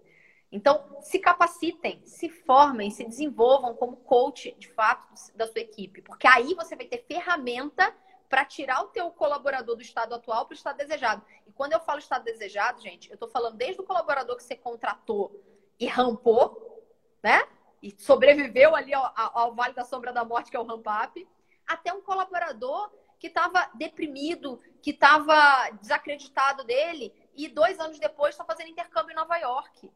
Então, 0.52 0.98
se 1.00 1.18
capacitem, 1.18 2.00
se 2.04 2.28
formem, 2.28 2.90
se 2.90 3.04
desenvolvam 3.04 3.74
como 3.74 3.96
coach, 3.96 4.54
de 4.58 4.68
fato, 4.68 5.12
da 5.34 5.46
sua 5.46 5.60
equipe. 5.60 6.02
Porque 6.02 6.26
aí 6.26 6.54
você 6.54 6.76
vai 6.76 6.86
ter 6.86 7.04
ferramenta 7.06 7.92
para 8.28 8.44
tirar 8.44 8.82
o 8.82 8.88
teu 8.88 9.10
colaborador 9.10 9.76
do 9.76 9.82
estado 9.82 10.14
atual 10.14 10.46
para 10.46 10.54
o 10.54 10.56
estado 10.56 10.76
desejado. 10.76 11.24
E 11.46 11.52
quando 11.52 11.72
eu 11.72 11.80
falo 11.80 11.98
estado 11.98 12.24
desejado, 12.24 12.80
gente, 12.80 13.08
eu 13.08 13.14
estou 13.14 13.28
falando 13.28 13.56
desde 13.56 13.80
o 13.80 13.84
colaborador 13.84 14.36
que 14.36 14.42
você 14.42 14.56
contratou 14.56 15.40
e 15.78 15.86
rampou, 15.86 16.84
né? 17.22 17.46
E 17.82 17.94
sobreviveu 18.00 18.74
ali 18.74 18.92
ao, 18.94 19.12
ao 19.16 19.54
Vale 19.54 19.74
da 19.74 19.84
Sombra 19.84 20.12
da 20.12 20.24
Morte, 20.24 20.50
que 20.50 20.56
é 20.56 20.60
o 20.60 20.64
ramp 20.64 20.86
up, 21.04 21.28
até 21.66 21.92
um 21.92 22.00
colaborador 22.00 22.90
que 23.18 23.28
estava 23.28 23.70
deprimido, 23.74 24.60
que 24.82 24.90
estava 24.90 25.70
desacreditado 25.80 26.64
dele 26.64 27.12
e 27.34 27.48
dois 27.48 27.78
anos 27.78 27.98
depois 27.98 28.34
está 28.34 28.44
fazendo 28.44 28.70
intercâmbio 28.70 29.12
em 29.12 29.16
Nova 29.16 29.36
York. 29.36 29.90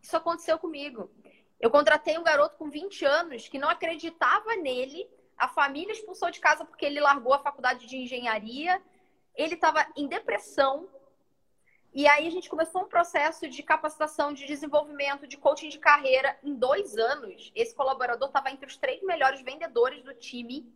Isso 0.00 0.16
aconteceu 0.16 0.58
comigo. 0.58 1.10
Eu 1.58 1.70
contratei 1.70 2.18
um 2.18 2.22
garoto 2.22 2.56
com 2.56 2.70
20 2.70 3.04
anos 3.04 3.48
que 3.48 3.58
não 3.58 3.68
acreditava 3.68 4.56
nele 4.56 5.08
a 5.36 5.48
família 5.48 5.92
expulsou 5.92 6.30
de 6.30 6.40
casa 6.40 6.64
porque 6.64 6.86
ele 6.86 7.00
largou 7.00 7.34
a 7.34 7.38
faculdade 7.38 7.86
de 7.86 7.96
engenharia. 7.96 8.80
Ele 9.34 9.54
estava 9.54 9.86
em 9.94 10.06
depressão. 10.06 10.88
E 11.92 12.06
aí 12.08 12.26
a 12.26 12.30
gente 12.30 12.48
começou 12.48 12.82
um 12.82 12.88
processo 12.88 13.48
de 13.48 13.62
capacitação, 13.62 14.32
de 14.32 14.46
desenvolvimento, 14.46 15.26
de 15.26 15.36
coaching 15.36 15.68
de 15.68 15.78
carreira. 15.78 16.38
Em 16.42 16.54
dois 16.54 16.96
anos, 16.96 17.52
esse 17.54 17.74
colaborador 17.74 18.28
estava 18.28 18.50
entre 18.50 18.66
os 18.66 18.76
três 18.76 19.02
melhores 19.02 19.42
vendedores 19.42 20.02
do 20.02 20.14
time. 20.14 20.72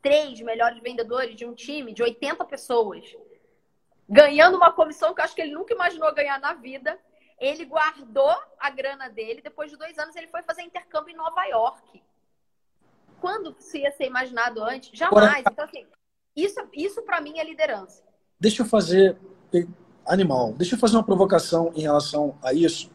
Três 0.00 0.40
melhores 0.40 0.80
vendedores 0.80 1.34
de 1.34 1.44
um 1.44 1.54
time 1.54 1.92
de 1.92 2.02
80 2.02 2.44
pessoas. 2.44 3.16
Ganhando 4.08 4.56
uma 4.56 4.72
comissão 4.72 5.14
que 5.14 5.20
eu 5.20 5.24
acho 5.24 5.34
que 5.34 5.42
ele 5.42 5.54
nunca 5.54 5.74
imaginou 5.74 6.12
ganhar 6.14 6.38
na 6.38 6.52
vida. 6.54 7.00
Ele 7.38 7.64
guardou 7.64 8.34
a 8.60 8.70
grana 8.70 9.08
dele. 9.08 9.42
Depois 9.42 9.70
de 9.70 9.76
dois 9.76 9.98
anos, 9.98 10.14
ele 10.14 10.28
foi 10.28 10.42
fazer 10.42 10.62
intercâmbio 10.62 11.12
em 11.12 11.16
Nova 11.16 11.44
York 11.46 12.02
quando 13.24 13.56
isso 13.58 13.74
ia 13.78 13.90
ser 13.92 14.04
imaginado 14.04 14.62
antes? 14.62 14.90
Jamais. 14.92 15.26
Agora, 15.26 15.40
então, 15.50 15.64
assim, 15.64 15.86
isso, 16.36 16.60
isso 16.74 17.00
para 17.00 17.22
mim 17.22 17.38
é 17.38 17.44
liderança. 17.44 18.02
Deixa 18.38 18.60
eu 18.60 18.66
fazer. 18.66 19.16
Animal, 20.06 20.52
deixa 20.52 20.74
eu 20.74 20.78
fazer 20.78 20.96
uma 20.96 21.02
provocação 21.02 21.72
em 21.74 21.80
relação 21.80 22.36
a 22.42 22.52
isso. 22.52 22.90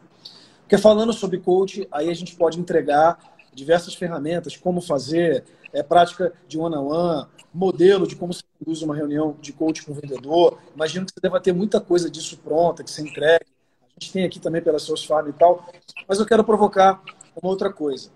Porque 0.60 0.78
falando 0.78 1.12
sobre 1.12 1.40
coach, 1.40 1.88
aí 1.90 2.08
a 2.08 2.14
gente 2.14 2.36
pode 2.36 2.60
entregar 2.60 3.18
diversas 3.52 3.92
ferramentas, 3.94 4.56
como 4.56 4.80
fazer, 4.80 5.44
é, 5.72 5.82
prática 5.82 6.32
de 6.46 6.56
one-on-one, 6.56 7.26
modelo 7.52 8.06
de 8.06 8.14
como 8.14 8.32
se 8.32 8.44
conduz 8.56 8.82
uma 8.82 8.94
reunião 8.94 9.36
de 9.40 9.52
coach 9.52 9.84
com 9.84 9.90
o 9.90 9.94
vendedor. 9.96 10.60
Imagino 10.72 11.06
que 11.06 11.12
você 11.12 11.20
deva 11.20 11.40
ter 11.40 11.52
muita 11.52 11.80
coisa 11.80 12.08
disso 12.08 12.38
pronta, 12.38 12.84
que 12.84 12.90
você 12.92 13.02
entregue. 13.02 13.46
A 13.82 13.98
gente 13.98 14.12
tem 14.12 14.24
aqui 14.24 14.38
também 14.38 14.62
pela 14.62 14.78
Seus 14.78 15.04
Farm 15.04 15.28
e 15.28 15.32
tal. 15.32 15.68
Mas 16.06 16.20
eu 16.20 16.26
quero 16.26 16.44
provocar 16.44 17.02
uma 17.42 17.50
outra 17.50 17.72
coisa 17.72 18.12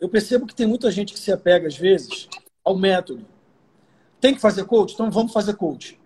eu 0.00 0.08
percebo 0.08 0.46
que 0.46 0.54
tem 0.54 0.66
muita 0.66 0.90
gente 0.90 1.12
que 1.12 1.18
se 1.18 1.32
apega, 1.32 1.66
às 1.66 1.76
vezes, 1.76 2.28
ao 2.64 2.76
método. 2.76 3.26
Tem 4.20 4.34
que 4.34 4.40
fazer 4.40 4.64
coach? 4.64 4.94
Então 4.94 5.10
vamos 5.10 5.32
fazer 5.32 5.54
coach. 5.54 5.98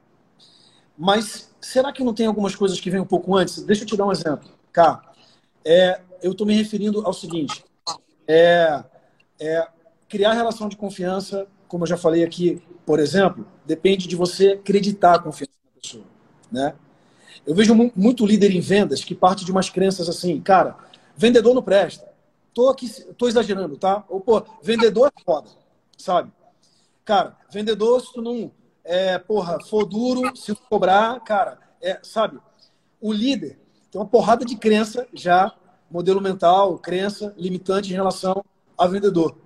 Mas 0.96 1.50
será 1.60 1.92
que 1.92 2.04
não 2.04 2.14
tem 2.14 2.26
algumas 2.26 2.54
coisas 2.54 2.80
que 2.80 2.90
vêm 2.90 3.00
um 3.00 3.06
pouco 3.06 3.36
antes? 3.36 3.62
Deixa 3.62 3.82
eu 3.82 3.86
te 3.86 3.96
dar 3.96 4.06
um 4.06 4.12
exemplo. 4.12 4.50
Cá, 4.72 5.12
é, 5.64 6.00
eu 6.22 6.32
estou 6.32 6.46
me 6.46 6.54
referindo 6.54 7.04
ao 7.06 7.12
seguinte: 7.12 7.64
é, 8.26 8.82
é, 9.40 9.66
criar 10.08 10.32
relação 10.32 10.68
de 10.68 10.76
confiança, 10.76 11.46
como 11.68 11.84
eu 11.84 11.88
já 11.88 11.96
falei 11.96 12.24
aqui, 12.24 12.62
por 12.86 12.98
exemplo, 12.98 13.46
depende 13.66 14.08
de 14.08 14.16
você 14.16 14.52
acreditar 14.52 15.14
a 15.14 15.18
confiança 15.18 15.52
na 15.64 15.80
pessoa. 15.80 16.04
Né? 16.50 16.74
Eu 17.46 17.54
vejo 17.54 17.74
muito 17.96 18.26
líder 18.26 18.52
em 18.52 18.60
vendas 18.60 19.04
que 19.04 19.14
parte 19.14 19.44
de 19.44 19.50
umas 19.50 19.68
crenças 19.68 20.08
assim, 20.08 20.40
cara, 20.40 20.76
vendedor 21.16 21.54
não 21.54 21.62
presta 21.62 22.11
tô 22.54 22.68
aqui, 22.68 22.88
tô 23.14 23.28
exagerando, 23.28 23.76
tá? 23.76 24.04
Ou, 24.08 24.20
pô, 24.20 24.44
vendedor 24.62 25.12
é 25.16 25.22
foda, 25.22 25.50
sabe? 25.96 26.32
Cara, 27.04 27.36
vendedor, 27.50 28.00
se 28.00 28.12
tu 28.12 28.22
não, 28.22 28.52
é, 28.84 29.18
porra, 29.18 29.58
for 29.68 29.84
duro, 29.84 30.36
se 30.36 30.54
cobrar, 30.54 31.20
cara, 31.20 31.58
é, 31.80 31.98
sabe? 32.02 32.38
O 33.00 33.12
líder 33.12 33.58
tem 33.90 34.00
uma 34.00 34.06
porrada 34.06 34.44
de 34.44 34.56
crença 34.56 35.06
já, 35.12 35.54
modelo 35.90 36.20
mental, 36.20 36.78
crença 36.78 37.34
limitante 37.36 37.90
em 37.92 37.96
relação 37.96 38.44
a 38.78 38.86
vendedor. 38.86 39.36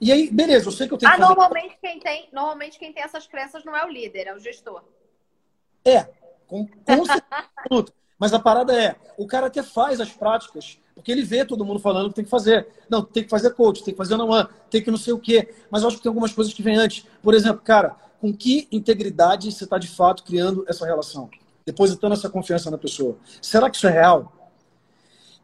E 0.00 0.10
aí, 0.10 0.30
beleza, 0.30 0.68
eu 0.68 0.72
sei 0.72 0.88
que 0.88 0.94
eu 0.94 0.98
tenho 0.98 1.12
ah, 1.12 1.14
que 1.14 1.20
fazer... 1.20 1.34
normalmente 1.34 1.78
quem 1.80 2.00
tem, 2.00 2.28
normalmente 2.32 2.78
quem 2.78 2.92
tem 2.92 3.02
essas 3.02 3.26
crenças 3.26 3.64
não 3.64 3.76
é 3.76 3.84
o 3.84 3.88
líder, 3.88 4.28
é 4.28 4.34
o 4.34 4.38
gestor. 4.38 4.82
É, 5.84 6.04
com, 6.46 6.66
com 6.66 7.04
certeza. 7.04 7.99
Mas 8.20 8.32
a 8.32 8.38
parada 8.38 8.72
é, 8.80 8.94
o 9.16 9.26
cara 9.26 9.48
até 9.48 9.62
faz 9.62 10.00
as 10.00 10.12
práticas 10.12 10.78
porque 11.00 11.10
ele 11.10 11.22
vê 11.22 11.46
todo 11.46 11.64
mundo 11.64 11.80
falando 11.80 12.10
que 12.10 12.16
tem 12.16 12.24
que 12.24 12.30
fazer. 12.30 12.68
Não, 12.88 13.02
tem 13.02 13.24
que 13.24 13.30
fazer 13.30 13.54
coach, 13.54 13.82
tem 13.82 13.94
que 13.94 13.98
fazer 13.98 14.18
não 14.18 14.28
tem 14.68 14.82
que 14.82 14.90
não 14.90 14.98
sei 14.98 15.14
o 15.14 15.18
quê. 15.18 15.54
Mas 15.70 15.80
eu 15.80 15.88
acho 15.88 15.96
que 15.96 16.02
tem 16.02 16.10
algumas 16.10 16.30
coisas 16.30 16.52
que 16.52 16.62
vêm 16.62 16.76
antes. 16.76 17.06
Por 17.22 17.32
exemplo, 17.32 17.62
cara, 17.62 17.96
com 18.20 18.36
que 18.36 18.68
integridade 18.70 19.50
você 19.50 19.64
está 19.64 19.78
de 19.78 19.88
fato 19.88 20.22
criando 20.22 20.62
essa 20.68 20.84
relação? 20.84 21.30
Depositando 21.64 22.12
essa 22.12 22.28
confiança 22.28 22.70
na 22.70 22.76
pessoa. 22.76 23.16
Será 23.40 23.70
que 23.70 23.76
isso 23.76 23.86
é 23.86 23.90
real? 23.90 24.50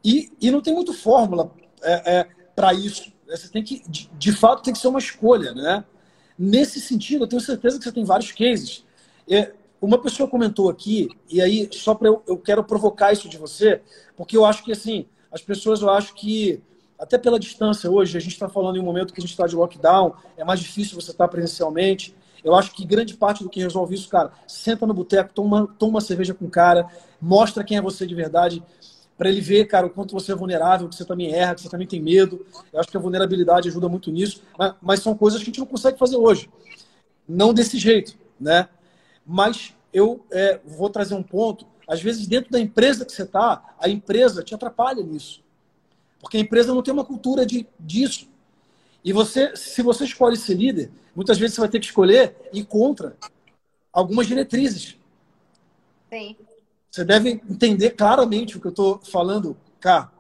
E, 0.05 0.31
e 0.39 0.51
não 0.51 0.61
tem 0.61 0.74
muito 0.74 0.93
fórmula 0.93 1.51
é, 1.83 2.18
é, 2.18 2.29
para 2.55 2.74
isso. 2.74 3.11
Você 3.27 3.49
tem 3.49 3.64
que, 3.64 3.83
de, 3.89 4.11
de 4.12 4.33
fato, 4.33 4.62
tem 4.62 4.74
que 4.74 4.79
ser 4.79 4.89
uma 4.89 4.99
escolha, 4.99 5.55
né? 5.55 5.85
Nesse 6.39 6.83
sentido, 6.83 7.24
eu 7.24 7.29
tenho 7.29 7.41
certeza 7.41 7.79
que 7.79 7.85
você 7.85 7.93
tem 7.93 8.05
vários 8.05 8.31
cases 8.31 8.85
É, 9.27 9.55
uma 9.81 9.99
pessoa 9.99 10.29
comentou 10.29 10.68
aqui, 10.68 11.09
e 11.31 11.41
aí, 11.41 11.68
só 11.72 11.95
para 11.95 12.09
eu, 12.09 12.22
eu 12.27 12.39
quero 12.39 12.64
provocar 12.64 13.12
isso 13.12 13.29
de 13.29 13.37
você, 13.37 13.81
porque 14.16 14.37
eu 14.37 14.45
acho 14.45 14.64
que, 14.64 14.72
assim, 14.72 15.07
as 15.31 15.43
pessoas, 15.43 15.83
eu 15.83 15.91
acho 15.91 16.14
que, 16.14 16.62
até 16.99 17.18
pela 17.18 17.39
distância 17.39 17.91
hoje, 17.91 18.16
a 18.16 18.20
gente 18.20 18.33
está 18.33 18.49
falando 18.49 18.77
em 18.77 18.81
um 18.81 18.85
momento 18.85 19.12
que 19.12 19.20
a 19.20 19.22
gente 19.22 19.31
está 19.31 19.47
de 19.47 19.55
lockdown, 19.55 20.14
é 20.37 20.45
mais 20.45 20.61
difícil 20.61 21.01
você 21.01 21.11
estar 21.11 21.24
tá 21.24 21.29
presencialmente. 21.29 22.14
Eu 22.43 22.55
acho 22.55 22.72
que 22.72 22.85
grande 22.87 23.14
parte 23.16 23.43
do 23.43 23.51
que 23.51 23.61
resolve 23.61 23.95
isso, 23.95 24.09
cara, 24.09 24.33
senta 24.47 24.87
no 24.87 24.95
boteco, 24.95 25.33
toma, 25.35 25.66
toma 25.79 25.95
uma 25.95 26.01
cerveja 26.01 26.33
com 26.33 26.47
o 26.47 26.51
cara, 26.51 26.89
mostra 27.20 27.64
quem 27.64 27.77
é 27.77 27.83
você 27.83 28.07
de 28.07 28.14
verdade, 28.14 28.62
para 29.18 29.29
ele 29.29 29.41
ver, 29.41 29.64
cara, 29.66 29.87
o 29.87 29.91
quanto 29.91 30.12
você 30.12 30.33
é 30.33 30.35
vulnerável, 30.35 30.89
que 30.89 30.95
você 30.95 31.05
também 31.05 31.33
erra, 31.33 31.55
que 31.55 31.62
você 31.62 31.68
também 31.68 31.87
tem 31.87 32.01
medo. 32.01 32.47
Eu 32.72 32.79
acho 32.79 32.89
que 32.89 32.97
a 32.97 33.01
vulnerabilidade 33.01 33.68
ajuda 33.68 33.89
muito 33.89 34.11
nisso, 34.11 34.43
mas, 34.59 34.74
mas 34.81 35.01
são 35.01 35.16
coisas 35.16 35.39
que 35.39 35.45
a 35.45 35.47
gente 35.47 35.59
não 35.59 35.66
consegue 35.66 35.99
fazer 35.99 36.16
hoje. 36.16 36.51
Não 37.27 37.53
desse 37.53 37.79
jeito, 37.79 38.16
né? 38.39 38.68
Mas 39.27 39.74
eu 39.93 40.24
é, 40.31 40.61
vou 40.64 40.89
trazer 40.91 41.14
um 41.14 41.22
ponto. 41.22 41.66
Às 41.89 42.03
vezes, 42.03 42.27
dentro 42.27 42.51
da 42.51 42.61
empresa 42.61 43.05
que 43.05 43.12
você 43.12 43.22
está, 43.22 43.74
a 43.79 43.89
empresa 43.89 44.43
te 44.43 44.55
atrapalha 44.55 45.03
nisso. 45.03 45.43
Porque 46.20 46.37
a 46.37 46.41
empresa 46.41 46.74
não 46.74 46.83
tem 46.83 46.93
uma 46.93 47.05
cultura 47.05 47.47
de, 47.47 47.66
disso. 47.79 48.29
E 49.05 49.12
você, 49.12 49.55
se 49.57 49.83
você 49.83 50.05
escolhe 50.05 50.37
ser 50.37 50.55
líder, 50.55 50.91
muitas 51.14 51.39
vezes 51.39 51.55
você 51.55 51.61
vai 51.61 51.70
ter 51.70 51.79
que 51.79 51.87
escolher 51.87 52.37
ir 52.53 52.64
contra 52.64 53.16
algumas 53.93 54.27
diretrizes. 54.27 54.97
Sim. 56.12 56.37
Você 56.91 57.05
deve 57.05 57.41
entender 57.49 57.91
claramente 57.91 58.57
o 58.57 58.61
que 58.61 58.66
eu 58.66 58.70
estou 58.70 58.99
falando 59.01 59.57
cá. 59.81 60.11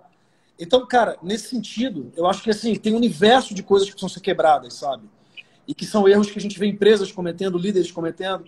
Então, 0.58 0.86
cara, 0.86 1.18
nesse 1.22 1.48
sentido, 1.48 2.12
eu 2.16 2.26
acho 2.26 2.42
que 2.42 2.50
assim, 2.50 2.74
tem 2.76 2.92
um 2.92 2.96
universo 2.96 3.54
de 3.54 3.62
coisas 3.62 3.88
que 3.88 3.94
precisam 3.94 4.08
ser 4.08 4.20
quebradas, 4.20 4.74
sabe? 4.74 5.04
E 5.66 5.74
que 5.74 5.84
são 5.84 6.08
erros 6.08 6.30
que 6.30 6.38
a 6.38 6.40
gente 6.40 6.58
vê 6.58 6.66
empresas 6.66 7.12
cometendo, 7.12 7.58
líderes 7.58 7.90
cometendo. 7.90 8.46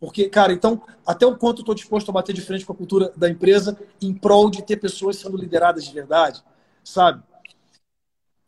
Porque, 0.00 0.28
cara, 0.28 0.52
então, 0.52 0.80
até 1.06 1.26
o 1.26 1.36
quanto 1.36 1.58
eu 1.58 1.62
estou 1.62 1.74
disposto 1.74 2.08
a 2.10 2.12
bater 2.12 2.32
de 2.32 2.40
frente 2.40 2.64
com 2.64 2.72
a 2.72 2.76
cultura 2.76 3.12
da 3.16 3.28
empresa 3.28 3.78
em 4.00 4.14
prol 4.14 4.48
de 4.48 4.62
ter 4.62 4.76
pessoas 4.76 5.16
sendo 5.16 5.36
lideradas 5.36 5.84
de 5.84 5.92
verdade, 5.92 6.42
sabe? 6.84 7.22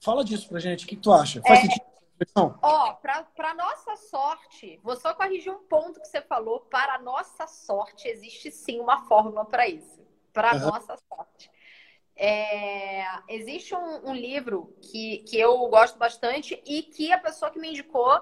Fala 0.01 0.25
disso 0.25 0.49
pra 0.49 0.61
gente, 0.61 0.85
o 0.85 0.89
que, 0.89 0.97
que 0.97 1.03
tu 1.03 1.13
acha? 1.13 1.43
Faz 1.43 1.59
é... 1.59 1.63
sentido? 1.63 1.91
Ó, 2.63 2.93
para 2.95 3.55
nossa 3.55 3.97
sorte, 3.97 4.79
vou 4.83 4.95
só 4.95 5.15
corrigir 5.15 5.51
um 5.51 5.65
ponto 5.65 6.01
que 6.01 6.07
você 6.07 6.21
falou. 6.21 6.61
Para 6.61 6.99
nossa 6.99 7.47
sorte, 7.47 8.07
existe 8.07 8.51
sim 8.51 8.79
uma 8.79 9.07
fórmula 9.07 9.45
para 9.45 9.67
isso. 9.67 10.01
Para 10.33 10.55
uhum. 10.55 10.61
nossa 10.61 10.97
sorte. 11.09 11.51
É, 12.15 13.07
existe 13.29 13.75
um, 13.75 14.11
um, 14.11 14.15
livro 14.15 14.77
que, 14.83 15.19
que 15.27 15.41
eu 15.41 15.57
gosto 15.69 15.99
bastante 15.99 16.63
e 16.67 16.83
que 16.83 17.11
a 17.11 17.19
pessoa 17.19 17.51
que 17.51 17.59
me 17.59 17.71
indicou 17.71 18.21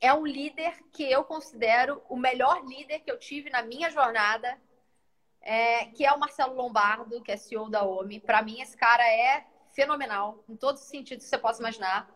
é 0.00 0.12
um 0.12 0.26
líder 0.26 0.82
que 0.92 1.02
eu 1.10 1.24
considero 1.24 2.02
o 2.08 2.16
melhor 2.16 2.64
líder 2.64 3.00
que 3.00 3.10
eu 3.10 3.18
tive 3.18 3.50
na 3.50 3.62
minha 3.62 3.90
jornada, 3.90 4.60
é, 5.40 5.86
que 5.86 6.04
é 6.04 6.12
o 6.12 6.18
Marcelo 6.18 6.54
Lombardo, 6.54 7.22
que 7.22 7.32
é 7.32 7.36
CEO 7.36 7.68
da 7.68 7.84
OMI. 7.84 8.20
Para 8.20 8.42
mim, 8.42 8.60
esse 8.60 8.76
cara 8.76 9.06
é 9.06 9.46
fenomenal, 9.72 10.42
em 10.48 10.56
todos 10.56 10.82
os 10.82 10.88
sentidos 10.88 11.24
que 11.24 11.30
você 11.30 11.38
possa 11.38 11.60
imaginar. 11.60 12.08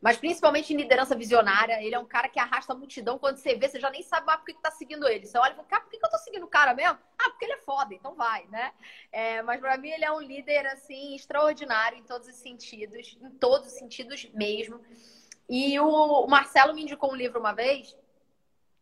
Mas 0.00 0.16
principalmente 0.16 0.72
em 0.72 0.76
liderança 0.76 1.16
visionária, 1.16 1.82
ele 1.82 1.94
é 1.94 1.98
um 1.98 2.06
cara 2.06 2.28
que 2.28 2.38
arrasta 2.38 2.72
a 2.72 2.76
multidão. 2.76 3.18
Quando 3.18 3.36
você 3.36 3.56
vê, 3.56 3.68
você 3.68 3.80
já 3.80 3.90
nem 3.90 4.02
sabe 4.02 4.26
por 4.26 4.44
que, 4.44 4.54
que 4.54 4.62
tá 4.62 4.70
seguindo 4.70 5.08
ele. 5.08 5.26
Você 5.26 5.36
olha 5.36 5.52
e 5.52 5.56
fala, 5.56 5.66
cara, 5.66 5.82
por 5.82 5.90
que, 5.90 5.96
eu 5.96 6.10
tô 6.10 6.18
seguindo 6.18 6.44
o 6.44 6.48
cara 6.48 6.72
mesmo? 6.72 6.98
Ah, 7.18 7.30
porque 7.30 7.44
ele 7.44 7.54
é 7.54 7.58
foda, 7.58 7.92
então 7.92 8.14
vai, 8.14 8.46
né? 8.46 8.72
É, 9.10 9.42
mas 9.42 9.60
para 9.60 9.76
mim 9.76 9.90
ele 9.90 10.04
é 10.04 10.12
um 10.12 10.20
líder, 10.20 10.66
assim, 10.68 11.16
extraordinário 11.16 11.98
em 11.98 12.04
todos 12.04 12.28
os 12.28 12.36
sentidos, 12.36 13.18
em 13.20 13.30
todos 13.30 13.66
os 13.66 13.72
sentidos 13.74 14.24
mesmo. 14.32 14.80
E 15.48 15.80
o 15.80 16.26
Marcelo 16.26 16.74
me 16.74 16.82
indicou 16.82 17.12
um 17.12 17.16
livro 17.16 17.40
uma 17.40 17.52
vez, 17.52 17.96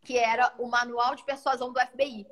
que 0.01 0.17
era 0.17 0.53
o 0.57 0.67
Manual 0.67 1.15
de 1.15 1.23
Persuasão 1.23 1.71
do 1.71 1.79
FBI. 1.79 2.27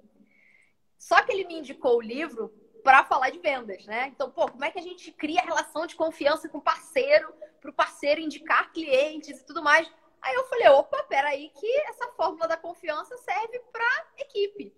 Só 0.98 1.22
que 1.24 1.32
ele 1.32 1.46
me 1.46 1.60
indicou 1.60 1.98
o 1.98 2.02
livro 2.02 2.54
para 2.84 3.04
falar 3.04 3.30
de 3.30 3.40
vendas, 3.40 3.86
né? 3.86 4.08
Então, 4.08 4.30
pô, 4.30 4.48
como 4.48 4.64
é 4.64 4.72
que 4.72 4.80
a 4.80 4.82
gente 4.82 5.12
cria 5.12 5.42
relação 5.42 5.88
de 5.88 5.96
confiança 5.96 6.50
com 6.50 6.60
o 6.60 6.62
parceiro, 6.62 7.34
para 7.60 7.72
o 7.72 7.74
parceiro 7.74 8.22
indicar 8.22 8.72
clientes 8.72 9.40
e 9.40 9.46
tudo 9.46 9.64
mais? 9.64 9.92
Aí 10.22 10.36
eu 10.36 10.46
falei, 10.46 10.68
opa, 10.70 11.04
peraí, 11.04 11.50
que 11.50 11.78
essa 11.88 12.08
fórmula 12.10 12.48
da 12.48 12.58
confiança 12.58 13.18
serve 13.18 13.60
para 13.72 14.08
equipe. 14.18 14.76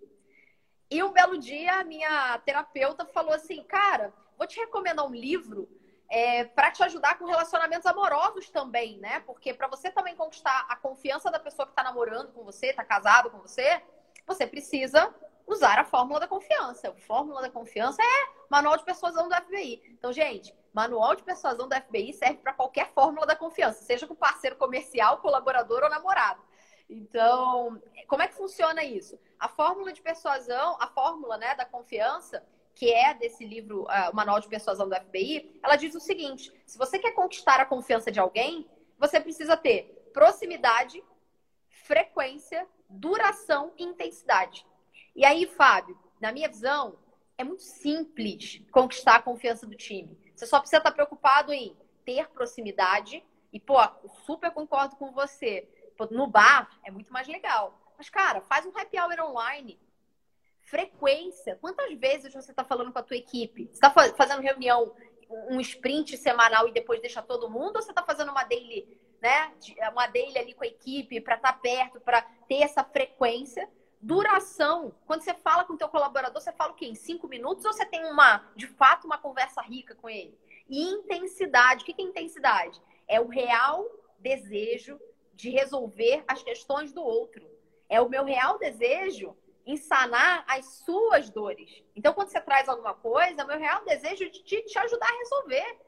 E 0.90 1.02
um 1.02 1.12
belo 1.12 1.36
dia, 1.36 1.80
a 1.80 1.84
minha 1.84 2.38
terapeuta 2.38 3.04
falou 3.06 3.32
assim, 3.32 3.62
cara, 3.64 4.12
vou 4.38 4.46
te 4.46 4.58
recomendar 4.58 5.06
um 5.06 5.14
livro 5.14 5.68
é, 6.08 6.44
para 6.44 6.70
te 6.70 6.82
ajudar 6.82 7.18
com 7.18 7.26
relacionamentos 7.26 7.86
amorosos 7.86 8.48
também, 8.50 8.98
né? 8.98 9.20
Porque 9.20 9.52
para 9.52 9.68
você 9.68 9.90
também 9.90 10.16
conquistar 10.16 10.66
a 10.68 10.76
confiança 10.76 11.30
da 11.30 11.38
pessoa 11.38 11.66
que 11.66 11.72
está 11.72 11.82
namorando 11.82 12.32
com 12.32 12.44
você, 12.44 12.68
está 12.68 12.84
casado 12.84 13.30
com 13.30 13.38
você, 13.38 13.82
você 14.26 14.46
precisa 14.46 15.14
usar 15.46 15.78
a 15.78 15.84
fórmula 15.84 16.20
da 16.20 16.28
confiança. 16.28 16.88
A 16.88 16.94
fórmula 16.94 17.42
da 17.42 17.50
confiança 17.50 18.02
é 18.02 18.28
manual 18.50 18.76
de 18.76 18.84
persuasão 18.84 19.28
do 19.28 19.34
FBI. 19.34 19.82
Então, 19.98 20.12
gente, 20.12 20.54
manual 20.72 21.14
de 21.14 21.22
persuasão 21.22 21.68
do 21.68 21.74
FBI 21.74 22.12
serve 22.12 22.38
para 22.38 22.52
qualquer 22.52 22.90
fórmula 22.92 23.26
da 23.26 23.36
confiança, 23.36 23.84
seja 23.84 24.06
com 24.06 24.14
parceiro 24.14 24.56
comercial, 24.56 25.18
colaborador 25.18 25.82
ou 25.82 25.90
namorado. 25.90 26.40
Então, 26.88 27.80
como 28.06 28.22
é 28.22 28.28
que 28.28 28.34
funciona 28.34 28.82
isso? 28.82 29.18
A 29.38 29.48
fórmula 29.48 29.92
de 29.92 30.00
persuasão, 30.00 30.76
a 30.80 30.86
fórmula 30.86 31.36
né, 31.36 31.54
da 31.54 31.66
confiança, 31.66 32.42
que 32.78 32.92
é 32.92 33.12
desse 33.12 33.44
livro, 33.44 33.82
uh, 33.82 34.12
o 34.12 34.14
Manual 34.14 34.38
de 34.38 34.46
Persuasão 34.46 34.88
do 34.88 34.94
FBI, 34.94 35.58
ela 35.64 35.74
diz 35.74 35.96
o 35.96 36.00
seguinte: 36.00 36.52
se 36.64 36.78
você 36.78 36.96
quer 36.96 37.10
conquistar 37.10 37.58
a 37.60 37.64
confiança 37.64 38.08
de 38.08 38.20
alguém, 38.20 38.70
você 38.96 39.20
precisa 39.20 39.56
ter 39.56 40.08
proximidade, 40.12 41.02
frequência, 41.68 42.68
duração 42.88 43.72
e 43.76 43.82
intensidade. 43.82 44.64
E 45.16 45.24
aí, 45.24 45.44
Fábio, 45.44 45.98
na 46.20 46.30
minha 46.30 46.48
visão, 46.48 46.96
é 47.36 47.42
muito 47.42 47.64
simples 47.64 48.62
conquistar 48.70 49.16
a 49.16 49.22
confiança 49.22 49.66
do 49.66 49.74
time. 49.74 50.16
Você 50.36 50.46
só 50.46 50.60
precisa 50.60 50.78
estar 50.78 50.92
preocupado 50.92 51.52
em 51.52 51.76
ter 52.04 52.28
proximidade. 52.28 53.24
E, 53.52 53.58
pô, 53.58 53.76
super 54.24 54.52
concordo 54.52 54.94
com 54.94 55.10
você. 55.10 55.68
Pô, 55.96 56.06
no 56.12 56.28
bar 56.28 56.70
é 56.84 56.92
muito 56.92 57.12
mais 57.12 57.26
legal. 57.26 57.76
Mas, 57.96 58.08
cara, 58.08 58.40
faz 58.42 58.64
um 58.64 58.78
happy 58.78 59.00
hour 59.00 59.30
online 59.30 59.80
frequência. 60.68 61.56
Quantas 61.60 61.92
vezes 61.94 62.32
você 62.32 62.50
está 62.50 62.64
falando 62.64 62.92
com 62.92 62.98
a 62.98 63.02
tua 63.02 63.16
equipe? 63.16 63.66
Você 63.66 63.74
está 63.74 63.90
fazendo 63.90 64.42
reunião, 64.42 64.94
um 65.50 65.60
sprint 65.60 66.16
semanal 66.16 66.68
e 66.68 66.72
depois 66.72 67.00
deixa 67.00 67.22
todo 67.22 67.50
mundo? 67.50 67.76
Ou 67.76 67.82
você 67.82 67.90
está 67.90 68.02
fazendo 68.02 68.30
uma 68.30 68.44
daily, 68.44 68.86
né? 69.20 69.52
Uma 69.90 70.06
daily 70.06 70.38
ali 70.38 70.54
com 70.54 70.64
a 70.64 70.68
equipe 70.68 71.20
para 71.20 71.36
estar 71.36 71.52
tá 71.52 71.58
perto, 71.58 72.00
para 72.00 72.22
ter 72.46 72.62
essa 72.62 72.84
frequência? 72.84 73.68
Duração. 74.00 74.94
Quando 75.06 75.22
você 75.22 75.34
fala 75.34 75.64
com 75.64 75.72
o 75.72 75.78
teu 75.78 75.88
colaborador, 75.88 76.40
você 76.40 76.52
fala 76.52 76.72
o 76.72 76.76
quê? 76.76 76.86
Em 76.86 76.94
cinco 76.94 77.26
minutos 77.26 77.64
ou 77.64 77.72
você 77.72 77.84
tem 77.84 78.04
uma, 78.04 78.46
de 78.54 78.66
fato, 78.66 79.06
uma 79.06 79.18
conversa 79.18 79.60
rica 79.62 79.94
com 79.94 80.08
ele? 80.08 80.38
E 80.68 80.82
intensidade. 80.82 81.82
O 81.82 81.84
que 81.86 82.00
é 82.00 82.04
intensidade? 82.04 82.80
É 83.08 83.20
o 83.20 83.26
real 83.26 83.84
desejo 84.18 85.00
de 85.34 85.50
resolver 85.50 86.24
as 86.28 86.42
questões 86.42 86.92
do 86.92 87.02
outro. 87.02 87.48
É 87.88 88.00
o 88.00 88.08
meu 88.08 88.24
real 88.24 88.58
desejo 88.58 89.36
em 89.68 89.76
sanar 89.76 90.44
as 90.48 90.64
suas 90.64 91.28
dores. 91.28 91.84
Então, 91.94 92.14
quando 92.14 92.30
você 92.30 92.40
traz 92.40 92.66
alguma 92.70 92.94
coisa, 92.94 93.44
meu 93.44 93.58
real 93.58 93.84
desejo 93.84 94.24
é 94.24 94.28
de 94.30 94.42
te 94.42 94.78
ajudar 94.78 95.06
a 95.06 95.18
resolver. 95.18 95.78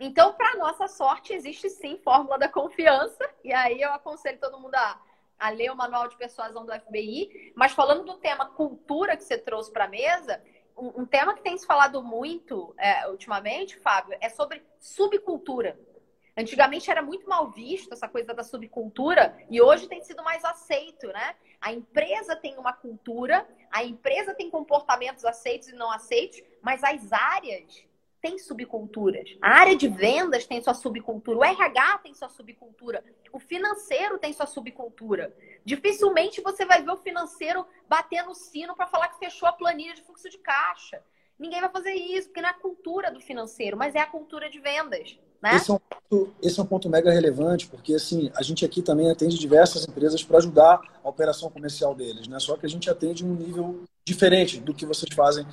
Então, 0.00 0.34
para 0.34 0.56
nossa 0.56 0.88
sorte, 0.88 1.32
existe 1.32 1.70
sim 1.70 1.96
fórmula 1.98 2.36
da 2.36 2.48
confiança. 2.48 3.24
E 3.44 3.52
aí 3.52 3.80
eu 3.80 3.92
aconselho 3.92 4.40
todo 4.40 4.58
mundo 4.58 4.74
a, 4.74 5.00
a 5.38 5.50
ler 5.50 5.70
o 5.70 5.76
manual 5.76 6.08
de 6.08 6.16
persuasão 6.16 6.66
do 6.66 6.72
FBI. 6.72 7.52
Mas 7.54 7.70
falando 7.70 8.04
do 8.04 8.18
tema 8.18 8.46
cultura 8.46 9.16
que 9.16 9.22
você 9.22 9.38
trouxe 9.38 9.72
para 9.72 9.84
a 9.84 9.88
mesa, 9.88 10.42
um, 10.76 11.02
um, 11.02 11.06
tema 11.06 11.34
que 11.34 11.42
tem 11.42 11.56
se 11.56 11.64
falado 11.64 12.02
muito 12.02 12.74
é, 12.76 13.08
ultimamente, 13.08 13.78
Fábio, 13.78 14.18
é 14.20 14.28
sobre 14.28 14.60
subcultura. 14.80 15.78
Antigamente 16.36 16.90
era 16.90 17.00
muito 17.00 17.28
mal 17.28 17.50
visto 17.50 17.92
essa 17.92 18.08
coisa 18.08 18.34
da 18.34 18.42
subcultura 18.42 19.36
e 19.48 19.62
hoje 19.62 19.88
tem 19.88 20.02
sido 20.02 20.22
mais 20.24 20.44
aceito, 20.44 21.06
né? 21.08 21.36
A 21.60 21.72
empresa 21.72 22.34
tem 22.34 22.58
uma 22.58 22.72
cultura, 22.72 23.46
a 23.70 23.84
empresa 23.84 24.34
tem 24.34 24.50
comportamentos 24.50 25.24
aceitos 25.24 25.68
e 25.68 25.74
não 25.74 25.90
aceitos, 25.90 26.42
mas 26.60 26.82
as 26.82 27.12
áreas 27.12 27.84
têm 28.20 28.38
subculturas. 28.38 29.36
A 29.40 29.60
área 29.60 29.76
de 29.76 29.86
vendas 29.86 30.46
tem 30.46 30.60
sua 30.60 30.74
subcultura, 30.74 31.38
o 31.38 31.44
RH 31.44 31.98
tem 31.98 32.14
sua 32.14 32.30
subcultura, 32.30 33.04
o 33.30 33.38
financeiro 33.38 34.18
tem 34.18 34.32
sua 34.32 34.46
subcultura. 34.46 35.36
Dificilmente 35.64 36.40
você 36.40 36.64
vai 36.64 36.82
ver 36.82 36.90
o 36.90 36.96
financeiro 36.96 37.66
bater 37.86 38.24
no 38.24 38.34
sino 38.34 38.74
para 38.74 38.86
falar 38.86 39.08
que 39.08 39.18
fechou 39.18 39.46
a 39.46 39.52
planilha 39.52 39.94
de 39.94 40.02
fluxo 40.02 40.28
de 40.28 40.38
caixa. 40.38 41.04
Ninguém 41.38 41.60
vai 41.60 41.70
fazer 41.70 41.92
isso, 41.92 42.28
porque 42.28 42.40
não 42.40 42.48
é 42.48 42.52
a 42.52 42.54
cultura 42.54 43.10
do 43.10 43.20
financeiro, 43.20 43.76
mas 43.76 43.94
é 43.94 44.00
a 44.00 44.06
cultura 44.06 44.48
de 44.48 44.58
vendas. 44.58 45.18
Né? 45.44 45.56
Esse, 45.56 45.70
é 45.70 45.74
um 45.74 45.78
ponto, 45.78 46.34
esse 46.42 46.58
é 46.58 46.62
um 46.62 46.66
ponto 46.66 46.88
mega 46.88 47.12
relevante, 47.12 47.66
porque 47.66 47.92
assim, 47.92 48.30
a 48.34 48.42
gente 48.42 48.64
aqui 48.64 48.80
também 48.80 49.10
atende 49.10 49.38
diversas 49.38 49.86
empresas 49.86 50.22
para 50.22 50.38
ajudar 50.38 50.80
a 51.04 51.06
operação 51.06 51.50
comercial 51.50 51.94
deles, 51.94 52.26
né? 52.26 52.38
Só 52.40 52.56
que 52.56 52.64
a 52.64 52.68
gente 52.68 52.88
atende 52.88 53.22
um 53.22 53.34
nível 53.34 53.82
diferente 54.06 54.58
do 54.58 54.72
que 54.72 54.86
vocês 54.86 55.14
fazem 55.14 55.46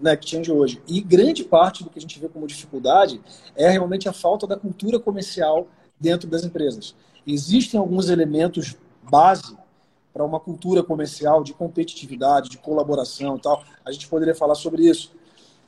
na 0.00 0.14
Exchange 0.14 0.50
hoje. 0.50 0.82
E 0.88 1.02
grande 1.02 1.44
parte 1.44 1.84
do 1.84 1.90
que 1.90 1.98
a 1.98 2.00
gente 2.00 2.18
vê 2.18 2.26
como 2.26 2.46
dificuldade 2.46 3.20
é 3.54 3.68
realmente 3.68 4.08
a 4.08 4.14
falta 4.14 4.46
da 4.46 4.56
cultura 4.56 4.98
comercial 4.98 5.68
dentro 6.00 6.26
das 6.26 6.42
empresas. 6.42 6.94
Existem 7.26 7.78
alguns 7.78 8.08
elementos 8.08 8.78
base 9.02 9.54
para 10.10 10.24
uma 10.24 10.40
cultura 10.40 10.82
comercial 10.82 11.44
de 11.44 11.52
competitividade, 11.52 12.48
de 12.48 12.56
colaboração 12.56 13.36
e 13.36 13.40
tal. 13.40 13.62
A 13.84 13.92
gente 13.92 14.08
poderia 14.08 14.34
falar 14.34 14.54
sobre 14.54 14.88
isso. 14.88 15.12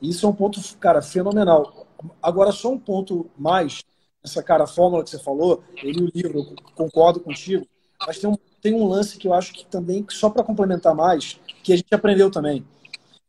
Isso 0.01 0.25
é 0.25 0.29
um 0.29 0.33
ponto, 0.33 0.59
cara, 0.79 0.99
fenomenal. 0.99 1.86
Agora, 2.21 2.51
só 2.51 2.71
um 2.71 2.79
ponto 2.79 3.29
mais, 3.37 3.83
essa 4.23 4.43
cara, 4.43 4.63
a 4.63 4.67
fórmula 4.67 5.03
que 5.03 5.09
você 5.09 5.19
falou, 5.19 5.63
eu 5.81 5.91
li 5.91 6.03
o 6.03 6.11
livro, 6.13 6.55
concordo 6.75 7.19
contigo, 7.19 7.65
mas 8.05 8.19
tem 8.19 8.29
um, 8.29 8.37
tem 8.61 8.73
um 8.73 8.87
lance 8.87 9.17
que 9.17 9.27
eu 9.27 9.33
acho 9.33 9.53
que 9.53 9.65
também, 9.65 10.05
só 10.09 10.29
para 10.29 10.43
complementar 10.43 10.95
mais, 10.95 11.39
que 11.63 11.73
a 11.73 11.75
gente 11.75 11.93
aprendeu 11.93 12.29
também, 12.29 12.65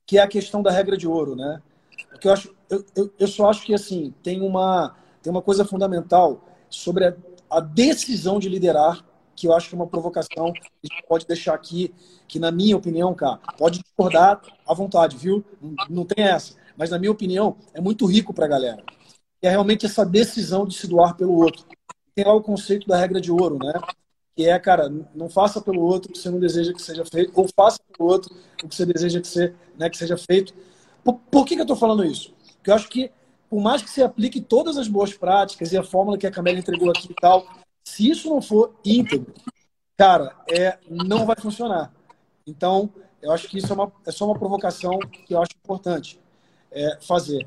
que 0.07 0.19
é 0.19 0.23
a 0.23 0.29
questão 0.29 0.63
da 0.63 0.71
regra 0.71 0.97
de 0.97 1.07
ouro, 1.07 1.35
né? 1.37 1.63
Porque 2.11 2.29
eu, 2.29 2.33
acho, 2.33 2.55
eu, 2.69 2.85
eu, 2.97 3.13
eu 3.19 3.29
só 3.29 3.49
acho 3.49 3.65
que, 3.65 3.75
assim, 3.75 4.15
tem 4.23 4.43
uma, 4.43 4.97
tem 5.23 5.31
uma 5.31 5.43
coisa 5.43 5.65
fundamental 5.65 6.41
sobre 6.69 7.07
a, 7.07 7.15
a 7.51 7.61
decisão 7.61 8.39
de 8.39 8.49
liderar 8.49 9.05
que 9.39 9.47
eu 9.47 9.53
acho 9.53 9.69
que 9.69 9.75
é 9.75 9.79
uma 9.79 9.87
provocação 9.87 10.53
que 10.53 10.61
a 10.61 10.87
gente 10.87 11.07
pode 11.07 11.25
deixar 11.25 11.55
aqui, 11.55 11.95
que 12.27 12.41
na 12.41 12.51
minha 12.51 12.77
opinião, 12.77 13.15
cara, 13.15 13.39
pode 13.57 13.81
discordar 13.81 14.41
à 14.67 14.75
vontade, 14.75 15.17
viu? 15.17 15.45
Não, 15.63 15.75
não 15.89 16.05
tem 16.05 16.25
essa. 16.25 16.55
Mas 16.79 16.91
na 16.91 16.99
minha 16.99 17.11
opinião, 17.11 17.57
é 17.75 17.81
muito 17.81 18.07
rico 18.07 18.33
para 18.33 18.45
a 18.45 18.49
galera. 18.49 18.85
E 19.43 19.47
é 19.49 19.51
realmente 19.51 19.85
essa 19.85 20.07
decisão 20.07 20.65
de 20.65 20.77
se 20.77 20.87
doar 20.87 21.17
pelo 21.17 21.35
outro. 21.35 21.67
Tem 22.15 22.25
lá 22.25 22.33
o 22.33 22.41
conceito 22.41 22.87
da 22.87 22.97
regra 22.97 23.21
de 23.21 23.33
ouro, 23.33 23.59
né? 23.59 23.73
Que 24.37 24.49
é, 24.49 24.57
cara, 24.61 24.89
não 25.13 25.29
faça 25.29 25.61
pelo 25.61 25.83
outro 25.83 26.09
o 26.09 26.13
que 26.13 26.21
você 26.21 26.31
não 26.31 26.39
deseja 26.39 26.73
que 26.73 26.81
seja 26.81 27.05
feito, 27.05 27.33
ou 27.35 27.49
faça 27.55 27.81
pelo 27.93 28.09
outro 28.09 28.33
o 28.63 28.69
que 28.69 28.75
você 28.75 28.87
deseja 28.87 29.21
que, 29.21 29.27
você, 29.27 29.53
né, 29.77 29.91
que 29.91 29.99
seja 29.99 30.17
feito. 30.17 30.55
Por, 31.03 31.15
por 31.15 31.45
que, 31.45 31.57
que 31.57 31.61
eu 31.61 31.65
estou 31.65 31.77
falando 31.77 32.05
isso? 32.05 32.33
Porque 32.55 32.71
eu 32.71 32.75
acho 32.75 32.89
que, 32.89 33.11
por 33.51 33.61
mais 33.61 33.83
que 33.83 33.91
você 33.91 34.03
aplique 34.03 34.41
todas 34.41 34.79
as 34.79 34.87
boas 34.87 35.13
práticas 35.13 35.73
e 35.73 35.77
a 35.77 35.83
fórmula 35.83 36.17
que 36.17 36.29
a 36.29 36.31
Camélia 36.31 36.61
entregou 36.61 36.91
aqui 36.91 37.11
e 37.11 37.15
tal, 37.15 37.45
se 37.85 38.09
isso 38.09 38.29
não 38.29 38.41
for 38.41 38.75
íntegro, 38.85 39.35
cara, 39.97 40.37
é, 40.49 40.79
não 40.89 41.27
vai 41.27 41.37
funcionar. 41.41 41.93
Então, 42.47 42.89
eu 43.21 43.33
acho 43.33 43.49
que 43.49 43.59
isso 43.59 43.73
é, 43.73 43.75
uma, 43.75 43.93
é 44.07 44.13
só 44.13 44.27
uma 44.27 44.39
provocação 44.39 44.97
que 45.01 45.35
eu 45.35 45.43
acho 45.43 45.51
importante 45.57 46.21
é, 46.71 46.99
fazer. 47.01 47.47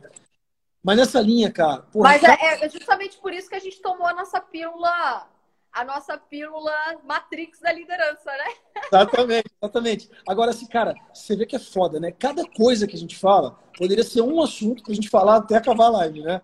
Mas 0.84 0.98
nessa 0.98 1.22
linha, 1.22 1.52
cara. 1.52 1.84
Porra, 1.84 2.10
Mas 2.10 2.24
é, 2.24 2.66
é, 2.66 2.70
justamente 2.70 3.18
por 3.18 3.34
isso 3.34 3.50
que 3.50 3.56
a 3.56 3.60
gente 3.60 3.82
tomou 3.82 4.08
a 4.08 4.14
nossa 4.14 4.42
pílula, 4.42 5.28
a 5.72 5.86
nossa 5.86 6.18
pílula 6.18 6.74
Matrix 7.04 7.60
da 7.60 7.72
liderança, 7.72 8.32
né? 8.32 8.82
Exatamente, 8.88 9.46
exatamente. 9.62 10.10
Agora, 10.28 10.52
assim, 10.52 10.66
cara, 10.66 10.96
você 11.14 11.36
vê 11.36 11.46
que 11.46 11.56
é 11.56 11.60
foda, 11.60 12.00
né? 12.00 12.12
Cada 12.12 12.44
coisa 12.50 12.88
que 12.88 12.96
a 12.96 13.00
gente 13.00 13.18
fala 13.18 13.60
poderia 13.78 14.04
ser 14.04 14.22
um 14.22 14.42
assunto 14.42 14.84
pra 14.84 14.94
gente 14.94 15.10
falar 15.10 15.38
até 15.38 15.56
acabar 15.56 15.86
a 15.86 15.90
live, 15.90 16.22
né? 16.24 16.42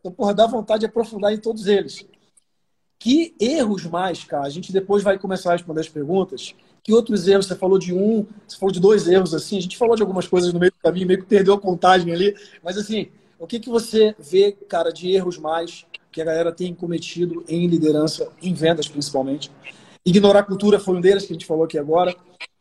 Então, 0.00 0.12
porra, 0.12 0.32
dá 0.32 0.46
vontade 0.46 0.80
de 0.80 0.86
aprofundar 0.86 1.32
em 1.32 1.40
todos 1.40 1.66
eles. 1.66 2.06
Que 2.98 3.36
erros 3.38 3.84
mais, 3.84 4.24
cara? 4.24 4.46
A 4.46 4.50
gente 4.50 4.72
depois 4.72 5.02
vai 5.02 5.18
começar 5.18 5.50
a 5.50 5.52
responder 5.52 5.80
as 5.80 5.88
perguntas. 5.88 6.54
Que 6.82 6.92
outros 6.92 7.28
erros? 7.28 7.46
Você 7.46 7.54
falou 7.54 7.78
de 7.78 7.94
um, 7.94 8.26
você 8.46 8.56
falou 8.56 8.72
de 8.72 8.80
dois 8.80 9.06
erros, 9.08 9.34
assim. 9.34 9.58
A 9.58 9.60
gente 9.60 9.76
falou 9.76 9.96
de 9.96 10.02
algumas 10.02 10.26
coisas 10.26 10.52
no 10.52 10.60
meio 10.60 10.72
do 10.72 10.78
caminho, 10.78 11.06
meio 11.06 11.20
que 11.20 11.26
perdeu 11.26 11.54
a 11.54 11.60
contagem 11.60 12.12
ali. 12.12 12.34
Mas, 12.62 12.78
assim, 12.78 13.10
o 13.38 13.46
que, 13.46 13.60
que 13.60 13.68
você 13.68 14.14
vê, 14.18 14.52
cara, 14.52 14.92
de 14.92 15.12
erros 15.12 15.38
mais 15.38 15.86
que 16.10 16.20
a 16.20 16.24
galera 16.24 16.52
tem 16.52 16.74
cometido 16.74 17.44
em 17.48 17.66
liderança, 17.66 18.32
em 18.42 18.54
vendas 18.54 18.88
principalmente? 18.88 19.50
Ignorar 20.04 20.40
a 20.40 20.44
cultura 20.44 20.80
foi 20.80 20.96
um 20.96 21.00
deles 21.00 21.26
que 21.26 21.32
a 21.32 21.34
gente 21.34 21.46
falou 21.46 21.64
aqui 21.64 21.78
agora, 21.78 22.14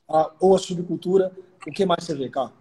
a, 0.07 0.31
ou 0.39 0.55
a 0.55 0.59
subcultura. 0.59 1.31
O 1.65 1.71
que 1.71 1.85
mais 1.85 2.03
você 2.03 2.13
vê, 2.13 2.29
cara? 2.29 2.51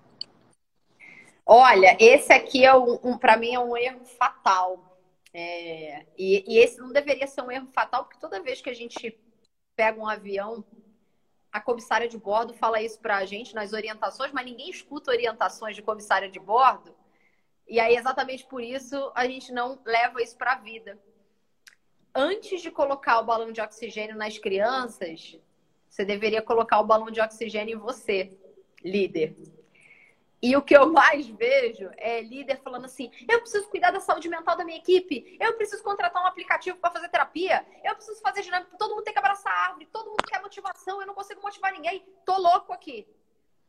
Olha, 1.44 1.96
esse 2.00 2.32
aqui 2.32 2.64
é 2.64 2.76
um, 2.76 2.98
um 3.04 3.18
para 3.18 3.36
mim 3.36 3.54
é 3.54 3.60
um 3.60 3.76
erro 3.76 4.04
fatal. 4.04 4.98
É, 5.32 6.06
e, 6.18 6.44
e, 6.48 6.58
esse 6.58 6.78
não 6.78 6.90
deveria 6.90 7.26
ser 7.26 7.42
um 7.42 7.50
erro 7.50 7.68
fatal, 7.72 8.04
porque 8.04 8.18
toda 8.18 8.42
vez 8.42 8.60
que 8.60 8.70
a 8.70 8.74
gente 8.74 9.16
pega 9.76 10.00
um 10.00 10.08
avião, 10.08 10.64
a 11.56 11.60
comissária 11.60 12.06
de 12.06 12.18
bordo 12.18 12.52
fala 12.52 12.82
isso 12.82 13.00
para 13.00 13.16
a 13.16 13.24
gente 13.24 13.54
nas 13.54 13.72
orientações, 13.72 14.30
mas 14.30 14.44
ninguém 14.44 14.68
escuta 14.68 15.10
orientações 15.10 15.74
de 15.74 15.80
comissária 15.80 16.28
de 16.28 16.38
bordo. 16.38 16.94
E 17.66 17.80
aí, 17.80 17.96
exatamente 17.96 18.44
por 18.44 18.62
isso, 18.62 19.10
a 19.14 19.26
gente 19.26 19.50
não 19.52 19.80
leva 19.84 20.22
isso 20.22 20.36
para 20.36 20.52
a 20.52 20.58
vida. 20.58 20.98
Antes 22.14 22.60
de 22.60 22.70
colocar 22.70 23.20
o 23.20 23.24
balão 23.24 23.52
de 23.52 23.60
oxigênio 23.62 24.16
nas 24.16 24.36
crianças, 24.36 25.38
você 25.88 26.04
deveria 26.04 26.42
colocar 26.42 26.78
o 26.78 26.84
balão 26.84 27.10
de 27.10 27.22
oxigênio 27.22 27.78
em 27.78 27.80
você, 27.80 28.38
líder. 28.84 29.34
E 30.42 30.54
o 30.54 30.62
que 30.62 30.76
eu 30.76 30.92
mais 30.92 31.26
vejo 31.26 31.90
é 31.96 32.20
líder 32.20 32.60
falando 32.62 32.84
assim: 32.84 33.10
eu 33.28 33.40
preciso 33.40 33.68
cuidar 33.68 33.90
da 33.90 34.00
saúde 34.00 34.28
mental 34.28 34.56
da 34.56 34.64
minha 34.64 34.78
equipe, 34.78 35.36
eu 35.40 35.54
preciso 35.54 35.82
contratar 35.82 36.22
um 36.22 36.26
aplicativo 36.26 36.76
para 36.78 36.90
fazer 36.90 37.08
terapia, 37.08 37.66
eu 37.82 37.94
preciso 37.94 38.20
fazer 38.20 38.42
dinâmica, 38.42 38.76
todo 38.78 38.90
mundo 38.90 39.04
tem 39.04 39.12
que 39.12 39.18
abraçar 39.18 39.52
a 39.52 39.66
árvore, 39.68 39.86
todo 39.86 40.10
mundo 40.10 40.24
quer 40.28 40.40
motivação, 40.40 41.00
eu 41.00 41.06
não 41.06 41.14
consigo 41.14 41.40
motivar 41.42 41.72
ninguém, 41.72 42.04
tô 42.24 42.36
louco 42.38 42.72
aqui. 42.72 43.06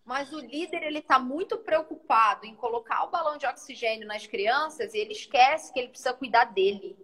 Mas 0.03 0.32
o 0.32 0.39
líder 0.39 0.84
ele 0.84 0.99
está 0.99 1.20
muito 1.20 1.57
preocupado 1.57 2.45
em 2.45 2.55
colocar 2.55 3.03
o 3.03 3.09
balão 3.09 3.38
de 3.38 3.45
oxigênio 3.45 4.07
nas 4.07 4.26
crianças 4.26 4.93
e 4.93 4.99
ele 4.99 5.11
esquece 5.11 5.72
que 5.74 5.80
ele 5.80 5.89
precisa 5.89 6.13
cuidar 6.13 6.45
dele. 6.45 6.97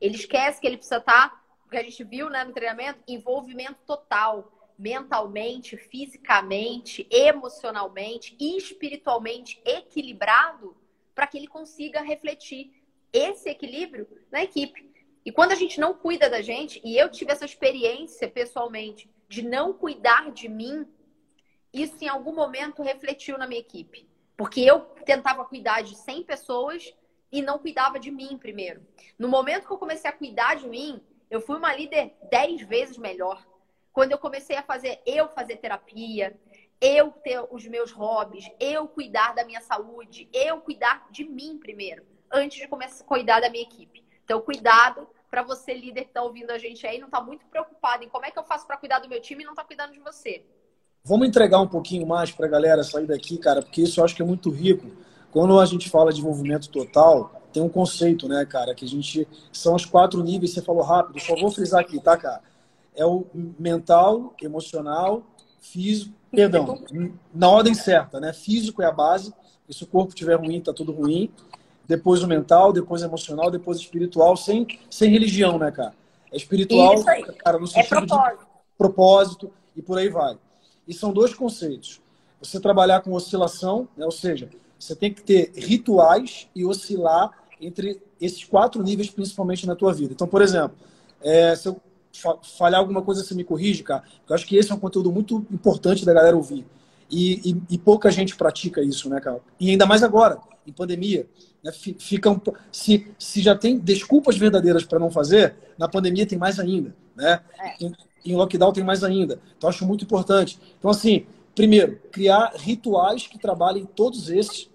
Ele 0.00 0.16
esquece 0.16 0.60
que 0.60 0.66
ele 0.66 0.76
precisa 0.76 0.98
estar, 0.98 1.30
tá, 1.30 1.44
o 1.64 1.68
que 1.68 1.76
a 1.76 1.82
gente 1.82 2.02
viu 2.02 2.28
né, 2.28 2.42
no 2.42 2.52
treinamento, 2.52 3.00
envolvimento 3.06 3.78
total 3.86 4.57
mentalmente, 4.78 5.76
fisicamente, 5.76 7.06
emocionalmente 7.10 8.36
e 8.38 8.56
espiritualmente 8.56 9.60
equilibrado 9.64 10.76
para 11.14 11.26
que 11.26 11.36
ele 11.36 11.48
consiga 11.48 12.00
refletir 12.00 12.72
esse 13.12 13.48
equilíbrio 13.48 14.06
na 14.30 14.42
equipe. 14.42 14.88
E 15.24 15.32
quando 15.32 15.52
a 15.52 15.56
gente 15.56 15.80
não 15.80 15.92
cuida 15.92 16.30
da 16.30 16.40
gente, 16.40 16.80
e 16.84 16.96
eu 16.96 17.10
tive 17.10 17.32
essa 17.32 17.44
experiência 17.44 18.28
pessoalmente 18.28 19.10
de 19.28 19.42
não 19.42 19.72
cuidar 19.72 20.30
de 20.30 20.48
mim, 20.48 20.86
isso 21.72 21.96
em 22.00 22.08
algum 22.08 22.34
momento 22.34 22.82
refletiu 22.82 23.36
na 23.36 23.46
minha 23.46 23.60
equipe. 23.60 24.08
Porque 24.36 24.60
eu 24.60 24.80
tentava 25.04 25.44
cuidar 25.44 25.82
de 25.82 25.96
100 25.96 26.22
pessoas 26.22 26.94
e 27.32 27.42
não 27.42 27.58
cuidava 27.58 27.98
de 27.98 28.10
mim 28.10 28.38
primeiro. 28.38 28.86
No 29.18 29.28
momento 29.28 29.66
que 29.66 29.72
eu 29.72 29.78
comecei 29.78 30.08
a 30.08 30.14
cuidar 30.14 30.54
de 30.54 30.68
mim, 30.68 31.02
eu 31.28 31.40
fui 31.40 31.56
uma 31.56 31.74
líder 31.74 32.16
10 32.30 32.62
vezes 32.62 32.96
melhor. 32.96 33.44
Quando 33.98 34.12
eu 34.12 34.18
comecei 34.18 34.54
a 34.54 34.62
fazer, 34.62 35.00
eu 35.04 35.26
fazer 35.30 35.56
terapia, 35.56 36.38
eu 36.80 37.10
ter 37.10 37.44
os 37.50 37.66
meus 37.66 37.90
hobbies, 37.90 38.48
eu 38.60 38.86
cuidar 38.86 39.34
da 39.34 39.44
minha 39.44 39.60
saúde, 39.60 40.28
eu 40.32 40.60
cuidar 40.60 41.08
de 41.10 41.24
mim 41.24 41.58
primeiro, 41.58 42.04
antes 42.32 42.58
de 42.60 42.68
começar 42.68 43.02
a 43.02 43.06
cuidar 43.08 43.40
da 43.40 43.50
minha 43.50 43.64
equipe. 43.64 44.04
Então, 44.24 44.40
cuidado 44.40 45.04
para 45.28 45.42
você, 45.42 45.74
líder 45.74 46.02
que 46.02 46.10
está 46.10 46.22
ouvindo 46.22 46.52
a 46.52 46.58
gente 46.58 46.86
aí, 46.86 47.00
não 47.00 47.08
está 47.08 47.20
muito 47.20 47.44
preocupado 47.46 48.04
em 48.04 48.08
como 48.08 48.24
é 48.24 48.30
que 48.30 48.38
eu 48.38 48.44
faço 48.44 48.68
para 48.68 48.76
cuidar 48.76 49.00
do 49.00 49.08
meu 49.08 49.20
time 49.20 49.42
e 49.42 49.44
não 49.44 49.52
está 49.52 49.64
cuidando 49.64 49.92
de 49.92 49.98
você. 49.98 50.44
Vamos 51.02 51.26
entregar 51.26 51.60
um 51.60 51.66
pouquinho 51.66 52.06
mais 52.06 52.30
para 52.30 52.46
a 52.46 52.48
galera 52.48 52.84
sair 52.84 53.06
daqui, 53.08 53.36
cara, 53.36 53.62
porque 53.62 53.82
isso 53.82 53.98
eu 53.98 54.04
acho 54.04 54.14
que 54.14 54.22
é 54.22 54.24
muito 54.24 54.48
rico. 54.48 54.86
Quando 55.32 55.58
a 55.58 55.66
gente 55.66 55.90
fala 55.90 56.12
de 56.12 56.20
envolvimento 56.20 56.70
total, 56.70 57.32
tem 57.52 57.60
um 57.60 57.68
conceito, 57.68 58.28
né, 58.28 58.46
cara, 58.46 58.76
que 58.76 58.84
a 58.84 58.88
gente. 58.88 59.26
São 59.52 59.74
os 59.74 59.84
quatro 59.84 60.22
níveis, 60.22 60.54
você 60.54 60.62
falou 60.62 60.84
rápido, 60.84 61.18
só 61.18 61.34
vou 61.34 61.50
frisar 61.50 61.80
aqui, 61.80 62.00
tá, 62.00 62.16
cara? 62.16 62.46
É 62.98 63.06
o 63.06 63.24
mental, 63.58 64.34
emocional, 64.42 65.22
físico, 65.60 66.12
perdão, 66.32 66.82
na 67.32 67.48
ordem 67.48 67.72
certa, 67.72 68.18
né? 68.18 68.32
Físico 68.32 68.82
é 68.82 68.86
a 68.86 68.92
base, 68.92 69.32
e 69.68 69.72
se 69.72 69.84
o 69.84 69.86
corpo 69.86 70.08
estiver 70.08 70.34
ruim, 70.34 70.60
tá 70.60 70.72
tudo 70.72 70.92
ruim. 70.92 71.30
Depois 71.86 72.22
o 72.22 72.26
mental, 72.26 72.72
depois 72.72 73.00
o 73.00 73.04
emocional, 73.04 73.50
depois 73.50 73.78
o 73.78 73.80
espiritual, 73.80 74.36
sem, 74.36 74.66
sem 74.90 75.10
religião, 75.10 75.58
né, 75.58 75.70
cara? 75.70 75.94
É 76.32 76.36
espiritual, 76.36 77.02
cara, 77.38 77.58
no 77.58 77.64
é 77.64 77.68
sentido 77.68 77.94
é 77.94 78.06
propósito. 78.06 78.38
de 78.38 78.76
propósito 78.76 79.52
e 79.76 79.80
por 79.80 79.96
aí 79.96 80.08
vai. 80.08 80.36
E 80.86 80.92
são 80.92 81.12
dois 81.12 81.32
conceitos. 81.32 82.00
Você 82.40 82.60
trabalhar 82.60 83.00
com 83.00 83.12
oscilação, 83.12 83.88
né? 83.96 84.04
ou 84.04 84.10
seja, 84.10 84.50
você 84.78 84.94
tem 84.94 85.12
que 85.12 85.22
ter 85.22 85.52
rituais 85.56 86.48
e 86.54 86.64
oscilar 86.64 87.30
entre 87.60 88.02
esses 88.20 88.44
quatro 88.44 88.82
níveis, 88.82 89.10
principalmente 89.10 89.66
na 89.66 89.74
tua 89.74 89.92
vida. 89.92 90.12
Então, 90.12 90.26
por 90.26 90.42
exemplo, 90.42 90.76
é, 91.22 91.54
se 91.56 91.68
eu 91.68 91.80
falhar 92.58 92.80
alguma 92.80 93.02
coisa, 93.02 93.22
você 93.22 93.34
me 93.34 93.44
corrige, 93.44 93.82
cara. 93.82 94.02
Eu 94.28 94.34
acho 94.34 94.46
que 94.46 94.56
esse 94.56 94.70
é 94.72 94.74
um 94.74 94.78
conteúdo 94.78 95.12
muito 95.12 95.46
importante 95.50 96.04
da 96.04 96.12
galera 96.12 96.36
ouvir. 96.36 96.66
E, 97.10 97.50
e, 97.50 97.62
e 97.70 97.78
pouca 97.78 98.10
gente 98.10 98.36
pratica 98.36 98.82
isso, 98.82 99.08
né, 99.08 99.20
cara? 99.20 99.40
E 99.58 99.70
ainda 99.70 99.86
mais 99.86 100.02
agora, 100.02 100.38
em 100.66 100.72
pandemia. 100.72 101.26
Né? 101.62 101.72
Fica 101.72 102.30
um, 102.30 102.40
se, 102.70 103.06
se 103.18 103.40
já 103.40 103.54
tem 103.54 103.78
desculpas 103.78 104.36
verdadeiras 104.36 104.84
para 104.84 104.98
não 104.98 105.10
fazer, 105.10 105.54
na 105.78 105.88
pandemia 105.88 106.26
tem 106.26 106.38
mais 106.38 106.58
ainda, 106.58 106.94
né? 107.16 107.40
É. 107.58 107.84
Em, 107.84 107.92
em 108.24 108.36
lockdown 108.36 108.72
tem 108.72 108.84
mais 108.84 109.02
ainda. 109.02 109.40
Então, 109.56 109.70
acho 109.70 109.86
muito 109.86 110.04
importante. 110.04 110.58
Então, 110.78 110.90
assim, 110.90 111.26
primeiro, 111.54 111.98
criar 112.12 112.52
rituais 112.56 113.26
que 113.26 113.38
trabalhem 113.38 113.86
todos 113.86 114.28
esses 114.28 114.68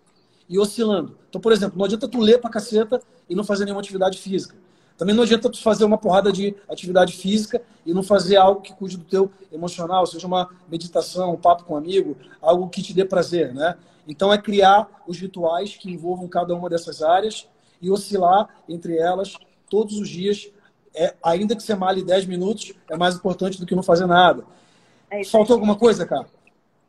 e 0.50 0.58
oscilando. 0.58 1.18
Então, 1.30 1.40
por 1.40 1.52
exemplo, 1.52 1.78
não 1.78 1.86
adianta 1.86 2.08
tu 2.08 2.20
ler 2.20 2.40
pra 2.40 2.50
caceta 2.50 3.02
e 3.30 3.36
não 3.36 3.44
fazer 3.44 3.66
nenhuma 3.66 3.82
atividade 3.82 4.18
física. 4.18 4.56
Também 5.04 5.18
não 5.18 5.24
adianta 5.24 5.50
tu 5.50 5.62
fazer 5.62 5.84
uma 5.84 5.98
porrada 5.98 6.32
de 6.32 6.56
atividade 6.70 7.12
física 7.12 7.62
e 7.86 7.94
não 7.94 8.02
fazer 8.02 8.38
algo 8.38 8.62
que 8.62 8.74
cuide 8.74 8.96
do 8.96 9.04
teu 9.04 9.30
emocional, 9.52 10.06
seja 10.06 10.26
uma 10.26 10.50
meditação, 10.70 11.34
um 11.34 11.38
papo 11.38 11.66
com 11.66 11.74
um 11.74 11.78
amigo, 11.78 12.16
algo 12.42 12.70
que 12.70 12.82
te 12.82 12.94
dê 12.94 13.04
prazer, 13.04 13.54
né? 13.54 13.76
Então 14.08 14.32
é 14.32 14.38
criar 14.38 15.04
os 15.06 15.20
rituais 15.20 15.76
que 15.76 15.92
envolvam 15.92 16.26
cada 16.30 16.56
uma 16.56 16.70
dessas 16.70 17.02
áreas 17.02 17.50
e 17.82 17.92
oscilar 17.92 18.48
entre 18.70 18.98
elas 18.98 19.36
todos 19.70 20.00
os 20.00 20.08
dias. 20.08 20.50
É, 20.96 21.14
ainda 21.22 21.54
que 21.54 21.64
você 21.64 21.76
male 21.76 22.02
10 22.02 22.26
minutos, 22.26 22.72
é 22.90 22.96
mais 22.96 23.14
importante 23.16 23.60
do 23.60 23.66
que 23.66 23.76
não 23.76 23.84
fazer 23.84 24.06
nada. 24.06 24.46
É 25.12 25.22
Faltou 25.26 25.56
alguma 25.56 25.76
coisa, 25.76 26.06
cara? 26.06 26.28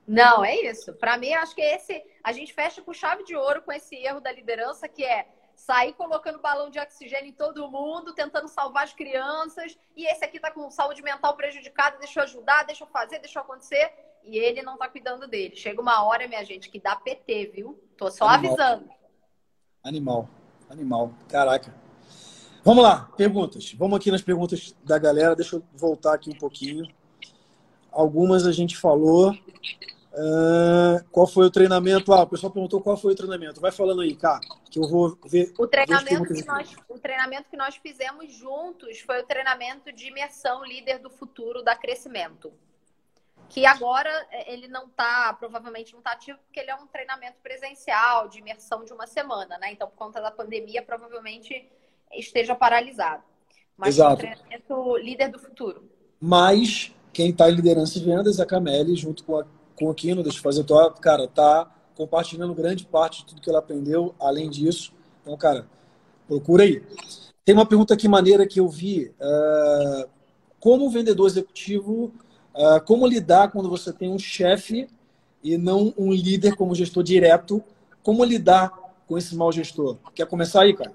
Não, 0.06 0.44
é 0.44 0.70
isso. 0.70 0.92
Para 0.92 1.18
mim, 1.18 1.32
acho 1.32 1.52
que 1.52 1.62
esse 1.62 2.00
a 2.22 2.30
gente 2.30 2.54
fecha 2.54 2.80
com 2.80 2.92
chave 2.92 3.24
de 3.24 3.34
ouro 3.34 3.60
com 3.62 3.72
esse 3.72 3.96
erro 3.96 4.20
da 4.20 4.30
liderança 4.30 4.86
que 4.86 5.02
é 5.02 5.26
sair 5.56 5.92
colocando 5.94 6.40
balão 6.40 6.70
de 6.70 6.78
oxigênio 6.78 7.30
em 7.30 7.32
todo 7.32 7.70
mundo, 7.70 8.14
tentando 8.14 8.48
salvar 8.48 8.84
as 8.84 8.92
crianças, 8.92 9.76
e 9.96 10.06
esse 10.06 10.24
aqui 10.24 10.38
tá 10.38 10.50
com 10.50 10.70
saúde 10.70 11.02
mental 11.02 11.36
prejudicada, 11.36 11.98
deixa 11.98 12.20
eu 12.20 12.24
ajudar, 12.24 12.64
deixa 12.64 12.84
eu 12.84 12.88
fazer, 12.88 13.18
deixa 13.18 13.38
eu 13.38 13.42
acontecer, 13.42 13.92
e 14.22 14.38
ele 14.38 14.62
não 14.62 14.76
tá 14.76 14.88
cuidando 14.88 15.26
dele. 15.26 15.54
Chega 15.56 15.80
uma 15.80 16.04
hora, 16.04 16.26
minha 16.26 16.44
gente, 16.44 16.70
que 16.70 16.80
dá 16.80 16.96
PT, 16.96 17.52
viu? 17.54 17.82
Tô 17.96 18.10
só 18.10 18.26
Animal. 18.26 18.52
avisando. 18.52 18.90
Animal. 19.82 20.28
Animal. 20.68 21.12
Caraca. 21.28 21.74
Vamos 22.64 22.82
lá, 22.82 23.10
perguntas. 23.14 23.74
Vamos 23.74 23.98
aqui 23.98 24.10
nas 24.10 24.22
perguntas 24.22 24.74
da 24.82 24.98
galera. 24.98 25.36
Deixa 25.36 25.56
eu 25.56 25.62
voltar 25.74 26.14
aqui 26.14 26.30
um 26.30 26.38
pouquinho. 26.38 26.88
Algumas 27.92 28.46
a 28.46 28.52
gente 28.52 28.76
falou. 28.76 29.36
Uh, 30.16 31.04
qual 31.10 31.26
foi 31.26 31.46
o 31.46 31.50
treinamento? 31.50 32.12
Ah, 32.12 32.22
o 32.22 32.26
pessoal 32.28 32.52
perguntou 32.52 32.80
qual 32.80 32.96
foi 32.96 33.12
o 33.12 33.16
treinamento. 33.16 33.60
Vai 33.60 33.72
falando 33.72 34.00
aí, 34.00 34.14
cá, 34.14 34.38
que 34.70 34.78
eu 34.78 34.88
vou 34.88 35.18
ver. 35.26 35.52
O 35.58 35.66
treinamento, 35.66 36.32
que 36.32 36.44
nós, 36.44 36.76
o 36.88 36.98
treinamento 37.00 37.50
que 37.50 37.56
nós 37.56 37.74
fizemos 37.76 38.32
juntos 38.32 39.00
foi 39.00 39.20
o 39.20 39.26
treinamento 39.26 39.92
de 39.92 40.06
imersão 40.06 40.64
líder 40.64 41.00
do 41.00 41.10
futuro 41.10 41.64
da 41.64 41.74
crescimento. 41.74 42.52
Que 43.48 43.66
agora 43.66 44.08
é, 44.30 44.52
ele 44.52 44.68
não 44.68 44.86
está, 44.86 45.32
provavelmente 45.32 45.92
não 45.92 45.98
está 45.98 46.12
ativo, 46.12 46.38
porque 46.46 46.60
ele 46.60 46.70
é 46.70 46.76
um 46.76 46.86
treinamento 46.86 47.38
presencial, 47.42 48.28
de 48.28 48.38
imersão 48.38 48.84
de 48.84 48.92
uma 48.92 49.08
semana, 49.08 49.58
né? 49.58 49.72
Então, 49.72 49.88
por 49.88 49.96
conta 49.96 50.20
da 50.20 50.30
pandemia, 50.30 50.80
provavelmente 50.80 51.68
esteja 52.12 52.54
paralisado. 52.54 53.24
Mas 53.76 53.96
Exato. 53.96 54.12
é 54.12 54.14
um 54.14 54.16
treinamento 54.34 54.96
líder 54.98 55.28
do 55.28 55.40
futuro. 55.40 55.90
Mas 56.20 56.94
quem 57.12 57.30
está 57.30 57.50
em 57.50 57.54
liderança 57.54 57.98
de 57.98 58.04
vendas, 58.04 58.38
a 58.38 58.46
Cameli, 58.46 58.94
junto 58.94 59.24
com, 59.24 59.38
a, 59.38 59.46
com 59.76 59.90
o 59.90 59.94
Kino, 59.94 60.22
deixa 60.22 60.38
eu 60.38 60.42
fazer 60.42 60.64
tua, 60.64 60.92
cara, 60.92 61.26
tá 61.26 61.70
compartilhando 61.96 62.54
grande 62.54 62.84
parte 62.84 63.20
de 63.20 63.26
tudo 63.26 63.40
que 63.40 63.48
ela 63.48 63.58
aprendeu, 63.58 64.14
além 64.18 64.50
disso. 64.50 64.92
Então, 65.22 65.36
cara, 65.36 65.66
procura 66.26 66.64
aí. 66.64 66.82
Tem 67.44 67.54
uma 67.54 67.66
pergunta 67.66 67.94
aqui 67.94 68.08
maneira 68.08 68.46
que 68.46 68.60
eu 68.60 68.68
vi. 68.68 69.12
Uh, 69.20 70.08
como 70.58 70.90
vendedor 70.90 71.26
executivo, 71.26 72.12
uh, 72.54 72.84
como 72.86 73.06
lidar 73.06 73.50
quando 73.50 73.68
você 73.68 73.92
tem 73.92 74.08
um 74.08 74.18
chefe 74.18 74.88
e 75.42 75.58
não 75.58 75.92
um 75.96 76.12
líder 76.12 76.56
como 76.56 76.74
gestor 76.74 77.02
direto? 77.02 77.62
Como 78.02 78.24
lidar 78.24 78.72
com 79.06 79.18
esse 79.18 79.36
mau 79.36 79.52
gestor? 79.52 79.98
Quer 80.14 80.26
começar 80.26 80.62
aí, 80.62 80.74
cara? 80.74 80.92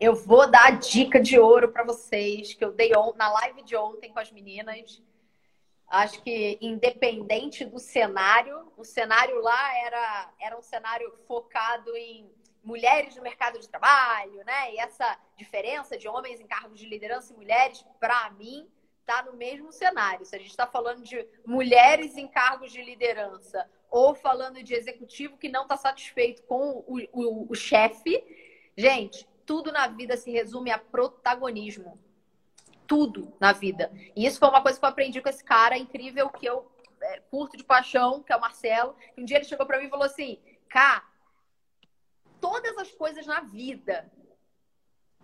Eu 0.00 0.16
vou 0.16 0.50
dar 0.50 0.66
a 0.66 0.70
dica 0.72 1.20
de 1.20 1.38
ouro 1.38 1.68
para 1.68 1.84
vocês 1.84 2.54
que 2.54 2.64
eu 2.64 2.72
dei 2.72 2.90
na 3.16 3.32
live 3.32 3.62
de 3.62 3.76
ontem 3.76 4.10
com 4.10 4.18
as 4.18 4.32
meninas. 4.32 5.00
Acho 5.92 6.22
que 6.22 6.56
independente 6.58 7.66
do 7.66 7.78
cenário, 7.78 8.72
o 8.78 8.82
cenário 8.82 9.38
lá 9.42 9.76
era, 9.76 10.32
era 10.40 10.58
um 10.58 10.62
cenário 10.62 11.12
focado 11.28 11.94
em 11.94 12.32
mulheres 12.64 13.14
no 13.14 13.22
mercado 13.22 13.58
de 13.58 13.68
trabalho, 13.68 14.42
né? 14.42 14.72
E 14.72 14.78
essa 14.78 15.18
diferença 15.36 15.98
de 15.98 16.08
homens 16.08 16.40
em 16.40 16.46
cargos 16.46 16.80
de 16.80 16.86
liderança 16.86 17.34
e 17.34 17.36
mulheres, 17.36 17.84
para 18.00 18.30
mim, 18.30 18.66
está 19.00 19.22
no 19.22 19.34
mesmo 19.34 19.70
cenário. 19.70 20.24
Se 20.24 20.34
a 20.34 20.38
gente 20.38 20.48
está 20.48 20.66
falando 20.66 21.02
de 21.02 21.28
mulheres 21.44 22.16
em 22.16 22.26
cargos 22.26 22.72
de 22.72 22.82
liderança 22.82 23.70
ou 23.90 24.14
falando 24.14 24.62
de 24.62 24.72
executivo 24.72 25.36
que 25.36 25.50
não 25.50 25.64
está 25.64 25.76
satisfeito 25.76 26.42
com 26.44 26.82
o, 26.86 27.00
o, 27.12 27.52
o 27.52 27.54
chefe, 27.54 28.24
gente, 28.74 29.28
tudo 29.44 29.70
na 29.70 29.88
vida 29.88 30.16
se 30.16 30.30
resume 30.30 30.70
a 30.70 30.78
protagonismo 30.78 32.00
tudo 32.92 33.32
na 33.40 33.54
vida. 33.54 33.90
E 34.14 34.26
isso 34.26 34.38
foi 34.38 34.50
uma 34.50 34.60
coisa 34.60 34.78
que 34.78 34.84
eu 34.84 34.88
aprendi 34.90 35.22
com 35.22 35.28
esse 35.30 35.42
cara 35.42 35.78
incrível 35.78 36.28
que 36.28 36.44
eu 36.44 36.70
é, 37.00 37.20
curto 37.20 37.56
de 37.56 37.64
paixão, 37.64 38.22
que 38.22 38.30
é 38.30 38.36
o 38.36 38.40
Marcelo. 38.40 38.94
Um 39.16 39.24
dia 39.24 39.38
ele 39.38 39.46
chegou 39.46 39.64
para 39.64 39.78
mim 39.78 39.86
e 39.86 39.88
falou 39.88 40.04
assim: 40.04 40.38
Cá, 40.68 41.02
todas 42.38 42.76
as 42.76 42.90
coisas 42.90 43.24
na 43.24 43.40
vida 43.40 44.12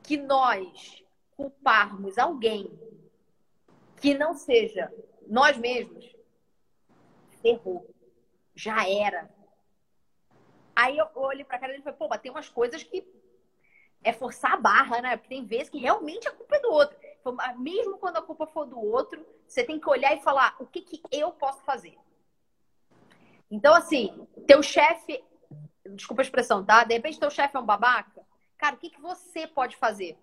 que 0.03 0.17
nós 0.17 1.05
culparmos 1.37 2.17
alguém 2.17 2.73
que 4.01 4.15
não 4.15 4.33
seja 4.33 4.91
nós 5.27 5.59
mesmos, 5.59 6.11
ferrou. 7.43 7.95
Já 8.55 8.89
era. 8.89 9.29
Aí 10.75 10.97
eu 10.97 11.07
olhei 11.17 11.45
pra 11.45 11.59
cara 11.59 11.77
e 11.77 11.83
falei, 11.83 11.99
pô, 11.99 12.09
mas 12.09 12.23
tem 12.23 12.31
umas 12.31 12.49
coisas 12.49 12.83
que 12.83 13.07
é 14.03 14.11
forçar 14.11 14.53
a 14.53 14.57
barra, 14.57 15.03
né? 15.03 15.17
Porque 15.19 15.29
tem 15.29 15.45
vezes 15.45 15.69
que 15.69 15.79
realmente 15.79 16.27
a 16.27 16.33
culpa 16.33 16.57
é 16.57 16.61
do 16.61 16.71
outro. 16.71 16.97
Mesmo 17.59 17.99
quando 17.99 18.17
a 18.17 18.23
culpa 18.23 18.47
for 18.47 18.67
do 18.67 18.79
outro, 18.79 19.25
você 19.47 19.65
tem 19.65 19.79
que 19.79 19.89
olhar 19.89 20.17
e 20.17 20.21
falar 20.21 20.57
o 20.59 20.67
que, 20.67 20.81
que 20.81 21.03
eu 21.11 21.31
posso 21.33 21.63
fazer. 21.63 21.97
Então, 23.51 23.75
assim, 23.75 24.27
teu 24.47 24.63
chefe. 24.63 25.23
Desculpa 25.91 26.21
a 26.23 26.25
expressão, 26.25 26.65
tá? 26.65 26.85
De 26.85 26.95
repente, 26.95 27.19
teu 27.19 27.31
chefe 27.31 27.57
é 27.57 27.61
um 27.61 27.65
babaca. 27.65 28.23
Cara, 28.59 28.77
o 28.77 28.79
que, 28.79 28.91
que 28.91 29.01
você 29.01 29.47
pode 29.47 29.77
fazer? 29.77 30.19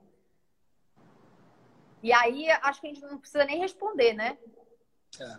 E 2.04 2.14
aí, 2.14 2.50
acho 2.52 2.82
que 2.82 2.88
a 2.88 2.94
gente 2.94 3.02
não 3.02 3.18
precisa 3.18 3.46
nem 3.46 3.58
responder, 3.58 4.14
né? 4.14 4.38
É. 5.20 5.38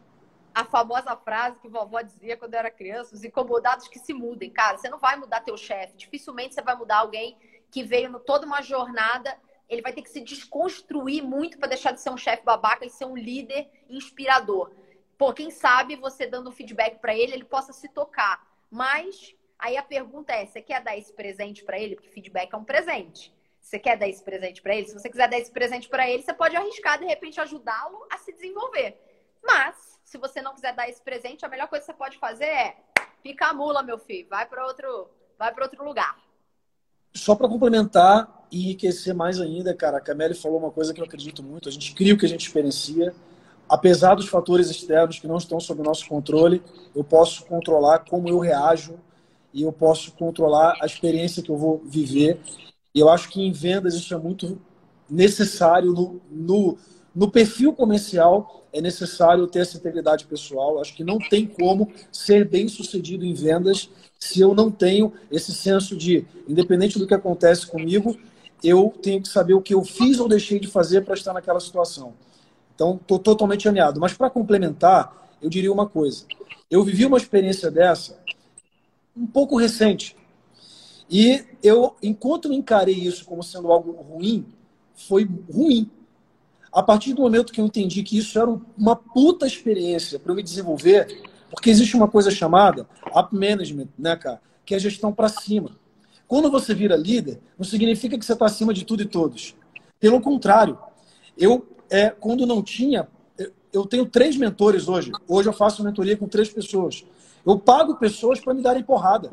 A 0.52 0.64
famosa 0.64 1.14
frase 1.16 1.60
que 1.60 1.68
vovó 1.68 2.00
dizia 2.00 2.36
quando 2.36 2.54
eu 2.54 2.58
era 2.58 2.70
criança: 2.70 3.14
os 3.14 3.22
incomodados 3.22 3.86
que 3.86 3.98
se 3.98 4.12
mudem. 4.12 4.50
Cara, 4.50 4.78
você 4.78 4.88
não 4.88 4.98
vai 4.98 5.16
mudar 5.16 5.42
teu 5.42 5.56
chefe. 5.56 5.96
Dificilmente 5.96 6.54
você 6.54 6.62
vai 6.62 6.74
mudar 6.74 6.98
alguém 6.98 7.38
que 7.70 7.84
veio 7.84 8.10
no, 8.10 8.18
toda 8.18 8.46
uma 8.46 8.62
jornada 8.62 9.38
ele 9.68 9.82
vai 9.82 9.92
ter 9.92 10.02
que 10.02 10.10
se 10.10 10.20
desconstruir 10.20 11.22
muito 11.22 11.58
para 11.58 11.68
deixar 11.68 11.92
de 11.92 12.00
ser 12.00 12.10
um 12.10 12.16
chefe 12.16 12.44
babaca 12.44 12.84
e 12.84 12.90
ser 12.90 13.04
um 13.04 13.16
líder 13.16 13.68
inspirador. 13.88 14.70
Pô, 15.18 15.32
quem 15.32 15.50
sabe 15.50 15.96
você 15.96 16.26
dando 16.26 16.50
um 16.50 16.52
feedback 16.52 16.98
para 16.98 17.16
ele, 17.16 17.32
ele 17.32 17.44
possa 17.44 17.72
se 17.72 17.88
tocar. 17.88 18.46
Mas 18.70 19.34
aí 19.58 19.76
a 19.76 19.82
pergunta 19.82 20.32
é: 20.32 20.46
você 20.46 20.60
quer 20.60 20.82
dar 20.82 20.96
esse 20.96 21.12
presente 21.12 21.64
para 21.64 21.78
ele? 21.78 21.96
Porque 21.96 22.10
feedback 22.10 22.52
é 22.52 22.56
um 22.56 22.64
presente. 22.64 23.34
Você 23.60 23.78
quer 23.78 23.96
dar 23.96 24.08
esse 24.08 24.22
presente 24.22 24.62
para 24.62 24.76
ele? 24.76 24.86
Se 24.86 24.94
você 24.94 25.08
quiser 25.08 25.28
dar 25.28 25.38
esse 25.38 25.50
presente 25.50 25.88
para 25.88 26.08
ele, 26.08 26.22
você 26.22 26.32
pode 26.32 26.54
arriscar 26.54 26.98
de 26.98 27.04
repente 27.04 27.40
ajudá-lo 27.40 28.06
a 28.10 28.18
se 28.18 28.32
desenvolver. 28.32 28.96
Mas 29.42 30.00
se 30.04 30.18
você 30.18 30.40
não 30.40 30.54
quiser 30.54 30.72
dar 30.72 30.88
esse 30.88 31.02
presente, 31.02 31.44
a 31.44 31.48
melhor 31.48 31.66
coisa 31.66 31.84
que 31.84 31.92
você 31.92 31.98
pode 31.98 32.16
fazer 32.18 32.44
é 32.44 32.76
pica 33.22 33.46
a 33.46 33.52
mula, 33.52 33.82
meu 33.82 33.98
filho, 33.98 34.28
vai 34.28 34.46
para 34.46 34.64
outro, 34.64 35.10
vai 35.36 35.52
para 35.52 35.64
outro 35.64 35.84
lugar. 35.84 36.16
Só 37.16 37.34
para 37.34 37.48
complementar, 37.48 38.36
e 38.50 38.64
enriquecer 38.64 39.14
mais 39.14 39.40
ainda, 39.40 39.74
cara, 39.74 39.98
a 39.98 40.00
Camille 40.00 40.34
falou 40.34 40.58
uma 40.58 40.70
coisa 40.70 40.94
que 40.94 41.00
eu 41.00 41.04
acredito 41.04 41.42
muito, 41.42 41.68
a 41.68 41.72
gente 41.72 41.94
cria 41.94 42.14
o 42.14 42.18
que 42.18 42.26
a 42.26 42.28
gente 42.28 42.46
experiencia, 42.46 43.12
apesar 43.68 44.14
dos 44.14 44.28
fatores 44.28 44.70
externos 44.70 45.18
que 45.18 45.26
não 45.26 45.36
estão 45.36 45.58
sob 45.58 45.82
nosso 45.82 46.06
controle, 46.06 46.62
eu 46.94 47.02
posso 47.02 47.44
controlar 47.44 48.00
como 48.00 48.28
eu 48.28 48.38
reajo 48.38 48.94
e 49.52 49.62
eu 49.62 49.72
posso 49.72 50.12
controlar 50.12 50.76
a 50.80 50.86
experiência 50.86 51.42
que 51.42 51.50
eu 51.50 51.56
vou 51.56 51.82
viver. 51.84 52.40
E 52.94 53.00
eu 53.00 53.08
acho 53.08 53.28
que 53.28 53.40
em 53.40 53.52
vendas 53.52 53.94
isso 53.94 54.14
é 54.14 54.18
muito 54.18 54.60
necessário 55.08 55.92
no, 55.92 56.20
no, 56.30 56.78
no 57.16 57.30
perfil 57.30 57.72
comercial 57.72 58.68
é 58.72 58.80
necessário 58.80 59.46
ter 59.46 59.60
essa 59.60 59.78
integridade 59.78 60.26
pessoal. 60.26 60.78
Acho 60.78 60.94
que 60.94 61.02
não 61.02 61.18
tem 61.18 61.46
como 61.46 61.90
ser 62.12 62.46
bem 62.46 62.68
sucedido 62.68 63.24
em 63.24 63.32
vendas 63.32 63.88
se 64.18 64.40
eu 64.40 64.54
não 64.54 64.70
tenho 64.70 65.12
esse 65.30 65.52
senso 65.52 65.96
de, 65.96 66.26
independente 66.48 66.98
do 66.98 67.06
que 67.06 67.14
acontece 67.14 67.66
comigo, 67.66 68.16
eu 68.62 68.92
tenho 69.02 69.22
que 69.22 69.28
saber 69.28 69.54
o 69.54 69.62
que 69.62 69.74
eu 69.74 69.84
fiz 69.84 70.18
ou 70.18 70.28
deixei 70.28 70.58
de 70.58 70.66
fazer 70.66 71.02
para 71.02 71.14
estar 71.14 71.32
naquela 71.32 71.60
situação. 71.60 72.14
Então, 72.74 72.98
estou 73.00 73.18
totalmente 73.18 73.68
alinhado. 73.68 74.00
Mas 74.00 74.12
para 74.12 74.30
complementar, 74.30 75.30
eu 75.40 75.48
diria 75.48 75.72
uma 75.72 75.86
coisa. 75.86 76.24
Eu 76.70 76.82
vivi 76.82 77.06
uma 77.06 77.16
experiência 77.16 77.70
dessa 77.70 78.18
um 79.16 79.26
pouco 79.26 79.56
recente. 79.56 80.16
E 81.08 81.44
eu, 81.62 81.94
enquanto 82.02 82.48
eu 82.48 82.52
encarei 82.52 82.94
isso 82.94 83.24
como 83.24 83.42
sendo 83.42 83.70
algo 83.70 83.92
ruim, 83.92 84.44
foi 84.94 85.28
ruim. 85.50 85.90
A 86.76 86.82
partir 86.82 87.14
do 87.14 87.22
momento 87.22 87.54
que 87.54 87.60
eu 87.62 87.64
entendi 87.64 88.02
que 88.02 88.18
isso 88.18 88.38
era 88.38 88.50
uma 88.76 88.94
puta 88.94 89.46
experiência 89.46 90.18
para 90.18 90.30
eu 90.30 90.36
me 90.36 90.42
desenvolver, 90.42 91.22
porque 91.50 91.70
existe 91.70 91.96
uma 91.96 92.06
coisa 92.06 92.30
chamada 92.30 92.86
up 93.16 93.34
management, 93.34 93.88
né, 93.98 94.14
cara? 94.14 94.42
Que 94.62 94.74
é 94.74 94.78
gestão 94.78 95.10
para 95.10 95.30
cima. 95.30 95.70
Quando 96.28 96.50
você 96.50 96.74
vira 96.74 96.94
líder, 96.94 97.40
não 97.58 97.64
significa 97.64 98.18
que 98.18 98.24
você 98.26 98.34
está 98.34 98.44
acima 98.44 98.74
de 98.74 98.84
tudo 98.84 99.02
e 99.02 99.06
todos. 99.06 99.56
Pelo 99.98 100.20
contrário, 100.20 100.78
eu, 101.38 101.66
é, 101.88 102.10
quando 102.10 102.44
não 102.44 102.62
tinha, 102.62 103.08
eu 103.72 103.86
tenho 103.86 104.04
três 104.04 104.36
mentores 104.36 104.86
hoje. 104.86 105.12
Hoje 105.26 105.48
eu 105.48 105.54
faço 105.54 105.82
mentoria 105.82 106.14
com 106.14 106.28
três 106.28 106.50
pessoas. 106.50 107.06
Eu 107.46 107.58
pago 107.58 107.96
pessoas 107.96 108.38
para 108.38 108.52
me 108.52 108.60
darem 108.60 108.82
porrada. 108.82 109.30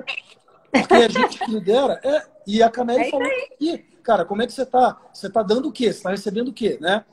Porque 0.72 0.94
a 0.94 1.10
gente 1.10 1.40
que 1.40 1.52
lidera. 1.52 2.00
É, 2.06 2.26
e 2.48 2.64
a 2.64 2.70
Cameli 2.70 3.02
é 3.02 3.10
falou 3.12 3.28
aqui, 3.28 3.86
cara, 4.02 4.24
como 4.24 4.42
é 4.42 4.48
que 4.48 4.54
você 4.54 4.64
está? 4.64 4.98
Você 5.14 5.28
está 5.28 5.44
dando 5.44 5.68
o 5.68 5.72
quê? 5.74 5.92
Você 5.92 5.98
está 5.98 6.10
recebendo 6.10 6.48
o 6.48 6.54
quê? 6.54 6.78
Né? 6.80 7.04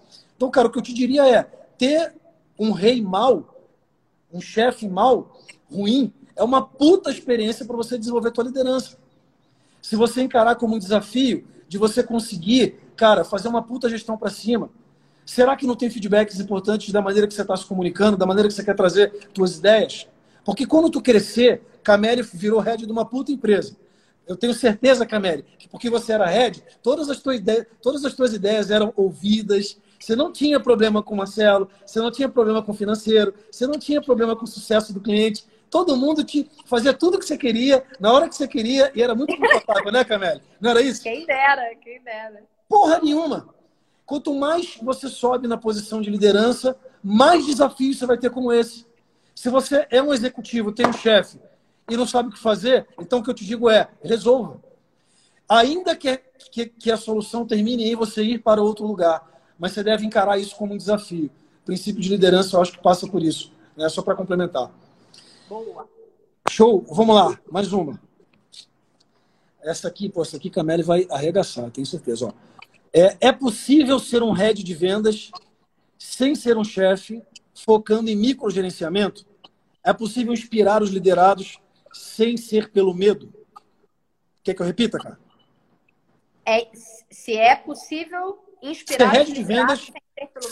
Então, 0.40 0.50
cara, 0.50 0.68
o 0.68 0.70
que 0.70 0.78
eu 0.78 0.82
te 0.82 0.94
diria 0.94 1.28
é 1.28 1.42
ter 1.76 2.14
um 2.58 2.70
rei 2.72 3.02
mau, 3.02 3.68
um 4.32 4.40
chefe 4.40 4.88
mau, 4.88 5.38
ruim, 5.70 6.10
é 6.34 6.42
uma 6.42 6.64
puta 6.64 7.10
experiência 7.10 7.66
para 7.66 7.76
você 7.76 7.98
desenvolver 7.98 8.30
a 8.30 8.32
tua 8.32 8.44
liderança. 8.44 8.96
Se 9.82 9.96
você 9.96 10.22
encarar 10.22 10.54
como 10.54 10.76
um 10.76 10.78
desafio 10.78 11.46
de 11.68 11.76
você 11.76 12.02
conseguir, 12.02 12.80
cara, 12.96 13.22
fazer 13.22 13.48
uma 13.48 13.62
puta 13.62 13.86
gestão 13.90 14.16
para 14.16 14.30
cima, 14.30 14.70
Será 15.26 15.54
que 15.54 15.64
não 15.64 15.76
tem 15.76 15.88
feedbacks 15.88 16.40
importantes 16.40 16.90
da 16.92 17.00
maneira 17.00 17.28
que 17.28 17.34
você 17.34 17.42
está 17.42 17.56
se 17.56 17.64
comunicando, 17.64 18.16
da 18.16 18.26
maneira 18.26 18.48
que 18.48 18.54
você 18.54 18.64
quer 18.64 18.74
trazer 18.74 19.28
suas 19.32 19.58
ideias? 19.58 20.08
Porque 20.44 20.66
quando 20.66 20.90
tu 20.90 21.00
crescer, 21.00 21.62
Cameli 21.84 22.22
virou 22.22 22.58
head 22.58 22.84
de 22.84 22.90
uma 22.90 23.04
puta 23.04 23.30
empresa. 23.30 23.76
Eu 24.26 24.36
tenho 24.36 24.52
certeza, 24.52 25.06
Cameli, 25.06 25.44
que 25.56 25.68
porque 25.68 25.88
você 25.88 26.14
era 26.14 26.26
head, 26.26 26.60
todas 26.82 27.08
as, 27.08 27.20
tuas 27.20 27.36
ideias, 27.36 27.66
todas 27.80 28.04
as 28.04 28.12
tuas 28.12 28.32
ideias 28.34 28.72
eram 28.72 28.92
ouvidas. 28.96 29.78
Você 30.00 30.16
não 30.16 30.32
tinha 30.32 30.58
problema 30.58 31.02
com 31.02 31.14
o 31.14 31.16
Marcelo, 31.18 31.68
você 31.84 32.00
não 32.00 32.10
tinha 32.10 32.28
problema 32.28 32.62
com 32.62 32.72
o 32.72 32.74
financeiro, 32.74 33.34
você 33.50 33.66
não 33.66 33.78
tinha 33.78 34.00
problema 34.00 34.34
com 34.34 34.44
o 34.44 34.48
sucesso 34.48 34.94
do 34.94 35.00
cliente. 35.00 35.44
Todo 35.68 35.96
mundo 35.96 36.24
te 36.24 36.50
fazia 36.64 36.94
tudo 36.94 37.16
o 37.16 37.18
que 37.18 37.26
você 37.26 37.36
queria, 37.36 37.84
na 38.00 38.10
hora 38.12 38.28
que 38.28 38.34
você 38.34 38.48
queria, 38.48 38.90
e 38.94 39.02
era 39.02 39.14
muito 39.14 39.36
confortável, 39.36 39.92
né, 39.92 40.02
Cameli? 40.02 40.40
Não 40.58 40.70
era 40.70 40.80
isso? 40.80 41.02
Quem 41.02 41.26
dera, 41.26 41.74
quem 41.76 42.02
dera. 42.02 42.42
Porra 42.66 42.98
nenhuma. 43.00 43.54
Quanto 44.06 44.34
mais 44.34 44.78
você 44.82 45.08
sobe 45.08 45.46
na 45.46 45.56
posição 45.56 46.00
de 46.00 46.10
liderança, 46.10 46.76
mais 47.04 47.46
desafios 47.46 47.98
você 47.98 48.06
vai 48.06 48.18
ter 48.18 48.30
como 48.30 48.52
esse. 48.52 48.86
Se 49.34 49.48
você 49.50 49.86
é 49.90 50.02
um 50.02 50.12
executivo, 50.12 50.72
tem 50.72 50.86
um 50.86 50.92
chefe 50.92 51.38
e 51.88 51.96
não 51.96 52.06
sabe 52.06 52.30
o 52.30 52.32
que 52.32 52.38
fazer, 52.38 52.88
então 52.98 53.18
o 53.18 53.22
que 53.22 53.30
eu 53.30 53.34
te 53.34 53.44
digo 53.44 53.70
é: 53.70 53.88
resolva. 54.02 54.60
Ainda 55.48 55.94
que, 55.94 56.16
que, 56.50 56.66
que 56.66 56.90
a 56.90 56.96
solução 56.96 57.46
termine 57.46 57.90
em 57.90 57.94
você 57.94 58.22
ir 58.22 58.38
para 58.38 58.62
outro 58.62 58.86
lugar, 58.86 59.29
mas 59.60 59.72
você 59.72 59.84
deve 59.84 60.06
encarar 60.06 60.38
isso 60.38 60.56
como 60.56 60.72
um 60.72 60.76
desafio. 60.78 61.30
O 61.62 61.66
princípio 61.66 62.00
de 62.00 62.08
liderança, 62.08 62.56
eu 62.56 62.62
acho 62.62 62.72
que 62.72 62.82
passa 62.82 63.06
por 63.06 63.22
isso. 63.22 63.52
Né? 63.76 63.86
Só 63.90 64.00
para 64.00 64.16
complementar. 64.16 64.70
Boa. 65.46 65.86
Show, 66.48 66.82
vamos 66.88 67.14
lá, 67.14 67.38
mais 67.52 67.70
uma. 67.70 68.00
Essa 69.62 69.88
aqui, 69.88 70.08
pô, 70.08 70.22
essa 70.22 70.38
aqui 70.38 70.48
Camille 70.48 70.82
vai 70.82 71.06
arregaçar, 71.10 71.70
tenho 71.70 71.86
certeza. 71.86 72.26
Ó. 72.26 72.32
É, 72.90 73.28
é 73.28 73.32
possível 73.32 73.98
ser 73.98 74.22
um 74.22 74.32
head 74.32 74.64
de 74.64 74.74
vendas 74.74 75.30
sem 75.98 76.34
ser 76.34 76.56
um 76.56 76.64
chefe, 76.64 77.22
focando 77.54 78.08
em 78.08 78.16
microgerenciamento? 78.16 79.26
É 79.84 79.92
possível 79.92 80.32
inspirar 80.32 80.82
os 80.82 80.88
liderados 80.88 81.58
sem 81.92 82.38
ser 82.38 82.70
pelo 82.70 82.94
medo? 82.94 83.30
Quer 84.42 84.54
que 84.54 84.62
eu 84.62 84.66
repita, 84.66 84.96
cara? 84.98 85.20
É, 86.46 86.66
se 87.10 87.36
é 87.36 87.54
possível 87.54 88.38
inspirar 88.62 89.10
ser 89.10 89.18
head 89.18 89.32
de 89.32 89.42
vendas 89.42 89.90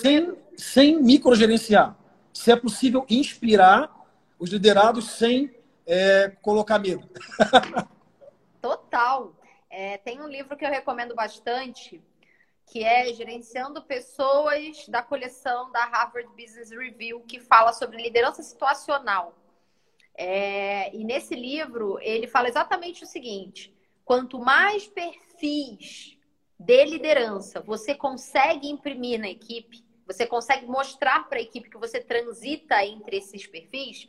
sem, 0.00 0.36
sem, 0.56 1.02
microgerenciar. 1.02 1.96
Se 2.32 2.50
é 2.52 2.56
possível 2.56 3.04
inspirar 3.08 3.92
os 4.38 4.50
liderados 4.50 5.12
sem 5.12 5.54
é, 5.86 6.30
colocar 6.42 6.78
medo. 6.78 7.08
Total. 8.60 9.34
É, 9.70 9.98
tem 9.98 10.20
um 10.20 10.28
livro 10.28 10.56
que 10.56 10.64
eu 10.64 10.70
recomendo 10.70 11.14
bastante, 11.14 12.02
que 12.66 12.82
é 12.82 13.12
Gerenciando 13.12 13.82
Pessoas, 13.82 14.86
da 14.88 15.02
coleção 15.02 15.70
da 15.70 15.84
Harvard 15.84 16.28
Business 16.30 16.70
Review, 16.70 17.20
que 17.20 17.40
fala 17.40 17.72
sobre 17.72 18.02
liderança 18.02 18.42
situacional. 18.42 19.34
É, 20.14 20.94
e 20.94 21.04
nesse 21.04 21.34
livro, 21.34 21.98
ele 22.00 22.26
fala 22.26 22.48
exatamente 22.48 23.04
o 23.04 23.06
seguinte: 23.06 23.74
quanto 24.04 24.38
mais 24.38 24.86
perfis 24.86 26.17
de 26.58 26.84
liderança 26.84 27.60
você 27.60 27.94
consegue 27.94 28.68
imprimir 28.68 29.20
na 29.20 29.28
equipe, 29.28 29.84
você 30.06 30.26
consegue 30.26 30.66
mostrar 30.66 31.28
para 31.28 31.38
a 31.38 31.42
equipe 31.42 31.70
que 31.70 31.78
você 31.78 32.00
transita 32.00 32.84
entre 32.84 33.18
esses 33.18 33.46
perfis, 33.46 34.08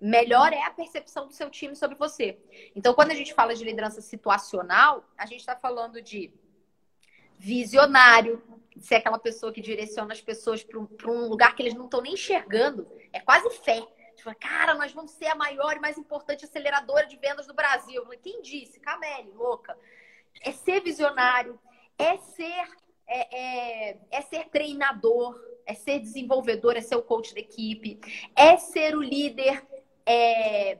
melhor 0.00 0.52
é 0.52 0.62
a 0.62 0.70
percepção 0.70 1.26
do 1.26 1.32
seu 1.32 1.50
time 1.50 1.74
sobre 1.74 1.96
você. 1.96 2.38
Então, 2.74 2.94
quando 2.94 3.10
a 3.10 3.14
gente 3.14 3.34
fala 3.34 3.54
de 3.54 3.64
liderança 3.64 4.00
situacional, 4.00 5.04
a 5.16 5.26
gente 5.26 5.40
está 5.40 5.56
falando 5.56 6.00
de 6.00 6.32
visionário, 7.38 8.42
ser 8.78 8.96
aquela 8.96 9.18
pessoa 9.18 9.52
que 9.52 9.60
direciona 9.60 10.12
as 10.12 10.20
pessoas 10.20 10.62
para 10.62 10.78
um, 10.78 10.88
um, 11.06 11.28
lugar 11.28 11.54
que 11.54 11.62
eles 11.62 11.74
não 11.74 11.84
estão 11.84 12.00
nem 12.00 12.14
enxergando. 12.14 12.88
É 13.12 13.20
quase 13.20 13.48
fé. 13.58 13.84
Tipo, 14.16 14.34
cara, 14.38 14.74
nós 14.74 14.92
vamos 14.92 15.10
ser 15.12 15.26
a 15.26 15.34
maior 15.34 15.76
e 15.76 15.80
mais 15.80 15.98
importante 15.98 16.44
aceleradora 16.44 17.06
de 17.06 17.16
vendas 17.16 17.46
do 17.46 17.54
Brasil. 17.54 18.04
Quem 18.22 18.40
disse? 18.40 18.80
Cameli, 18.80 19.30
louca. 19.32 19.76
É 20.42 20.52
ser 20.52 20.80
visionário, 20.80 21.58
é 21.98 22.16
ser, 22.16 22.68
é, 23.06 23.90
é, 23.90 23.98
é 24.10 24.20
ser 24.22 24.48
treinador, 24.48 25.38
é 25.66 25.74
ser 25.74 26.00
desenvolvedor, 26.00 26.76
é 26.76 26.80
ser 26.80 26.96
o 26.96 27.02
coach 27.02 27.34
da 27.34 27.40
equipe, 27.40 28.00
é 28.34 28.56
ser 28.56 28.96
o 28.96 29.02
líder. 29.02 29.66
É, 30.06 30.78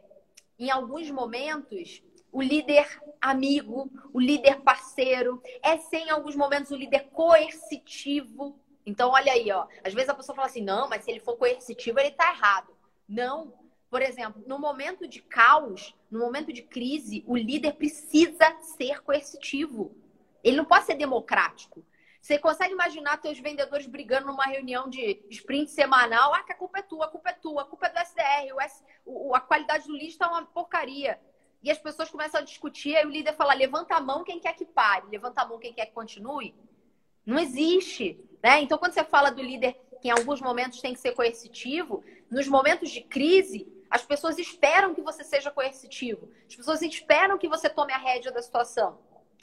em 0.59 0.71
alguns 0.71 1.11
momentos, 1.11 2.03
o 2.31 2.43
líder 2.43 2.87
amigo, 3.21 3.91
o 4.13 4.21
líder 4.21 4.61
parceiro, 4.61 5.43
é 5.63 5.79
ser 5.79 5.99
em 5.99 6.11
alguns 6.11 6.37
momentos 6.37 6.71
o 6.71 6.77
líder 6.77 7.09
coercitivo. 7.11 8.59
Então, 8.85 9.11
olha 9.11 9.33
aí, 9.33 9.51
ó. 9.51 9.67
Às 9.83 9.95
vezes 9.95 10.11
a 10.11 10.15
pessoa 10.15 10.37
fala 10.37 10.49
assim: 10.49 10.63
não, 10.63 10.89
mas 10.89 11.05
se 11.05 11.11
ele 11.11 11.21
for 11.21 11.37
coercitivo, 11.37 11.99
ele 11.99 12.11
tá 12.11 12.33
errado. 12.33 12.75
Não. 13.09 13.53
Por 13.89 14.03
exemplo, 14.03 14.43
no 14.47 14.59
momento 14.59 15.07
de 15.07 15.23
caos, 15.23 15.95
no 16.11 16.19
momento 16.19 16.53
de 16.53 16.63
crise, 16.63 17.23
o 17.29 17.37
líder 17.37 17.75
precisa 17.75 18.59
ser 18.77 19.01
coercitivo. 19.03 19.95
Ele 20.45 20.57
não 20.57 20.65
pode 20.65 20.85
ser 20.85 20.95
democrático. 20.95 21.85
Você 22.21 22.39
consegue 22.39 22.73
imaginar 22.73 23.17
teus 23.19 23.39
vendedores 23.39 23.87
brigando 23.87 24.27
numa 24.27 24.45
reunião 24.45 24.89
de 24.89 25.23
sprint 25.31 25.71
semanal? 25.71 26.33
Ah, 26.33 26.43
que 26.43 26.53
a 26.53 26.57
culpa 26.57 26.79
é 26.79 26.83
tua, 26.83 27.07
a 27.07 27.09
culpa 27.09 27.31
é 27.31 27.33
tua, 27.33 27.63
a 27.63 27.65
culpa 27.65 27.87
é 27.87 27.91
do 27.91 27.99
SDR, 27.99 28.55
o 28.55 28.61
S... 28.61 28.85
o, 29.05 29.35
a 29.35 29.41
qualidade 29.41 29.87
do 29.87 29.95
lixo 29.95 30.13
está 30.13 30.29
uma 30.29 30.45
porcaria 30.47 31.21
e 31.65 31.71
as 31.71 31.79
pessoas 31.79 32.11
começam 32.11 32.41
a 32.41 32.45
discutir, 32.45 32.95
aí 32.95 33.07
o 33.07 33.11
líder 33.11 33.33
fala: 33.35 33.55
levanta 33.55 33.95
a 33.95 34.01
mão 34.01 34.23
quem 34.23 34.39
quer 34.39 34.55
que 34.55 34.67
pare, 34.67 35.07
levanta 35.11 35.41
a 35.41 35.47
mão 35.47 35.59
quem 35.59 35.73
quer 35.73 35.87
que 35.87 35.93
continue. 35.93 36.55
Não 37.25 37.39
existe. 37.39 38.21
Né? 38.43 38.61
Então, 38.61 38.77
quando 38.77 38.93
você 38.93 39.03
fala 39.03 39.31
do 39.31 39.43
líder 39.43 39.75
que 40.01 40.09
em 40.09 40.11
alguns 40.11 40.43
momentos 40.43 40.83
tem 40.83 40.93
que 40.93 41.01
ser 41.01 41.13
coercitivo, 41.13 42.05
nos 42.31 42.47
momentos 42.47 42.91
de 42.91 43.01
crise, 43.01 43.67
as 43.89 44.03
pessoas 44.03 44.39
esperam 44.39 44.95
que 44.95 45.01
você 45.01 45.25
seja 45.25 45.51
coercitivo. 45.51 46.31
As 46.47 46.55
pessoas 46.55 46.83
esperam 46.83 47.39
que 47.39 47.49
você 47.49 47.71
tome 47.71 47.95
a 47.95 47.99
rédea 47.99 48.31
da 48.31 48.43
situação. 48.43 48.99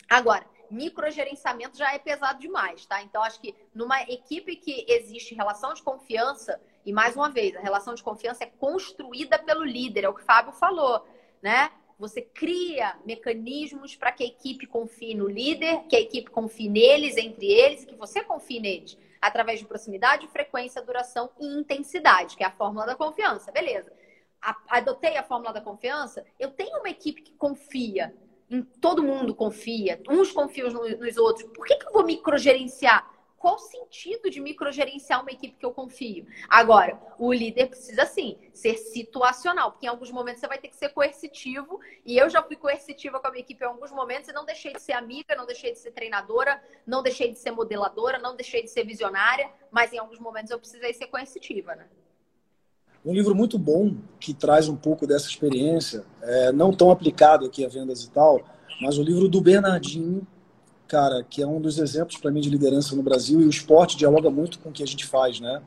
Agora, 0.07 0.45
microgerenciamento 0.71 1.77
já 1.77 1.93
é 1.93 1.99
pesado 1.99 2.39
demais, 2.39 2.85
tá? 2.85 3.01
Então, 3.01 3.21
acho 3.21 3.39
que 3.39 3.55
numa 3.73 4.01
equipe 4.03 4.55
que 4.55 4.85
existe 4.87 5.35
relação 5.35 5.73
de 5.73 5.83
confiança, 5.83 6.59
e 6.85 6.91
mais 6.91 7.15
uma 7.15 7.29
vez, 7.29 7.55
a 7.55 7.59
relação 7.59 7.93
de 7.93 8.01
confiança 8.01 8.43
é 8.43 8.47
construída 8.47 9.37
pelo 9.37 9.63
líder, 9.63 10.05
é 10.05 10.09
o 10.09 10.13
que 10.13 10.21
o 10.21 10.25
Fábio 10.25 10.53
falou, 10.53 11.05
né? 11.41 11.71
Você 11.99 12.21
cria 12.21 12.97
mecanismos 13.05 13.95
para 13.95 14.11
que 14.11 14.23
a 14.23 14.27
equipe 14.27 14.65
confie 14.65 15.13
no 15.13 15.27
líder, 15.27 15.83
que 15.83 15.95
a 15.95 15.99
equipe 15.99 16.31
confie 16.31 16.67
neles, 16.67 17.15
entre 17.15 17.45
eles, 17.45 17.83
e 17.83 17.85
que 17.85 17.95
você 17.95 18.23
confie 18.23 18.59
neles. 18.59 18.97
Através 19.21 19.59
de 19.59 19.67
proximidade, 19.67 20.27
frequência, 20.29 20.81
duração 20.81 21.29
e 21.39 21.45
intensidade, 21.45 22.35
que 22.35 22.43
é 22.43 22.47
a 22.47 22.51
fórmula 22.51 22.87
da 22.87 22.95
confiança. 22.95 23.51
Beleza. 23.51 23.93
Adotei 24.67 25.15
a 25.15 25.21
fórmula 25.21 25.53
da 25.53 25.61
confiança, 25.61 26.25
eu 26.39 26.49
tenho 26.49 26.79
uma 26.79 26.89
equipe 26.89 27.21
que 27.21 27.33
confia. 27.33 28.11
Em 28.51 28.61
todo 28.61 29.01
mundo 29.01 29.33
confia, 29.33 30.01
uns 30.09 30.31
confiam 30.31 30.69
nos 30.69 31.17
outros. 31.17 31.49
Por 31.51 31.65
que, 31.65 31.77
que 31.77 31.87
eu 31.87 31.93
vou 31.93 32.03
microgerenciar? 32.03 33.09
qual 33.41 33.55
o 33.55 33.57
sentido 33.57 34.29
de 34.29 34.39
microgerenciar 34.39 35.19
uma 35.19 35.31
equipe 35.31 35.57
que 35.57 35.65
eu 35.65 35.73
confio? 35.73 36.27
Agora, 36.47 37.01
o 37.17 37.33
líder 37.33 37.67
precisa 37.67 38.05
sim 38.05 38.37
ser 38.53 38.77
situacional, 38.77 39.71
porque 39.71 39.87
em 39.87 39.89
alguns 39.89 40.11
momentos 40.11 40.39
você 40.39 40.47
vai 40.47 40.59
ter 40.59 40.67
que 40.67 40.75
ser 40.75 40.89
coercitivo, 40.89 41.79
e 42.05 42.17
eu 42.19 42.29
já 42.29 42.43
fui 42.43 42.55
coercitiva 42.55 43.19
com 43.19 43.27
a 43.27 43.31
minha 43.31 43.41
equipe 43.41 43.63
em 43.63 43.67
alguns 43.67 43.91
momentos 43.91 44.29
e 44.29 44.33
não 44.33 44.45
deixei 44.45 44.73
de 44.73 44.81
ser 44.81 44.93
amiga, 44.93 45.35
não 45.35 45.47
deixei 45.47 45.71
de 45.71 45.79
ser 45.79 45.89
treinadora, 45.89 46.63
não 46.85 47.01
deixei 47.01 47.31
de 47.31 47.39
ser 47.39 47.49
modeladora, 47.49 48.19
não 48.19 48.35
deixei 48.35 48.61
de 48.61 48.69
ser 48.69 48.85
visionária, 48.85 49.49
mas 49.71 49.91
em 49.91 49.97
alguns 49.97 50.19
momentos 50.19 50.51
eu 50.51 50.59
precisei 50.59 50.93
ser 50.93 51.07
coercitiva, 51.07 51.75
né? 51.75 51.89
Um 53.03 53.13
livro 53.13 53.33
muito 53.33 53.57
bom 53.57 53.95
que 54.19 54.33
traz 54.33 54.69
um 54.69 54.75
pouco 54.75 55.07
dessa 55.07 55.27
experiência, 55.27 56.03
é, 56.21 56.51
não 56.51 56.71
tão 56.71 56.91
aplicado 56.91 57.45
aqui 57.45 57.65
a 57.65 57.69
vendas 57.69 58.03
e 58.03 58.11
tal, 58.11 58.39
mas 58.79 58.97
o 58.99 59.03
livro 59.03 59.27
do 59.27 59.41
Bernardinho, 59.41 60.25
cara, 60.87 61.23
que 61.23 61.41
é 61.41 61.47
um 61.47 61.59
dos 61.59 61.79
exemplos 61.79 62.17
para 62.17 62.29
mim 62.29 62.41
de 62.41 62.49
liderança 62.49 62.95
no 62.95 63.01
Brasil 63.01 63.41
e 63.41 63.45
o 63.45 63.49
esporte 63.49 63.97
dialoga 63.97 64.29
muito 64.29 64.59
com 64.59 64.69
o 64.69 64.71
que 64.71 64.83
a 64.83 64.87
gente 64.87 65.05
faz, 65.05 65.39
né? 65.39 65.61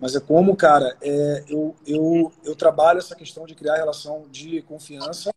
Mas 0.00 0.14
é 0.14 0.20
como, 0.20 0.54
cara, 0.54 0.96
é, 1.02 1.44
eu, 1.48 1.74
eu, 1.84 2.32
eu 2.44 2.54
trabalho 2.54 2.98
essa 2.98 3.16
questão 3.16 3.44
de 3.46 3.54
criar 3.54 3.76
relação 3.76 4.26
de 4.30 4.62
confiança, 4.62 5.32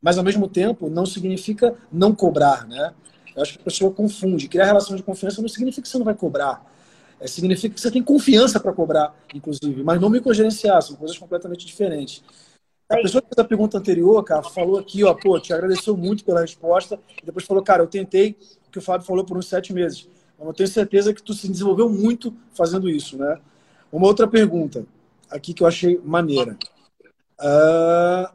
mas 0.00 0.18
ao 0.18 0.24
mesmo 0.24 0.48
tempo 0.48 0.88
não 0.88 1.04
significa 1.04 1.74
não 1.90 2.14
cobrar, 2.14 2.66
né? 2.66 2.94
Eu 3.34 3.42
acho 3.42 3.54
que 3.54 3.60
a 3.60 3.64
pessoa 3.64 3.92
confunde. 3.92 4.48
Criar 4.48 4.66
relação 4.66 4.96
de 4.96 5.02
confiança 5.02 5.42
não 5.42 5.48
significa 5.48 5.82
que 5.82 5.88
você 5.88 5.98
não 5.98 6.04
vai 6.04 6.14
cobrar. 6.14 6.64
É, 7.20 7.26
significa 7.26 7.74
que 7.74 7.80
você 7.80 7.90
tem 7.90 8.02
confiança 8.02 8.60
para 8.60 8.72
cobrar, 8.72 9.14
inclusive, 9.34 9.82
mas 9.82 10.00
não 10.00 10.10
microgerenciar, 10.10 10.82
são 10.82 10.96
coisas 10.96 11.16
completamente 11.16 11.64
diferentes. 11.64 12.22
A 12.88 12.96
pessoa 12.96 13.20
que 13.20 13.28
fez 13.28 13.38
a 13.38 13.44
pergunta 13.44 13.78
anterior, 13.78 14.22
cara, 14.22 14.42
falou 14.42 14.78
aqui, 14.78 15.02
ó, 15.02 15.12
pô, 15.14 15.40
te 15.40 15.52
agradeceu 15.52 15.96
muito 15.96 16.24
pela 16.24 16.40
resposta, 16.40 17.00
e 17.20 17.26
depois 17.26 17.44
falou, 17.44 17.62
cara, 17.62 17.82
eu 17.82 17.86
tentei 17.86 18.36
o 18.68 18.70
que 18.70 18.78
o 18.78 18.82
Fábio 18.82 19.06
falou 19.06 19.24
por 19.24 19.36
uns 19.36 19.48
sete 19.48 19.72
meses. 19.72 20.08
Mas 20.38 20.46
eu 20.46 20.54
tenho 20.54 20.68
certeza 20.68 21.14
que 21.14 21.22
tu 21.22 21.32
se 21.32 21.48
desenvolveu 21.48 21.88
muito 21.88 22.34
fazendo 22.52 22.88
isso, 22.88 23.16
né? 23.16 23.40
Uma 23.90 24.06
outra 24.06 24.28
pergunta, 24.28 24.86
aqui 25.30 25.54
que 25.54 25.62
eu 25.62 25.66
achei 25.66 25.98
maneira. 26.04 26.56
Uh, 27.40 28.28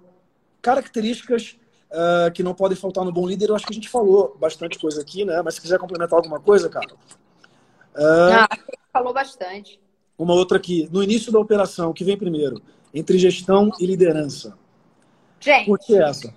características 0.62 1.58
uh, 1.92 2.32
que 2.34 2.44
não 2.44 2.54
podem 2.54 2.78
faltar 2.78 3.06
no 3.06 3.12
bom 3.12 3.28
líder, 3.28 3.50
eu 3.50 3.56
acho 3.56 3.66
que 3.66 3.74
a 3.74 3.76
gente 3.76 3.90
falou 3.90 4.36
bastante 4.40 4.80
coisa 4.80 5.02
aqui, 5.02 5.24
né? 5.24 5.42
Mas 5.42 5.56
se 5.56 5.62
quiser 5.62 5.80
complementar 5.80 6.18
alguma 6.18 6.40
coisa, 6.40 6.68
cara. 6.68 6.90
Uh, 7.96 8.48
ah, 8.50 8.58
falou 8.92 9.14
bastante. 9.14 9.80
Uma 10.18 10.34
outra 10.34 10.58
aqui. 10.58 10.88
No 10.92 11.04
início 11.04 11.32
da 11.32 11.40
operação, 11.40 11.90
o 11.90 11.94
que 11.94 12.04
vem 12.04 12.18
primeiro? 12.18 12.62
Entre 12.94 13.18
gestão 13.18 13.72
e 13.80 13.86
liderança. 13.86 14.58
Gente. 15.40 15.66
Por 15.66 15.80
que 15.80 15.98
essa? 15.98 16.34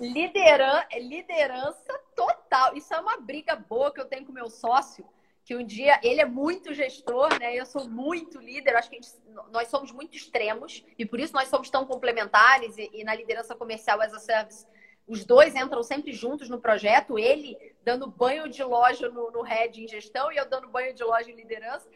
Lideran 0.00 0.82
liderança 1.00 1.98
total. 2.14 2.76
Isso 2.76 2.92
é 2.94 3.00
uma 3.00 3.16
briga 3.16 3.56
boa 3.56 3.92
que 3.92 4.00
eu 4.00 4.04
tenho 4.04 4.24
com 4.24 4.32
meu 4.32 4.48
sócio, 4.48 5.04
que 5.44 5.56
um 5.56 5.64
dia 5.64 5.98
ele 6.02 6.20
é 6.20 6.24
muito 6.24 6.72
gestor, 6.72 7.38
né? 7.38 7.54
Eu 7.54 7.66
sou 7.66 7.88
muito 7.88 8.38
líder. 8.38 8.76
acho 8.76 8.88
que 8.88 8.96
gente, 8.96 9.08
nós 9.50 9.68
somos 9.68 9.92
muito 9.92 10.16
extremos 10.16 10.84
e 10.98 11.04
por 11.04 11.20
isso 11.20 11.32
nós 11.32 11.48
somos 11.48 11.68
tão 11.70 11.84
complementares. 11.84 12.76
E, 12.78 12.90
e 12.92 13.04
na 13.04 13.14
liderança 13.14 13.54
comercial 13.54 14.00
as 14.00 14.12
a 14.14 14.18
service, 14.18 14.66
os 15.06 15.24
dois 15.24 15.54
entram 15.54 15.82
sempre 15.82 16.12
juntos 16.12 16.48
no 16.48 16.60
projeto. 16.60 17.18
Ele 17.18 17.56
dando 17.82 18.06
banho 18.06 18.48
de 18.48 18.62
loja 18.62 19.08
no, 19.08 19.30
no 19.30 19.42
head 19.42 19.82
em 19.82 19.88
gestão 19.88 20.32
e 20.32 20.36
eu 20.36 20.48
dando 20.48 20.68
banho 20.68 20.94
de 20.94 21.04
loja 21.04 21.30
em 21.30 21.34
liderança. 21.34 21.88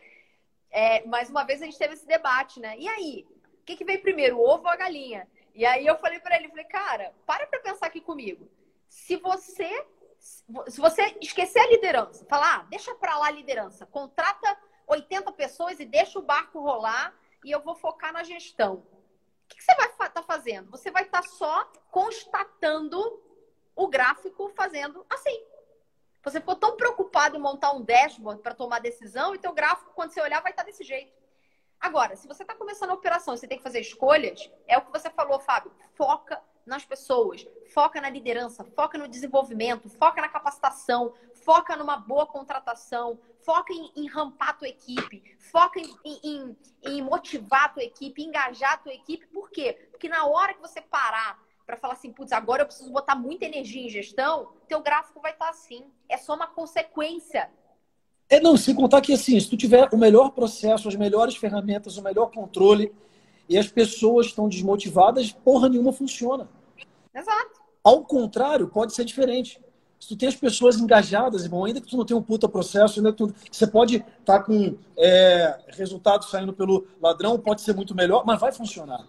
É, 0.71 1.05
mais 1.07 1.31
uma 1.31 1.45
vez 1.45 1.63
a 1.63 1.65
gente 1.65 1.79
teve 1.79 1.95
esse 1.95 2.07
debate, 2.07 2.61
né? 2.61 2.77
E 2.79 2.87
aí, 2.89 3.27
o 3.61 3.65
que, 3.65 3.77
que 3.77 3.85
veio 3.85 4.03
primeiro, 4.03 4.37
o 4.37 4.47
ovo 4.47 4.65
ou 4.65 4.71
a 4.71 4.77
galinha? 4.77 5.27
E 5.55 5.65
aí 5.65 5.87
eu 5.87 5.99
falei 5.99 6.21
para 6.21 6.37
ele, 6.37 6.49
falei, 6.49 6.67
cara, 6.67 7.15
para 7.27 7.47
para 7.47 7.61
pensar 7.61 7.87
aqui 7.87 8.01
comigo. 8.01 8.49
Se 8.89 9.17
você 9.17 9.87
se 10.19 10.81
você 10.81 11.17
esquecer 11.21 11.61
a 11.61 11.69
liderança, 11.69 12.25
falar, 12.27 12.57
ah, 12.57 12.67
deixa 12.69 12.95
para 12.97 13.17
lá 13.17 13.29
a 13.29 13.31
liderança, 13.31 13.87
contrata 13.87 14.59
80 14.87 15.31
pessoas 15.33 15.79
e 15.79 15.85
deixa 15.85 16.19
o 16.19 16.23
barco 16.23 16.61
rolar 16.61 17.15
e 17.45 17.51
eu 17.51 17.61
vou 17.61 17.75
focar 17.75 18.13
na 18.13 18.25
gestão. 18.25 18.85
O 19.49 19.55
que, 19.57 19.63
você 19.63 19.75
vai 19.75 19.87
estar 19.87 20.11
tá 20.11 20.23
fazendo? 20.23 20.71
Você 20.71 20.91
vai 20.91 21.05
estar 21.05 21.23
tá 21.23 21.29
só 21.31 21.65
constatando 21.91 23.23
o 23.75 23.89
gráfico 23.89 24.51
fazendo 24.51 25.07
assim. 25.09 25.43
Você 26.23 26.41
ficou 26.41 26.57
tão 26.57 26.77
preocupado 26.77 27.37
em 27.37 27.41
montar 27.41 27.73
um 27.73 27.83
dashboard 27.83 28.43
para 28.43 28.55
tomar 28.55 28.81
decisão 28.81 29.35
e 29.35 29.39
teu 29.39 29.55
gráfico, 29.55 29.93
quando 29.95 30.11
você 30.11 30.21
olhar, 30.21 30.43
vai 30.43 30.53
estar 30.53 30.65
tá 30.65 30.67
desse 30.67 30.85
jeito. 30.85 31.13
Agora, 31.81 32.15
se 32.17 32.29
você 32.29 32.43
está 32.43 32.55
começando 32.55 32.91
a 32.91 32.95
operação 32.95 33.37
você 33.37 33.47
tem 33.47 33.57
que 33.57 33.65
fazer 33.65 33.81
escolhas, 33.81 34.51
é 34.67 34.77
o 34.77 34.83
que 34.83 34.93
você 34.93 35.09
falou, 35.09 35.39
Fábio. 35.39 35.73
Foca 35.95 36.43
nas 36.67 36.85
pessoas, 36.85 37.47
foca 37.73 38.01
na 38.01 38.11
liderança, 38.11 38.63
foca 38.63 38.99
no 38.99 39.09
desenvolvimento, 39.09 39.89
foca 39.89 40.21
na 40.21 40.29
capacitação, 40.29 41.15
foca 41.45 41.77
numa 41.77 41.97
boa 41.97 42.27
contratação, 42.27 43.19
foca 43.41 43.73
em, 43.73 43.91
em 43.97 44.07
rampar 44.07 44.51
a 44.51 44.55
tua 44.55 44.69
equipe, 44.69 45.23
foca 45.51 45.81
em, 45.81 45.97
em, 46.05 46.57
em 46.83 47.03
motivar 47.03 47.65
a 47.65 47.69
tua 47.69 47.85
equipe, 47.85 48.23
engajar 48.23 48.75
a 48.75 48.79
tua 48.79 48.93
equipe. 48.93 49.27
Por 49.27 49.51
quê? 49.51 49.89
Porque 49.91 50.09
na 50.09 50.27
hora 50.27 50.55
que 50.55 50.61
você 50.61 50.81
parar 50.81 51.39
para 51.67 51.77
falar 51.77 51.95
assim, 51.95 52.13
putz, 52.13 52.33
agora 52.33 52.63
eu 52.63 52.67
preciso 52.67 52.91
botar 52.91 53.15
muita 53.15 53.45
energia 53.45 53.83
em 53.83 53.91
gestão, 53.91 54.53
teu 54.67 54.81
gráfico 54.81 55.21
vai 55.21 55.33
estar 55.33 55.47
tá 55.47 55.51
assim. 55.51 55.85
É 56.09 56.17
só 56.17 56.35
uma 56.35 56.47
consequência. 56.47 57.51
É, 58.31 58.41
não, 58.41 58.57
sem 58.57 58.75
contar 58.75 59.01
que 59.01 59.13
assim, 59.13 59.39
se 59.39 59.49
tu 59.49 59.57
tiver 59.57 59.89
o 59.93 59.97
melhor 59.99 60.31
processo, 60.31 60.89
as 60.89 60.97
melhores 60.97 61.37
ferramentas, 61.37 61.97
o 61.97 62.03
melhor 62.03 62.31
controle, 62.31 62.95
e 63.49 63.57
as 63.57 63.69
pessoas 63.69 64.27
estão 64.27 64.49
desmotivadas, 64.49 65.33
porra 65.33 65.69
nenhuma 65.69 65.93
funciona. 65.93 66.49
Exato. 67.15 67.61
Ao 67.83 68.05
contrário, 68.05 68.69
pode 68.69 68.95
ser 68.95 69.05
diferente. 69.05 69.61
Se 69.99 70.09
tu 70.09 70.17
tem 70.17 70.29
as 70.29 70.37
pessoas 70.37 70.79
engajadas, 70.79 71.45
irmão, 71.45 71.65
ainda 71.65 71.81
que 71.81 71.89
tu 71.89 71.97
não 71.97 72.05
tenha 72.05 72.19
um 72.19 72.23
puta 72.23 72.49
processo, 72.49 73.01
ainda 73.01 73.13
tu, 73.13 73.35
você 73.51 73.67
pode 73.67 73.97
estar 73.97 74.39
tá 74.39 74.43
com 74.43 74.77
é, 74.97 75.59
resultado 75.69 76.25
saindo 76.25 76.53
pelo 76.53 76.87
ladrão, 77.03 77.39
pode 77.39 77.63
ser 77.63 77.75
muito 77.75 77.95
melhor, 77.95 78.25
mas 78.25 78.41
vai 78.41 78.53
funcionar. 78.53 79.05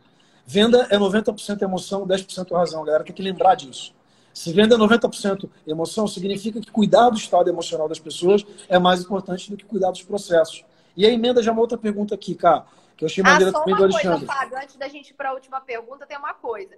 Venda 0.45 0.87
é 0.89 0.97
90% 0.97 1.61
emoção, 1.61 2.07
10% 2.07 2.51
razão, 2.55 2.83
galera. 2.83 3.03
Tem 3.03 3.13
que 3.13 3.21
lembrar 3.21 3.53
disso. 3.53 3.93
Se 4.33 4.51
venda 4.51 4.75
é 4.75 4.77
90% 4.77 5.49
emoção, 5.67 6.07
significa 6.07 6.59
que 6.59 6.71
cuidar 6.71 7.09
do 7.09 7.17
estado 7.17 7.49
emocional 7.49 7.87
das 7.87 7.99
pessoas 7.99 8.45
é 8.67 8.79
mais 8.79 9.01
importante 9.01 9.49
do 9.51 9.57
que 9.57 9.65
cuidar 9.65 9.91
dos 9.91 10.01
processos. 10.01 10.65
E 10.95 11.05
a 11.05 11.09
emenda 11.09 11.43
já 11.43 11.51
é 11.51 11.53
uma 11.53 11.61
outra 11.61 11.77
pergunta 11.77 12.15
aqui, 12.15 12.33
cara, 12.33 12.65
que 12.97 13.03
eu 13.03 13.07
achei 13.07 13.23
ah, 13.23 13.29
maneira 13.29 13.53
também 13.53 13.75
do 13.75 13.83
Alexandre. 13.83 14.25
Coisa, 14.25 14.33
Fábio, 14.33 14.57
antes 14.57 14.75
da 14.75 14.87
gente 14.87 15.11
ir 15.11 15.13
para 15.13 15.29
a 15.29 15.33
última 15.33 15.61
pergunta, 15.61 16.05
tem 16.07 16.17
uma 16.17 16.33
coisa. 16.33 16.75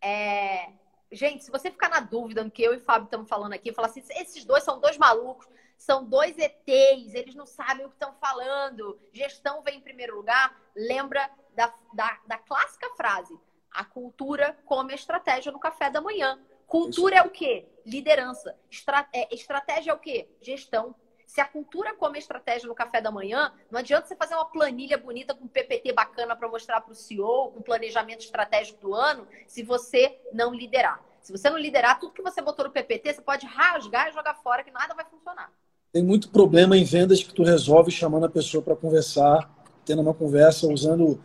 É... 0.00 0.68
Gente, 1.12 1.44
se 1.44 1.50
você 1.50 1.70
ficar 1.70 1.88
na 1.88 2.00
dúvida 2.00 2.44
no 2.44 2.50
que 2.50 2.62
eu 2.62 2.72
e 2.72 2.76
o 2.76 2.80
Fábio 2.80 3.04
estamos 3.04 3.28
falando 3.28 3.52
aqui, 3.52 3.72
falar 3.72 3.88
assim, 3.88 4.02
esses 4.10 4.44
dois 4.44 4.62
são 4.62 4.78
dois 4.78 4.96
malucos, 4.96 5.48
são 5.76 6.04
dois 6.04 6.36
ETs, 6.38 7.14
eles 7.14 7.34
não 7.34 7.46
sabem 7.46 7.84
o 7.84 7.88
que 7.88 7.96
estão 7.96 8.14
falando, 8.14 8.98
gestão 9.12 9.62
vem 9.62 9.78
em 9.78 9.80
primeiro 9.80 10.14
lugar, 10.14 10.54
lembra 10.76 11.28
da, 11.54 11.74
da, 11.92 12.20
da 12.26 12.38
clássica 12.38 12.88
frase: 12.90 13.36
a 13.72 13.84
cultura 13.84 14.56
come 14.64 14.92
a 14.92 14.96
estratégia 14.96 15.50
no 15.50 15.58
café 15.58 15.90
da 15.90 16.00
manhã. 16.00 16.38
Cultura 16.66 17.16
é 17.16 17.22
o 17.22 17.30
quê? 17.30 17.66
Liderança. 17.84 18.56
Estra 18.70 19.08
é, 19.12 19.34
estratégia 19.34 19.90
é 19.90 19.94
o 19.94 19.98
quê? 19.98 20.28
Gestão. 20.40 20.94
Se 21.30 21.40
a 21.40 21.44
cultura 21.44 21.94
come 21.94 22.16
a 22.16 22.18
estratégia 22.18 22.66
no 22.66 22.74
café 22.74 23.00
da 23.00 23.08
manhã, 23.08 23.52
não 23.70 23.78
adianta 23.78 24.08
você 24.08 24.16
fazer 24.16 24.34
uma 24.34 24.46
planilha 24.46 24.98
bonita 24.98 25.32
com 25.32 25.46
PPT 25.46 25.92
bacana 25.92 26.34
para 26.34 26.48
mostrar 26.48 26.80
para 26.80 26.90
o 26.90 26.94
CEO, 26.94 27.52
com 27.52 27.62
planejamento 27.62 28.24
estratégico 28.24 28.80
do 28.80 28.92
ano, 28.92 29.28
se 29.46 29.62
você 29.62 30.18
não 30.32 30.52
liderar. 30.52 31.00
Se 31.20 31.30
você 31.30 31.48
não 31.48 31.56
liderar, 31.56 32.00
tudo 32.00 32.12
que 32.12 32.20
você 32.20 32.42
botou 32.42 32.64
no 32.64 32.72
PPT, 32.72 33.14
você 33.14 33.22
pode 33.22 33.46
rasgar 33.46 34.08
e 34.08 34.12
jogar 34.12 34.34
fora, 34.42 34.64
que 34.64 34.72
nada 34.72 34.92
vai 34.92 35.04
funcionar. 35.04 35.52
Tem 35.92 36.02
muito 36.02 36.30
problema 36.30 36.76
em 36.76 36.82
vendas 36.82 37.22
que 37.22 37.32
tu 37.32 37.44
resolve 37.44 37.92
chamando 37.92 38.26
a 38.26 38.30
pessoa 38.30 38.60
para 38.60 38.74
conversar, 38.74 39.48
tendo 39.84 40.02
uma 40.02 40.14
conversa 40.14 40.66
usando 40.66 41.22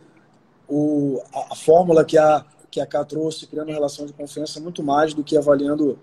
o, 0.68 1.20
a, 1.34 1.52
a, 1.52 1.56
fórmula 1.56 2.04
que 2.04 2.16
a, 2.16 2.46
que 2.70 2.80
a 2.80 2.86
K 2.86 3.04
trouxe, 3.04 3.48
criando 3.48 3.70
uma 3.70 3.74
relação 3.74 4.06
de 4.06 4.12
confiança 4.12 4.60
muito 4.60 4.84
mais 4.84 5.12
do 5.12 5.24
que 5.24 5.36
avaliando, 5.36 5.98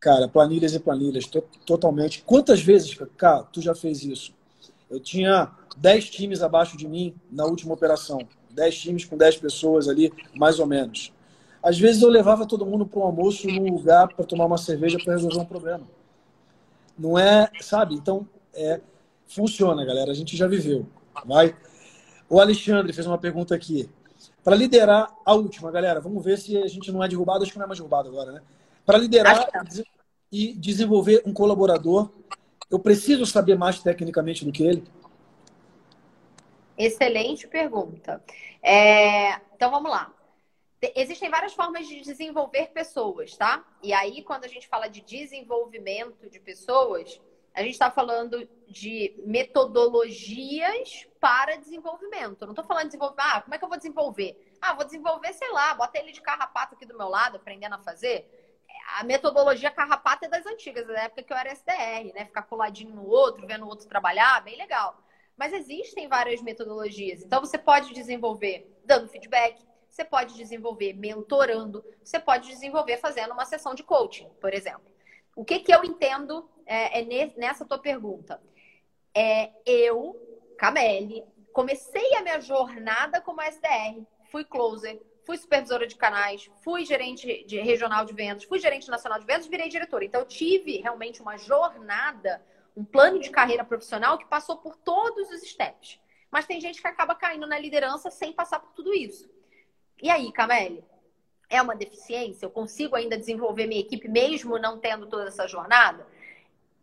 cara, 0.00 0.26
planilhas 0.26 0.74
e 0.74 0.80
planilhas, 0.80 1.26
to, 1.26 1.44
totalmente. 1.66 2.22
Quantas 2.24 2.62
vezes, 2.62 2.96
K, 3.16 3.42
tu 3.52 3.60
já 3.60 3.74
fez 3.74 4.02
isso? 4.02 4.32
Eu 4.90 4.98
tinha 4.98 5.50
10 5.76 6.10
times 6.10 6.42
abaixo 6.42 6.76
de 6.76 6.88
mim 6.88 7.14
na 7.30 7.44
última 7.44 7.74
operação. 7.74 8.26
10 8.50 8.78
times 8.78 9.04
com 9.04 9.16
10 9.16 9.36
pessoas 9.36 9.88
ali, 9.88 10.12
mais 10.34 10.58
ou 10.58 10.66
menos. 10.66 11.12
Às 11.62 11.78
vezes 11.78 12.02
eu 12.02 12.08
levava 12.08 12.46
todo 12.46 12.64
mundo 12.64 12.86
para 12.86 13.00
um 13.00 13.04
almoço 13.04 13.46
num 13.46 13.70
lugar 13.70 14.08
para 14.08 14.24
tomar 14.24 14.46
uma 14.46 14.58
cerveja 14.58 14.98
para 14.98 15.12
resolver 15.12 15.38
um 15.38 15.44
problema. 15.44 15.86
Não 16.98 17.18
é, 17.18 17.50
sabe? 17.60 17.94
Então, 17.94 18.26
é, 18.54 18.80
funciona, 19.28 19.84
galera. 19.84 20.10
A 20.10 20.14
gente 20.14 20.36
já 20.36 20.48
viveu. 20.48 20.86
Vai. 21.24 21.54
O 22.28 22.40
Alexandre 22.40 22.92
fez 22.92 23.06
uma 23.06 23.18
pergunta 23.18 23.54
aqui. 23.54 23.88
Para 24.42 24.56
liderar 24.56 25.14
a 25.24 25.34
última, 25.34 25.70
galera, 25.70 26.00
vamos 26.00 26.24
ver 26.24 26.38
se 26.38 26.56
a 26.56 26.66
gente 26.66 26.90
não 26.90 27.04
é 27.04 27.08
derrubado, 27.08 27.42
acho 27.42 27.52
que 27.52 27.58
não 27.58 27.64
é 27.64 27.68
mais 27.68 27.78
derrubado 27.78 28.08
agora, 28.08 28.32
né? 28.32 28.40
Para 28.90 28.98
liderar 28.98 29.48
e 30.32 30.52
desenvolver 30.52 31.22
um 31.24 31.32
colaborador, 31.32 32.10
eu 32.68 32.76
preciso 32.76 33.24
saber 33.24 33.56
mais 33.56 33.80
tecnicamente 33.80 34.44
do 34.44 34.50
que 34.50 34.64
ele? 34.64 34.82
Excelente 36.76 37.46
pergunta. 37.46 38.20
É... 38.60 39.34
Então 39.54 39.70
vamos 39.70 39.92
lá. 39.92 40.12
Existem 40.96 41.30
várias 41.30 41.52
formas 41.52 41.86
de 41.86 42.00
desenvolver 42.00 42.70
pessoas, 42.72 43.36
tá? 43.36 43.64
E 43.80 43.92
aí, 43.92 44.24
quando 44.24 44.44
a 44.44 44.48
gente 44.48 44.66
fala 44.66 44.88
de 44.88 45.02
desenvolvimento 45.02 46.28
de 46.28 46.40
pessoas, 46.40 47.20
a 47.54 47.62
gente 47.62 47.72
está 47.72 47.92
falando 47.92 48.48
de 48.66 49.14
metodologias 49.24 51.06
para 51.20 51.58
desenvolvimento. 51.58 52.42
Eu 52.42 52.46
não 52.46 52.54
estou 52.54 52.64
falando 52.64 52.84
de 52.84 52.88
desenvolver, 52.88 53.14
ah, 53.18 53.40
como 53.40 53.54
é 53.54 53.58
que 53.58 53.64
eu 53.64 53.68
vou 53.68 53.78
desenvolver? 53.78 54.56
Ah, 54.60 54.74
vou 54.74 54.84
desenvolver, 54.84 55.32
sei 55.32 55.52
lá, 55.52 55.74
bota 55.74 55.96
ele 55.96 56.10
de 56.10 56.20
carrapato 56.20 56.74
aqui 56.74 56.84
do 56.84 56.96
meu 56.96 57.08
lado, 57.08 57.36
aprendendo 57.36 57.76
a 57.76 57.78
fazer. 57.78 58.39
A 58.98 59.04
metodologia 59.04 59.70
carrapato 59.70 60.24
é 60.24 60.28
das 60.28 60.46
antigas, 60.46 60.86
da 60.86 61.02
época 61.02 61.22
que 61.22 61.32
eu 61.32 61.36
era 61.36 61.52
SDR, 61.52 62.12
né? 62.14 62.24
Ficar 62.24 62.42
coladinho 62.42 62.94
no 62.94 63.06
outro, 63.06 63.46
vendo 63.46 63.64
o 63.64 63.68
outro 63.68 63.88
trabalhar, 63.88 64.42
bem 64.42 64.56
legal. 64.56 65.02
Mas 65.36 65.52
existem 65.52 66.08
várias 66.08 66.42
metodologias. 66.42 67.22
Então, 67.22 67.40
você 67.40 67.56
pode 67.56 67.94
desenvolver 67.94 68.70
dando 68.84 69.08
feedback, 69.08 69.64
você 69.90 70.04
pode 70.04 70.34
desenvolver 70.34 70.92
mentorando, 70.92 71.84
você 72.02 72.18
pode 72.18 72.48
desenvolver 72.48 72.96
fazendo 72.98 73.32
uma 73.32 73.44
sessão 73.44 73.74
de 73.74 73.82
coaching, 73.82 74.28
por 74.40 74.54
exemplo. 74.54 74.90
O 75.34 75.44
que, 75.44 75.60
que 75.60 75.74
eu 75.74 75.84
entendo 75.84 76.48
é, 76.66 77.00
é 77.00 77.32
nessa 77.36 77.64
tua 77.64 77.78
pergunta? 77.78 78.40
É, 79.14 79.50
eu, 79.66 80.16
Cameli, 80.58 81.24
comecei 81.52 82.14
a 82.14 82.22
minha 82.22 82.40
jornada 82.40 83.20
como 83.20 83.40
SDR, 83.42 84.06
fui 84.30 84.44
closer, 84.44 85.00
fui 85.24 85.36
supervisora 85.36 85.86
de 85.86 85.96
canais, 85.96 86.50
fui 86.62 86.84
gerente 86.84 87.44
de 87.44 87.60
regional 87.60 88.04
de 88.04 88.12
vendas, 88.12 88.44
fui 88.44 88.58
gerente 88.58 88.88
nacional 88.88 89.18
de 89.18 89.26
vendas, 89.26 89.46
virei 89.46 89.68
diretora. 89.68 90.04
Então, 90.04 90.20
eu 90.20 90.26
tive 90.26 90.78
realmente 90.78 91.20
uma 91.20 91.36
jornada, 91.36 92.44
um 92.76 92.84
plano 92.84 93.18
de 93.20 93.30
carreira 93.30 93.64
profissional 93.64 94.18
que 94.18 94.26
passou 94.26 94.58
por 94.58 94.76
todos 94.76 95.30
os 95.30 95.42
steps. 95.42 96.00
Mas 96.30 96.46
tem 96.46 96.60
gente 96.60 96.80
que 96.80 96.88
acaba 96.88 97.14
caindo 97.14 97.46
na 97.46 97.58
liderança 97.58 98.10
sem 98.10 98.32
passar 98.32 98.60
por 98.60 98.72
tudo 98.72 98.94
isso. 98.94 99.28
E 100.02 100.08
aí, 100.08 100.32
Cameli? 100.32 100.84
é 101.50 101.60
uma 101.60 101.74
deficiência? 101.74 102.46
Eu 102.46 102.50
consigo 102.50 102.94
ainda 102.94 103.18
desenvolver 103.18 103.66
minha 103.66 103.80
equipe 103.80 104.08
mesmo 104.08 104.56
não 104.58 104.78
tendo 104.78 105.06
toda 105.08 105.26
essa 105.26 105.48
jornada? 105.48 106.06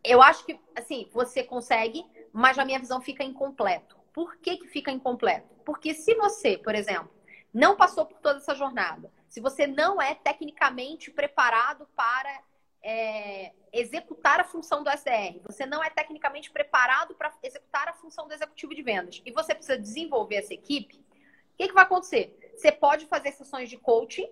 Eu 0.04 0.22
acho 0.22 0.44
que, 0.44 0.60
assim, 0.76 1.08
você 1.10 1.42
consegue, 1.42 2.04
mas 2.32 2.58
a 2.58 2.64
minha 2.64 2.78
visão 2.78 3.00
fica 3.00 3.24
incompleto. 3.24 3.96
Por 4.12 4.36
que, 4.36 4.58
que 4.58 4.68
fica 4.68 4.92
incompleto? 4.92 5.48
Porque 5.64 5.94
se 5.94 6.14
você, 6.14 6.58
por 6.58 6.74
exemplo, 6.74 7.10
não 7.58 7.76
passou 7.76 8.06
por 8.06 8.20
toda 8.20 8.38
essa 8.38 8.54
jornada, 8.54 9.10
se 9.28 9.40
você 9.40 9.66
não 9.66 10.00
é 10.00 10.14
tecnicamente 10.14 11.10
preparado 11.10 11.88
para 11.96 12.40
é, 12.80 13.52
executar 13.72 14.38
a 14.38 14.44
função 14.44 14.84
do 14.84 14.90
SDR. 14.90 15.40
Você 15.44 15.66
não 15.66 15.82
é 15.82 15.90
tecnicamente 15.90 16.52
preparado 16.52 17.16
para 17.16 17.32
executar 17.42 17.88
a 17.88 17.92
função 17.94 18.28
do 18.28 18.32
executivo 18.32 18.74
de 18.74 18.82
vendas. 18.82 19.20
E 19.26 19.32
você 19.32 19.54
precisa 19.54 19.76
desenvolver 19.76 20.36
essa 20.36 20.54
equipe. 20.54 20.96
O 20.96 21.56
que, 21.56 21.66
que 21.66 21.74
vai 21.74 21.82
acontecer? 21.82 22.52
Você 22.54 22.70
pode 22.70 23.06
fazer 23.06 23.32
sessões 23.32 23.68
de 23.68 23.76
coaching 23.76 24.30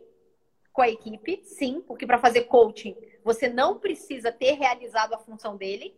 com 0.72 0.82
a 0.82 0.88
equipe, 0.88 1.42
sim, 1.44 1.80
porque 1.80 2.06
para 2.06 2.18
fazer 2.18 2.42
coaching 2.42 2.96
você 3.24 3.48
não 3.48 3.80
precisa 3.80 4.30
ter 4.30 4.52
realizado 4.52 5.14
a 5.14 5.18
função 5.18 5.56
dele, 5.56 5.96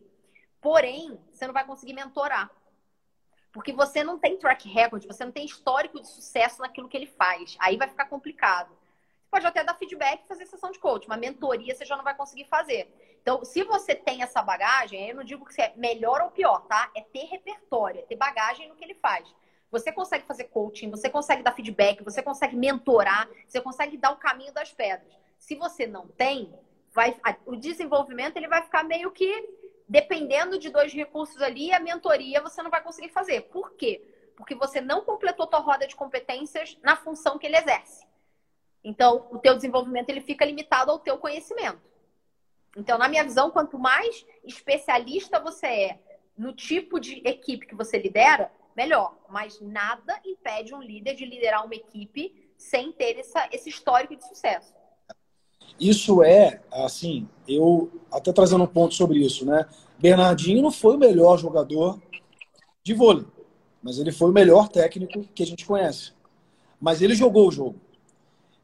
porém, 0.63 1.21
você 1.31 1.47
não 1.47 1.53
vai 1.53 1.67
conseguir 1.67 1.93
mentorar. 1.93 2.51
Porque 3.59 3.73
você 3.73 4.05
não 4.05 4.21
tem 4.21 4.37
track 4.37 4.69
record, 4.69 5.05
você 5.05 5.25
não 5.25 5.33
tem 5.33 5.45
histórico 5.45 6.01
de 6.01 6.07
sucesso 6.07 6.63
naquilo 6.63 6.89
que 6.89 6.97
ele 6.97 7.09
faz. 7.09 7.57
Aí 7.59 7.77
vai 7.77 7.89
ficar 7.89 8.05
complicado. 8.05 8.69
Você 8.69 9.29
pode 9.29 9.47
até 9.49 9.65
dar 9.65 9.75
feedback 9.75 10.23
e 10.23 10.29
fazer 10.29 10.47
sessão 10.47 10.71
de 10.71 10.79
coaching, 10.79 11.09
mas 11.09 11.19
mentoria 11.19 11.75
você 11.75 11.85
já 11.85 11.97
não 11.97 12.05
vai 12.05 12.15
conseguir 12.15 12.45
fazer. 12.45 12.89
Então, 13.21 13.45
se 13.45 13.65
você 13.65 13.97
tem 13.97 14.23
essa 14.23 14.41
bagagem, 14.43 15.09
eu 15.09 15.17
não 15.17 15.25
digo 15.25 15.45
que 15.45 15.61
é 15.61 15.73
melhor 15.75 16.21
ou 16.21 16.31
pior, 16.31 16.61
tá? 16.69 16.89
É 16.95 17.01
ter 17.01 17.25
repertório, 17.25 17.99
é 17.99 18.03
ter 18.05 18.15
bagagem 18.15 18.69
no 18.69 18.77
que 18.77 18.85
ele 18.85 18.95
faz. 18.95 19.29
Você 19.73 19.91
consegue 19.91 20.25
fazer 20.25 20.45
coaching, 20.45 20.89
você 20.89 21.11
consegue 21.11 21.43
dar 21.43 21.51
feedback, 21.51 22.05
você 22.05 22.23
consegue 22.23 22.55
mentorar, 22.55 23.29
você 23.45 23.61
consegue 23.61 23.97
dar 23.97 24.13
o 24.13 24.19
caminho 24.19 24.55
das 24.55 24.71
pedras. 24.71 25.13
Se 25.37 25.57
você 25.57 25.85
não 25.85 26.07
tem, 26.07 26.55
vai, 26.93 27.17
o 27.45 27.57
desenvolvimento 27.57 28.37
ele 28.37 28.47
vai 28.47 28.63
ficar 28.63 28.85
meio 28.85 29.11
que 29.11 29.58
dependendo 29.89 30.59
de 30.59 30.71
dois 30.71 30.93
recursos 30.93 31.41
ali, 31.41 31.73
a 31.73 31.81
mentoria 31.81 32.43
você 32.43 32.63
não 32.63 32.71
vai 32.71 32.83
conseguir 32.83 33.09
fazer. 33.09 33.43
Por 33.43 33.73
quê? 33.73 34.03
Porque 34.37 34.55
você 34.55 34.81
não 34.81 35.05
completou 35.05 35.47
tua 35.47 35.61
roda 35.61 35.87
de 35.87 35.97
competências 35.97 36.77
na 36.83 36.95
função 36.97 37.39
que 37.39 37.47
ele 37.47 37.57
exerce. 37.57 38.07
Então, 38.85 39.27
o 39.31 39.39
teu 39.39 39.55
desenvolvimento 39.55 40.11
ele 40.11 40.21
fica 40.21 40.45
limitado 40.45 40.91
ao 40.91 40.99
teu 40.99 41.19
conhecimento. 41.19 41.81
Então, 42.77 42.99
na 42.99 43.09
minha 43.09 43.25
visão, 43.25 43.51
quanto 43.51 43.79
mais 43.79 44.25
especialista 44.45 45.41
você 45.41 45.67
é 45.67 45.99
no 46.37 46.53
tipo 46.53 47.01
de 47.01 47.21
equipe 47.27 47.67
que 47.67 47.75
você 47.75 47.99
lidera, 47.99 48.53
melhor. 48.77 49.19
Mas 49.29 49.61
nada 49.61 50.21
impede 50.25 50.73
um 50.75 50.81
líder 50.81 51.15
de 51.15 51.25
liderar 51.25 51.65
uma 51.65 51.75
equipe 51.75 52.53
sem 52.57 52.93
ter 52.93 53.19
essa, 53.19 53.49
esse 53.51 53.69
histórico 53.69 54.15
de 54.15 54.25
sucesso. 54.25 54.73
Isso 55.79 56.23
é, 56.23 56.61
assim, 56.73 57.29
eu 57.47 57.91
até 58.11 58.33
trazendo 58.33 58.65
um 58.65 58.69
ponto 58.69 58.95
sobre 58.95 59.19
isso, 59.21 59.45
né? 59.45 59.67
Bernardinho 59.99 60.63
não 60.63 60.71
foi 60.71 60.97
o 60.97 60.99
melhor 60.99 61.39
jogador 61.39 62.01
de 62.83 62.95
vôlei, 62.95 63.27
mas 63.83 63.99
ele 63.99 64.13
foi 64.13 64.31
o 64.31 64.33
melhor 64.33 64.69
técnico 64.69 65.25
que 65.35 65.43
a 65.43 65.47
gente 65.47 65.67
conhece. 65.67 66.13
Mas 66.81 67.03
ele 67.03 67.15
jogou 67.15 67.49
o 67.49 67.53
jogo. 67.53 67.77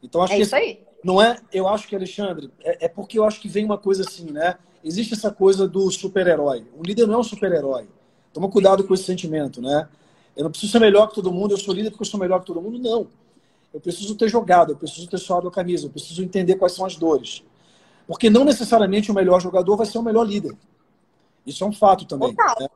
Então 0.03 0.23
acho 0.23 0.33
é 0.33 0.37
que 0.37 0.43
isso 0.43 0.57
aí. 0.57 0.81
não 1.03 1.21
é, 1.21 1.41
eu 1.53 1.69
acho 1.69 1.89
que 1.89 1.97
Alexandre, 1.97 2.51
é, 2.63 2.87
é 2.87 2.89
porque 2.89 3.19
eu 3.19 3.25
acho 3.25 3.41
que 3.41 3.49
vem 3.49 3.65
uma 3.65 3.79
coisa 3.79 4.03
assim, 4.03 4.31
né? 4.31 4.57
Existe 4.83 5.15
essa 5.15 5.31
coisa 5.31 5.67
do 5.67 5.91
super-herói. 5.91 6.67
O 6.77 6.83
líder 6.83 7.07
não 7.07 7.15
é 7.15 7.19
um 7.19 7.23
super-herói. 7.23 7.89
Toma 8.33 8.51
cuidado 8.51 8.85
com 8.85 8.93
esse 8.93 9.05
sentimento, 9.05 9.63
né? 9.63 9.89
Eu 10.37 10.45
não 10.45 10.51
preciso 10.51 10.73
ser 10.73 10.81
melhor 10.81 11.09
que 11.09 11.15
todo 11.15 11.33
mundo, 11.33 11.53
eu 11.53 11.59
sou 11.59 11.73
líder 11.73 11.91
porque 11.91 12.03
eu 12.03 12.09
sou 12.09 12.21
melhor 12.21 12.41
que 12.41 12.47
todo 12.47 12.61
mundo. 12.61 12.79
Não. 12.79 13.07
Eu 13.75 13.81
preciso 13.81 14.15
ter 14.15 14.29
jogado, 14.29 14.73
eu 14.73 14.77
preciso 14.77 15.09
ter 15.11 15.19
suado 15.19 15.49
a 15.49 15.51
camisa, 15.51 15.87
eu 15.87 15.91
preciso 15.91 16.23
entender 16.23 16.55
quais 16.55 16.73
são 16.73 16.87
as 16.87 16.95
dores. 16.95 17.43
Porque 18.07 18.31
não 18.31 18.45
necessariamente 18.45 19.11
o 19.11 19.15
melhor 19.15 19.41
jogador 19.41 19.77
vai 19.77 19.85
ser 19.85 19.99
o 19.99 20.03
melhor 20.03 20.25
líder. 20.25 20.57
Isso 21.45 21.65
é 21.65 21.67
um 21.67 21.73
fato 21.73 22.07
também. 22.07 22.35
Total. 22.35 22.57
Né? 22.61 22.69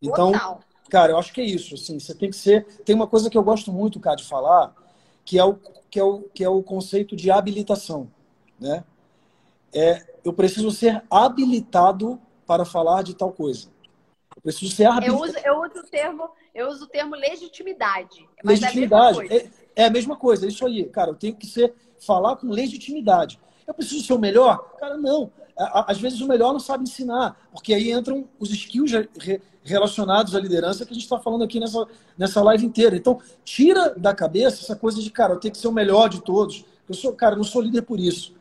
Então, 0.00 0.32
Total. 0.32 0.60
cara, 0.88 1.12
eu 1.12 1.18
acho 1.18 1.34
que 1.34 1.42
é 1.42 1.44
isso. 1.44 1.74
Assim, 1.74 2.00
você 2.00 2.14
tem 2.14 2.30
que 2.30 2.36
ser. 2.36 2.64
Tem 2.82 2.94
uma 2.94 3.06
coisa 3.06 3.28
que 3.28 3.36
eu 3.36 3.42
gosto 3.42 3.70
muito, 3.70 4.00
cara, 4.00 4.16
de 4.16 4.24
falar, 4.24 4.74
que 5.22 5.38
é 5.38 5.44
o, 5.44 5.58
que 5.90 6.00
é 6.00 6.02
o, 6.02 6.22
que 6.34 6.42
é 6.42 6.48
o 6.48 6.62
conceito 6.62 7.14
de 7.14 7.30
habilitação. 7.30 8.10
Né? 8.58 8.82
É, 9.72 10.14
eu 10.24 10.32
preciso 10.32 10.70
ser 10.70 11.02
habilitado 11.10 12.18
para 12.46 12.64
falar 12.64 13.02
de 13.02 13.14
tal 13.14 13.32
coisa. 13.32 13.68
Eu 14.34 14.42
preciso 14.42 14.74
ser 14.74 14.86
habilitado. 14.86 15.24
Eu 15.24 15.28
uso, 15.28 15.38
eu 15.44 15.60
uso 15.60 15.86
o 15.86 15.90
termo, 15.90 16.30
eu 16.54 16.68
uso 16.68 16.84
o 16.84 16.88
termo 16.88 17.14
legitimidade. 17.14 18.26
Mas 18.42 18.60
legitimidade. 18.60 19.34
É. 19.34 19.50
É, 19.78 19.84
é 19.84 19.86
a 19.86 19.90
mesma 19.90 20.16
coisa, 20.16 20.44
é 20.44 20.48
isso 20.48 20.66
aí. 20.66 20.84
Cara, 20.86 21.12
eu 21.12 21.14
tenho 21.14 21.36
que 21.36 21.46
ser 21.46 21.72
falar 22.04 22.36
com 22.36 22.48
legitimidade. 22.48 23.38
Eu 23.66 23.72
preciso 23.72 24.04
ser 24.04 24.12
o 24.12 24.18
melhor? 24.18 24.74
Cara, 24.78 24.96
não. 24.96 25.30
Às 25.56 26.00
vezes 26.00 26.20
o 26.20 26.28
melhor 26.28 26.52
não 26.52 26.60
sabe 26.60 26.84
ensinar, 26.84 27.36
porque 27.52 27.74
aí 27.74 27.90
entram 27.90 28.28
os 28.38 28.50
skills 28.50 28.92
relacionados 29.64 30.34
à 30.34 30.40
liderança 30.40 30.84
que 30.84 30.92
a 30.92 30.94
gente 30.94 31.02
está 31.02 31.18
falando 31.18 31.42
aqui 31.44 31.58
nessa, 31.58 31.86
nessa 32.16 32.42
live 32.42 32.64
inteira. 32.64 32.96
Então, 32.96 33.20
tira 33.44 33.94
da 33.96 34.14
cabeça 34.14 34.62
essa 34.62 34.76
coisa 34.76 35.02
de, 35.02 35.10
cara, 35.10 35.34
eu 35.34 35.40
tenho 35.40 35.52
que 35.52 35.58
ser 35.58 35.68
o 35.68 35.72
melhor 35.72 36.08
de 36.08 36.22
todos. 36.22 36.64
Eu 36.88 36.94
sou, 36.94 37.12
cara, 37.12 37.34
eu 37.34 37.38
não 37.38 37.44
sou 37.44 37.60
líder 37.60 37.82
por 37.82 37.98
isso. 37.98 38.34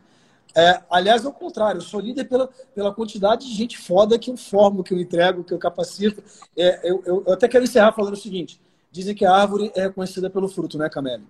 É, 0.55 0.81
aliás, 0.89 1.25
ao 1.25 1.33
contrário, 1.33 1.79
eu 1.79 1.83
sou 1.83 1.99
líder 1.99 2.25
pela, 2.25 2.49
pela 2.73 2.93
quantidade 2.93 3.47
de 3.47 3.53
gente 3.53 3.77
foda 3.77 4.17
que 4.17 4.31
eu 4.31 4.37
formo, 4.37 4.83
que 4.83 4.93
eu 4.93 4.99
entrego, 4.99 5.43
que 5.43 5.53
eu 5.53 5.59
capacito. 5.59 6.23
É, 6.55 6.89
eu, 6.89 7.03
eu, 7.05 7.23
eu, 7.27 7.33
até 7.33 7.47
quero 7.47 7.63
encerrar 7.63 7.91
falando 7.91 8.13
o 8.13 8.17
seguinte: 8.17 8.59
dizem 8.91 9.15
que 9.15 9.25
a 9.25 9.33
árvore 9.33 9.71
é 9.75 9.89
conhecida 9.89 10.29
pelo 10.29 10.47
fruto, 10.47 10.77
né, 10.77 10.89
Camille? 10.89 11.23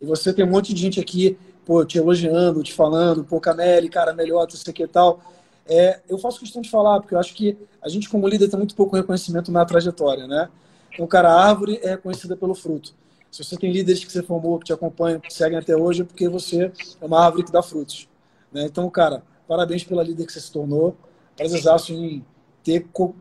E 0.00 0.06
você 0.06 0.32
tem 0.32 0.44
um 0.44 0.50
monte 0.50 0.72
de 0.72 0.80
gente 0.80 1.00
aqui 1.00 1.36
pô, 1.68 1.84
te 1.84 1.98
elogiando, 1.98 2.62
te 2.62 2.72
falando, 2.72 3.22
pô, 3.22 3.38
Cameli, 3.38 3.90
cara, 3.90 4.14
melhor, 4.14 4.46
não 4.48 4.56
sei 4.56 4.72
que 4.72 4.86
tal. 4.86 5.20
É, 5.66 6.00
eu 6.08 6.16
faço 6.16 6.40
questão 6.40 6.62
de 6.62 6.70
falar, 6.70 6.98
porque 6.98 7.14
eu 7.14 7.18
acho 7.18 7.34
que 7.34 7.58
a 7.82 7.90
gente, 7.90 8.08
como 8.08 8.26
líder, 8.26 8.48
tem 8.48 8.58
muito 8.58 8.74
pouco 8.74 8.96
reconhecimento 8.96 9.52
na 9.52 9.66
trajetória, 9.66 10.26
né? 10.26 10.48
Então, 10.94 11.06
cara, 11.06 11.28
a 11.28 11.46
árvore 11.46 11.78
é 11.82 11.94
conhecida 11.94 12.34
pelo 12.34 12.54
fruto. 12.54 12.94
Se 13.30 13.44
você 13.44 13.54
tem 13.54 13.70
líderes 13.70 14.02
que 14.02 14.10
você 14.10 14.22
formou, 14.22 14.58
que 14.58 14.64
te 14.64 14.72
acompanham, 14.72 15.20
que 15.20 15.30
seguem 15.30 15.58
até 15.58 15.76
hoje, 15.76 16.00
é 16.00 16.04
porque 16.06 16.26
você 16.26 16.72
é 17.02 17.04
uma 17.04 17.22
árvore 17.22 17.44
que 17.44 17.52
dá 17.52 17.62
frutos. 17.62 18.08
Né? 18.50 18.64
Então, 18.64 18.88
cara, 18.88 19.22
parabéns 19.46 19.84
pela 19.84 20.02
líder 20.02 20.24
que 20.24 20.32
você 20.32 20.40
se 20.40 20.50
tornou. 20.50 20.96
Prazerzaço 21.36 21.92
em 21.92 22.24
ter 22.64 22.88
co 22.90 23.14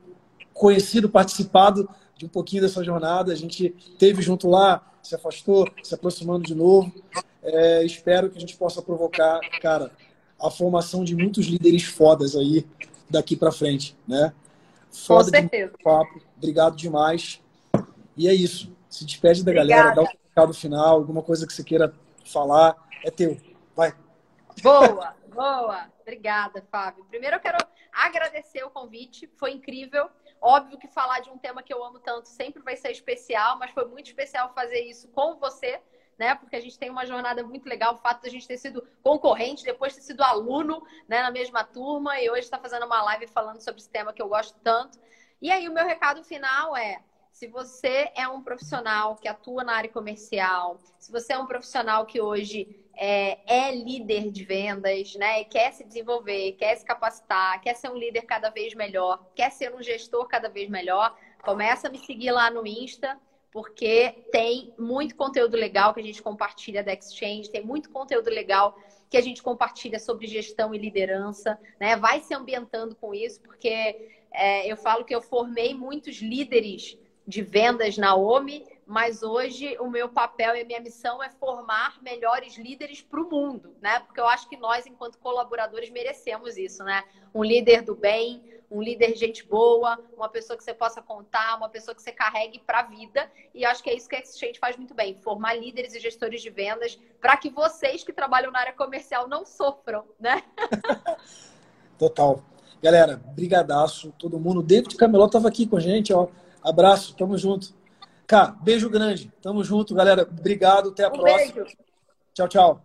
conhecido, 0.54 1.10
participado 1.10 1.88
de 2.18 2.26
um 2.26 2.30
pouquinho 2.30 2.62
dessa 2.62 2.84
jornada. 2.84 3.32
A 3.32 3.36
gente 3.36 3.70
teve 3.98 4.22
junto 4.22 4.50
lá, 4.50 4.82
se 5.02 5.16
afastou, 5.16 5.70
se 5.84 5.94
aproximando 5.94 6.44
de 6.46 6.56
novo. 6.56 6.92
É, 7.44 7.84
espero 7.84 8.30
que 8.30 8.38
a 8.38 8.42
gente 8.42 8.58
possa 8.58 8.82
provocar, 8.82 9.40
cara, 9.62 9.92
a 10.42 10.50
formação 10.50 11.04
de 11.04 11.16
muitos 11.16 11.46
líderes 11.46 11.84
fodas 11.84 12.36
aí 12.36 12.66
daqui 13.10 13.36
para 13.36 13.52
frente, 13.52 13.96
né? 14.08 14.34
Foda 14.92 15.26
Com 15.26 15.38
certeza. 15.38 15.74
papo. 15.84 16.22
Obrigado 16.38 16.76
demais. 16.76 17.42
E 18.16 18.28
é 18.28 18.34
isso. 18.34 18.72
Se 18.90 19.06
despede 19.06 19.44
da 19.44 19.52
Obrigada. 19.52 19.70
galera, 19.70 19.96
dá 19.96 20.02
um 20.02 20.28
recado 20.30 20.54
final, 20.54 20.96
alguma 20.96 21.22
coisa 21.22 21.46
que 21.46 21.54
você 21.54 21.64
queira 21.64 21.94
falar, 22.26 22.76
é 23.04 23.12
teu. 23.12 23.40
Vai. 23.76 23.94
Boa, 24.62 25.16
boa. 25.34 25.86
Obrigada, 26.02 26.64
Fábio. 26.72 27.06
Primeiro 27.06 27.36
eu 27.36 27.40
quero 27.40 27.58
agradecer 27.92 28.64
o 28.64 28.70
convite, 28.70 29.30
foi 29.38 29.52
incrível. 29.52 30.10
Óbvio 30.42 30.78
que 30.78 30.88
falar 30.88 31.20
de 31.20 31.30
um 31.30 31.38
tema 31.38 31.64
que 31.64 31.74
eu 31.74 31.84
amo 31.84 32.00
tanto 32.00 32.28
sempre 32.30 32.62
vai 32.62 32.76
ser 32.76 32.92
especial, 32.92 33.58
mas 33.58 33.72
foi 33.72 33.86
muito 33.86 34.08
especial 34.08 34.54
fazer 34.54 34.82
isso 34.82 35.08
com 35.10 35.36
você, 35.38 35.82
né? 36.18 36.36
Porque 36.36 36.56
a 36.56 36.60
gente 36.60 36.78
tem 36.78 36.90
uma 36.90 37.06
jornada 37.06 37.44
muito 37.44 37.68
legal, 37.68 37.94
o 37.94 37.98
fato 37.98 38.22
de 38.22 38.28
a 38.28 38.32
gente 38.32 38.48
ter 38.48 38.58
sido 38.58 38.84
concorrente, 39.02 39.64
depois 39.64 39.96
ter 39.96 40.02
sido 40.02 40.22
aluno 40.22 40.82
né, 41.08 41.22
na 41.22 41.32
mesma 41.32 41.64
turma, 41.64 42.20
e 42.20 42.30
hoje 42.30 42.42
está 42.42 42.60
fazendo 42.60 42.86
uma 42.86 43.02
live 43.04 43.28
falando 43.28 43.62
sobre 43.62 43.82
esse 43.82 43.90
tema 43.90 44.14
que 44.14 44.22
eu 44.22 44.28
gosto 44.28 44.58
tanto. 44.64 45.00
E 45.42 45.52
aí, 45.52 45.68
o 45.68 45.74
meu 45.74 45.86
recado 45.86 46.24
final 46.24 46.76
é: 46.76 47.02
se 47.32 47.48
você 47.48 48.12
é 48.16 48.28
um 48.28 48.42
profissional 48.42 49.16
que 49.16 49.28
atua 49.28 49.64
na 49.64 49.76
área 49.76 49.92
comercial, 49.92 50.80
se 50.98 51.12
você 51.12 51.34
é 51.34 51.38
um 51.38 51.46
profissional 51.46 52.06
que 52.06 52.20
hoje 52.20 52.84
é, 52.98 53.38
é, 53.46 53.76
líder 53.76 54.32
de 54.32 54.44
vendas, 54.44 55.16
né? 55.16 55.44
Quer 55.44 55.72
se 55.72 55.84
desenvolver, 55.84 56.54
quer 56.54 56.76
se 56.76 56.84
capacitar, 56.84 57.62
quer 57.62 57.76
ser 57.76 57.90
um 57.90 57.96
líder 57.96 58.24
cada 58.24 58.50
vez 58.50 58.74
melhor, 58.74 59.24
quer 59.36 59.52
ser 59.52 59.74
um 59.74 59.82
gestor 59.82 60.28
cada 60.28 60.50
vez 60.50 60.68
melhor, 60.68 61.16
começa 61.44 61.88
a 61.88 61.92
me 61.92 62.00
seguir 62.00 62.32
lá 62.32 62.50
no 62.50 62.66
Insta, 62.66 63.18
porque 63.52 64.26
tem 64.32 64.74
muito 64.78 65.16
conteúdo 65.16 65.56
legal 65.56 65.94
que 65.94 66.00
a 66.00 66.04
gente 66.04 66.22
compartilha 66.22 66.84
da 66.84 66.94
Exchange, 66.94 67.52
tem 67.52 67.64
muito 67.64 67.90
conteúdo 67.92 68.30
legal 68.30 68.78
que 69.10 69.16
a 69.16 69.22
gente 69.22 69.42
compartilha 69.42 70.00
sobre 70.00 70.28
gestão 70.28 70.74
e 70.74 70.78
liderança, 70.78 71.58
né? 71.80 71.96
Vai 71.96 72.22
se 72.22 72.34
ambientando 72.34 72.96
com 72.96 73.14
isso, 73.14 73.40
porque 73.42 74.10
é, 74.32 74.70
eu 74.70 74.76
falo 74.76 75.06
que 75.06 75.16
eu 75.16 75.22
formei 75.22 75.74
muitos 75.74 76.18
líderes 76.18 76.98
de 77.26 77.42
vendas 77.42 77.98
na 77.98 78.16
OMI, 78.16 78.66
mas 78.88 79.22
hoje 79.22 79.78
o 79.80 79.90
meu 79.90 80.08
papel 80.08 80.56
e 80.56 80.62
a 80.62 80.66
minha 80.66 80.80
missão 80.80 81.22
é 81.22 81.30
formar 81.30 82.02
melhores 82.02 82.58
líderes 82.58 83.02
para 83.02 83.20
o 83.20 83.30
mundo, 83.30 83.76
né? 83.82 84.00
Porque 84.00 84.20
eu 84.20 84.28
acho 84.28 84.48
que 84.48 84.56
nós, 84.56 84.88
enquanto 84.88 85.18
colaboradores, 85.18 85.90
merecemos 85.90 86.56
isso, 86.56 86.86
né? 86.86 87.04
Um 87.36 87.44
líder 87.44 87.82
do 87.82 87.94
bem, 87.94 88.42
um 88.72 88.82
líder 88.82 89.14
gente 89.18 89.46
boa, 89.46 90.00
uma 90.16 90.30
pessoa 90.30 90.58
que 90.58 90.64
você 90.64 90.74
possa 90.74 91.02
contar, 91.02 91.58
uma 91.58 91.68
pessoa 91.68 91.94
que 91.94 92.02
você 92.02 92.14
carregue 92.14 92.60
para 92.60 92.80
a 92.80 92.84
vida. 92.84 93.30
E 93.54 93.66
acho 93.66 93.84
que 93.84 93.90
é 93.90 93.94
isso 93.94 94.08
que 94.08 94.16
a 94.16 94.20
Exchange 94.20 94.58
faz 94.58 94.78
muito 94.78 94.94
bem: 94.94 95.16
formar 95.16 95.54
líderes 95.56 95.94
e 95.94 96.00
gestores 96.00 96.42
de 96.42 96.50
vendas 96.50 96.98
para 97.20 97.36
que 97.36 97.50
vocês 97.50 98.06
que 98.06 98.14
trabalham 98.14 98.52
na 98.52 98.60
área 98.60 98.74
comercial 98.74 99.28
não 99.28 99.46
sofram, 99.46 100.06
né? 100.18 100.42
Total. 102.00 102.42
Galera, 102.82 103.18
brigadaço, 103.18 104.14
todo 104.18 104.40
mundo. 104.40 104.64
David 104.64 104.96
Camelot 104.96 105.28
estava 105.28 105.50
aqui 105.50 105.68
com 105.68 105.76
a 105.76 105.82
gente, 105.82 106.14
ó. 106.14 106.30
Abraço, 106.64 107.16
tamo 107.16 107.38
junto. 107.38 107.76
Cá, 108.28 108.54
beijo 108.62 108.90
grande. 108.90 109.32
Tamo 109.42 109.64
junto, 109.64 109.96
galera. 109.96 110.28
Obrigado. 110.30 110.90
Até 110.90 111.06
a 111.06 111.08
um 111.08 111.12
próxima. 111.14 111.64
Beijo. 111.64 111.78
Tchau, 112.34 112.48
tchau. 112.50 112.84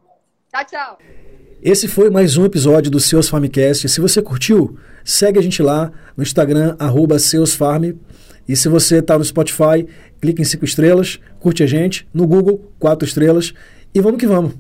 Tchau, 0.53 0.64
tchau. 0.64 0.99
Esse 1.61 1.88
foi 1.88 2.11
mais 2.11 2.36
um 2.36 2.45
episódio 2.45 2.93
do 2.93 3.01
Seus 3.01 3.28
Farmcast. 3.28 3.88
Se 3.88 4.01
você 4.01 4.22
curtiu, 4.22 4.78
segue 5.05 5.40
a 5.40 5.43
gente 5.43 5.61
lá 5.61 5.90
no 6.16 6.22
Instagram, 6.22 6.76
arroba 6.78 7.18
seusfarm. 7.18 7.99
E 8.49 8.55
se 8.55 8.68
você 8.68 8.99
está 8.99 9.18
no 9.18 9.24
Spotify, 9.24 9.84
clique 10.20 10.40
em 10.40 10.45
cinco 10.45 10.64
estrelas, 10.64 11.18
curte 11.40 11.64
a 11.64 11.66
gente. 11.66 12.09
No 12.14 12.24
Google, 12.24 12.72
quatro 12.78 13.07
estrelas. 13.07 13.53
E 13.93 14.01
vamos 14.01 14.20
que 14.20 14.26
vamos. 14.28 14.55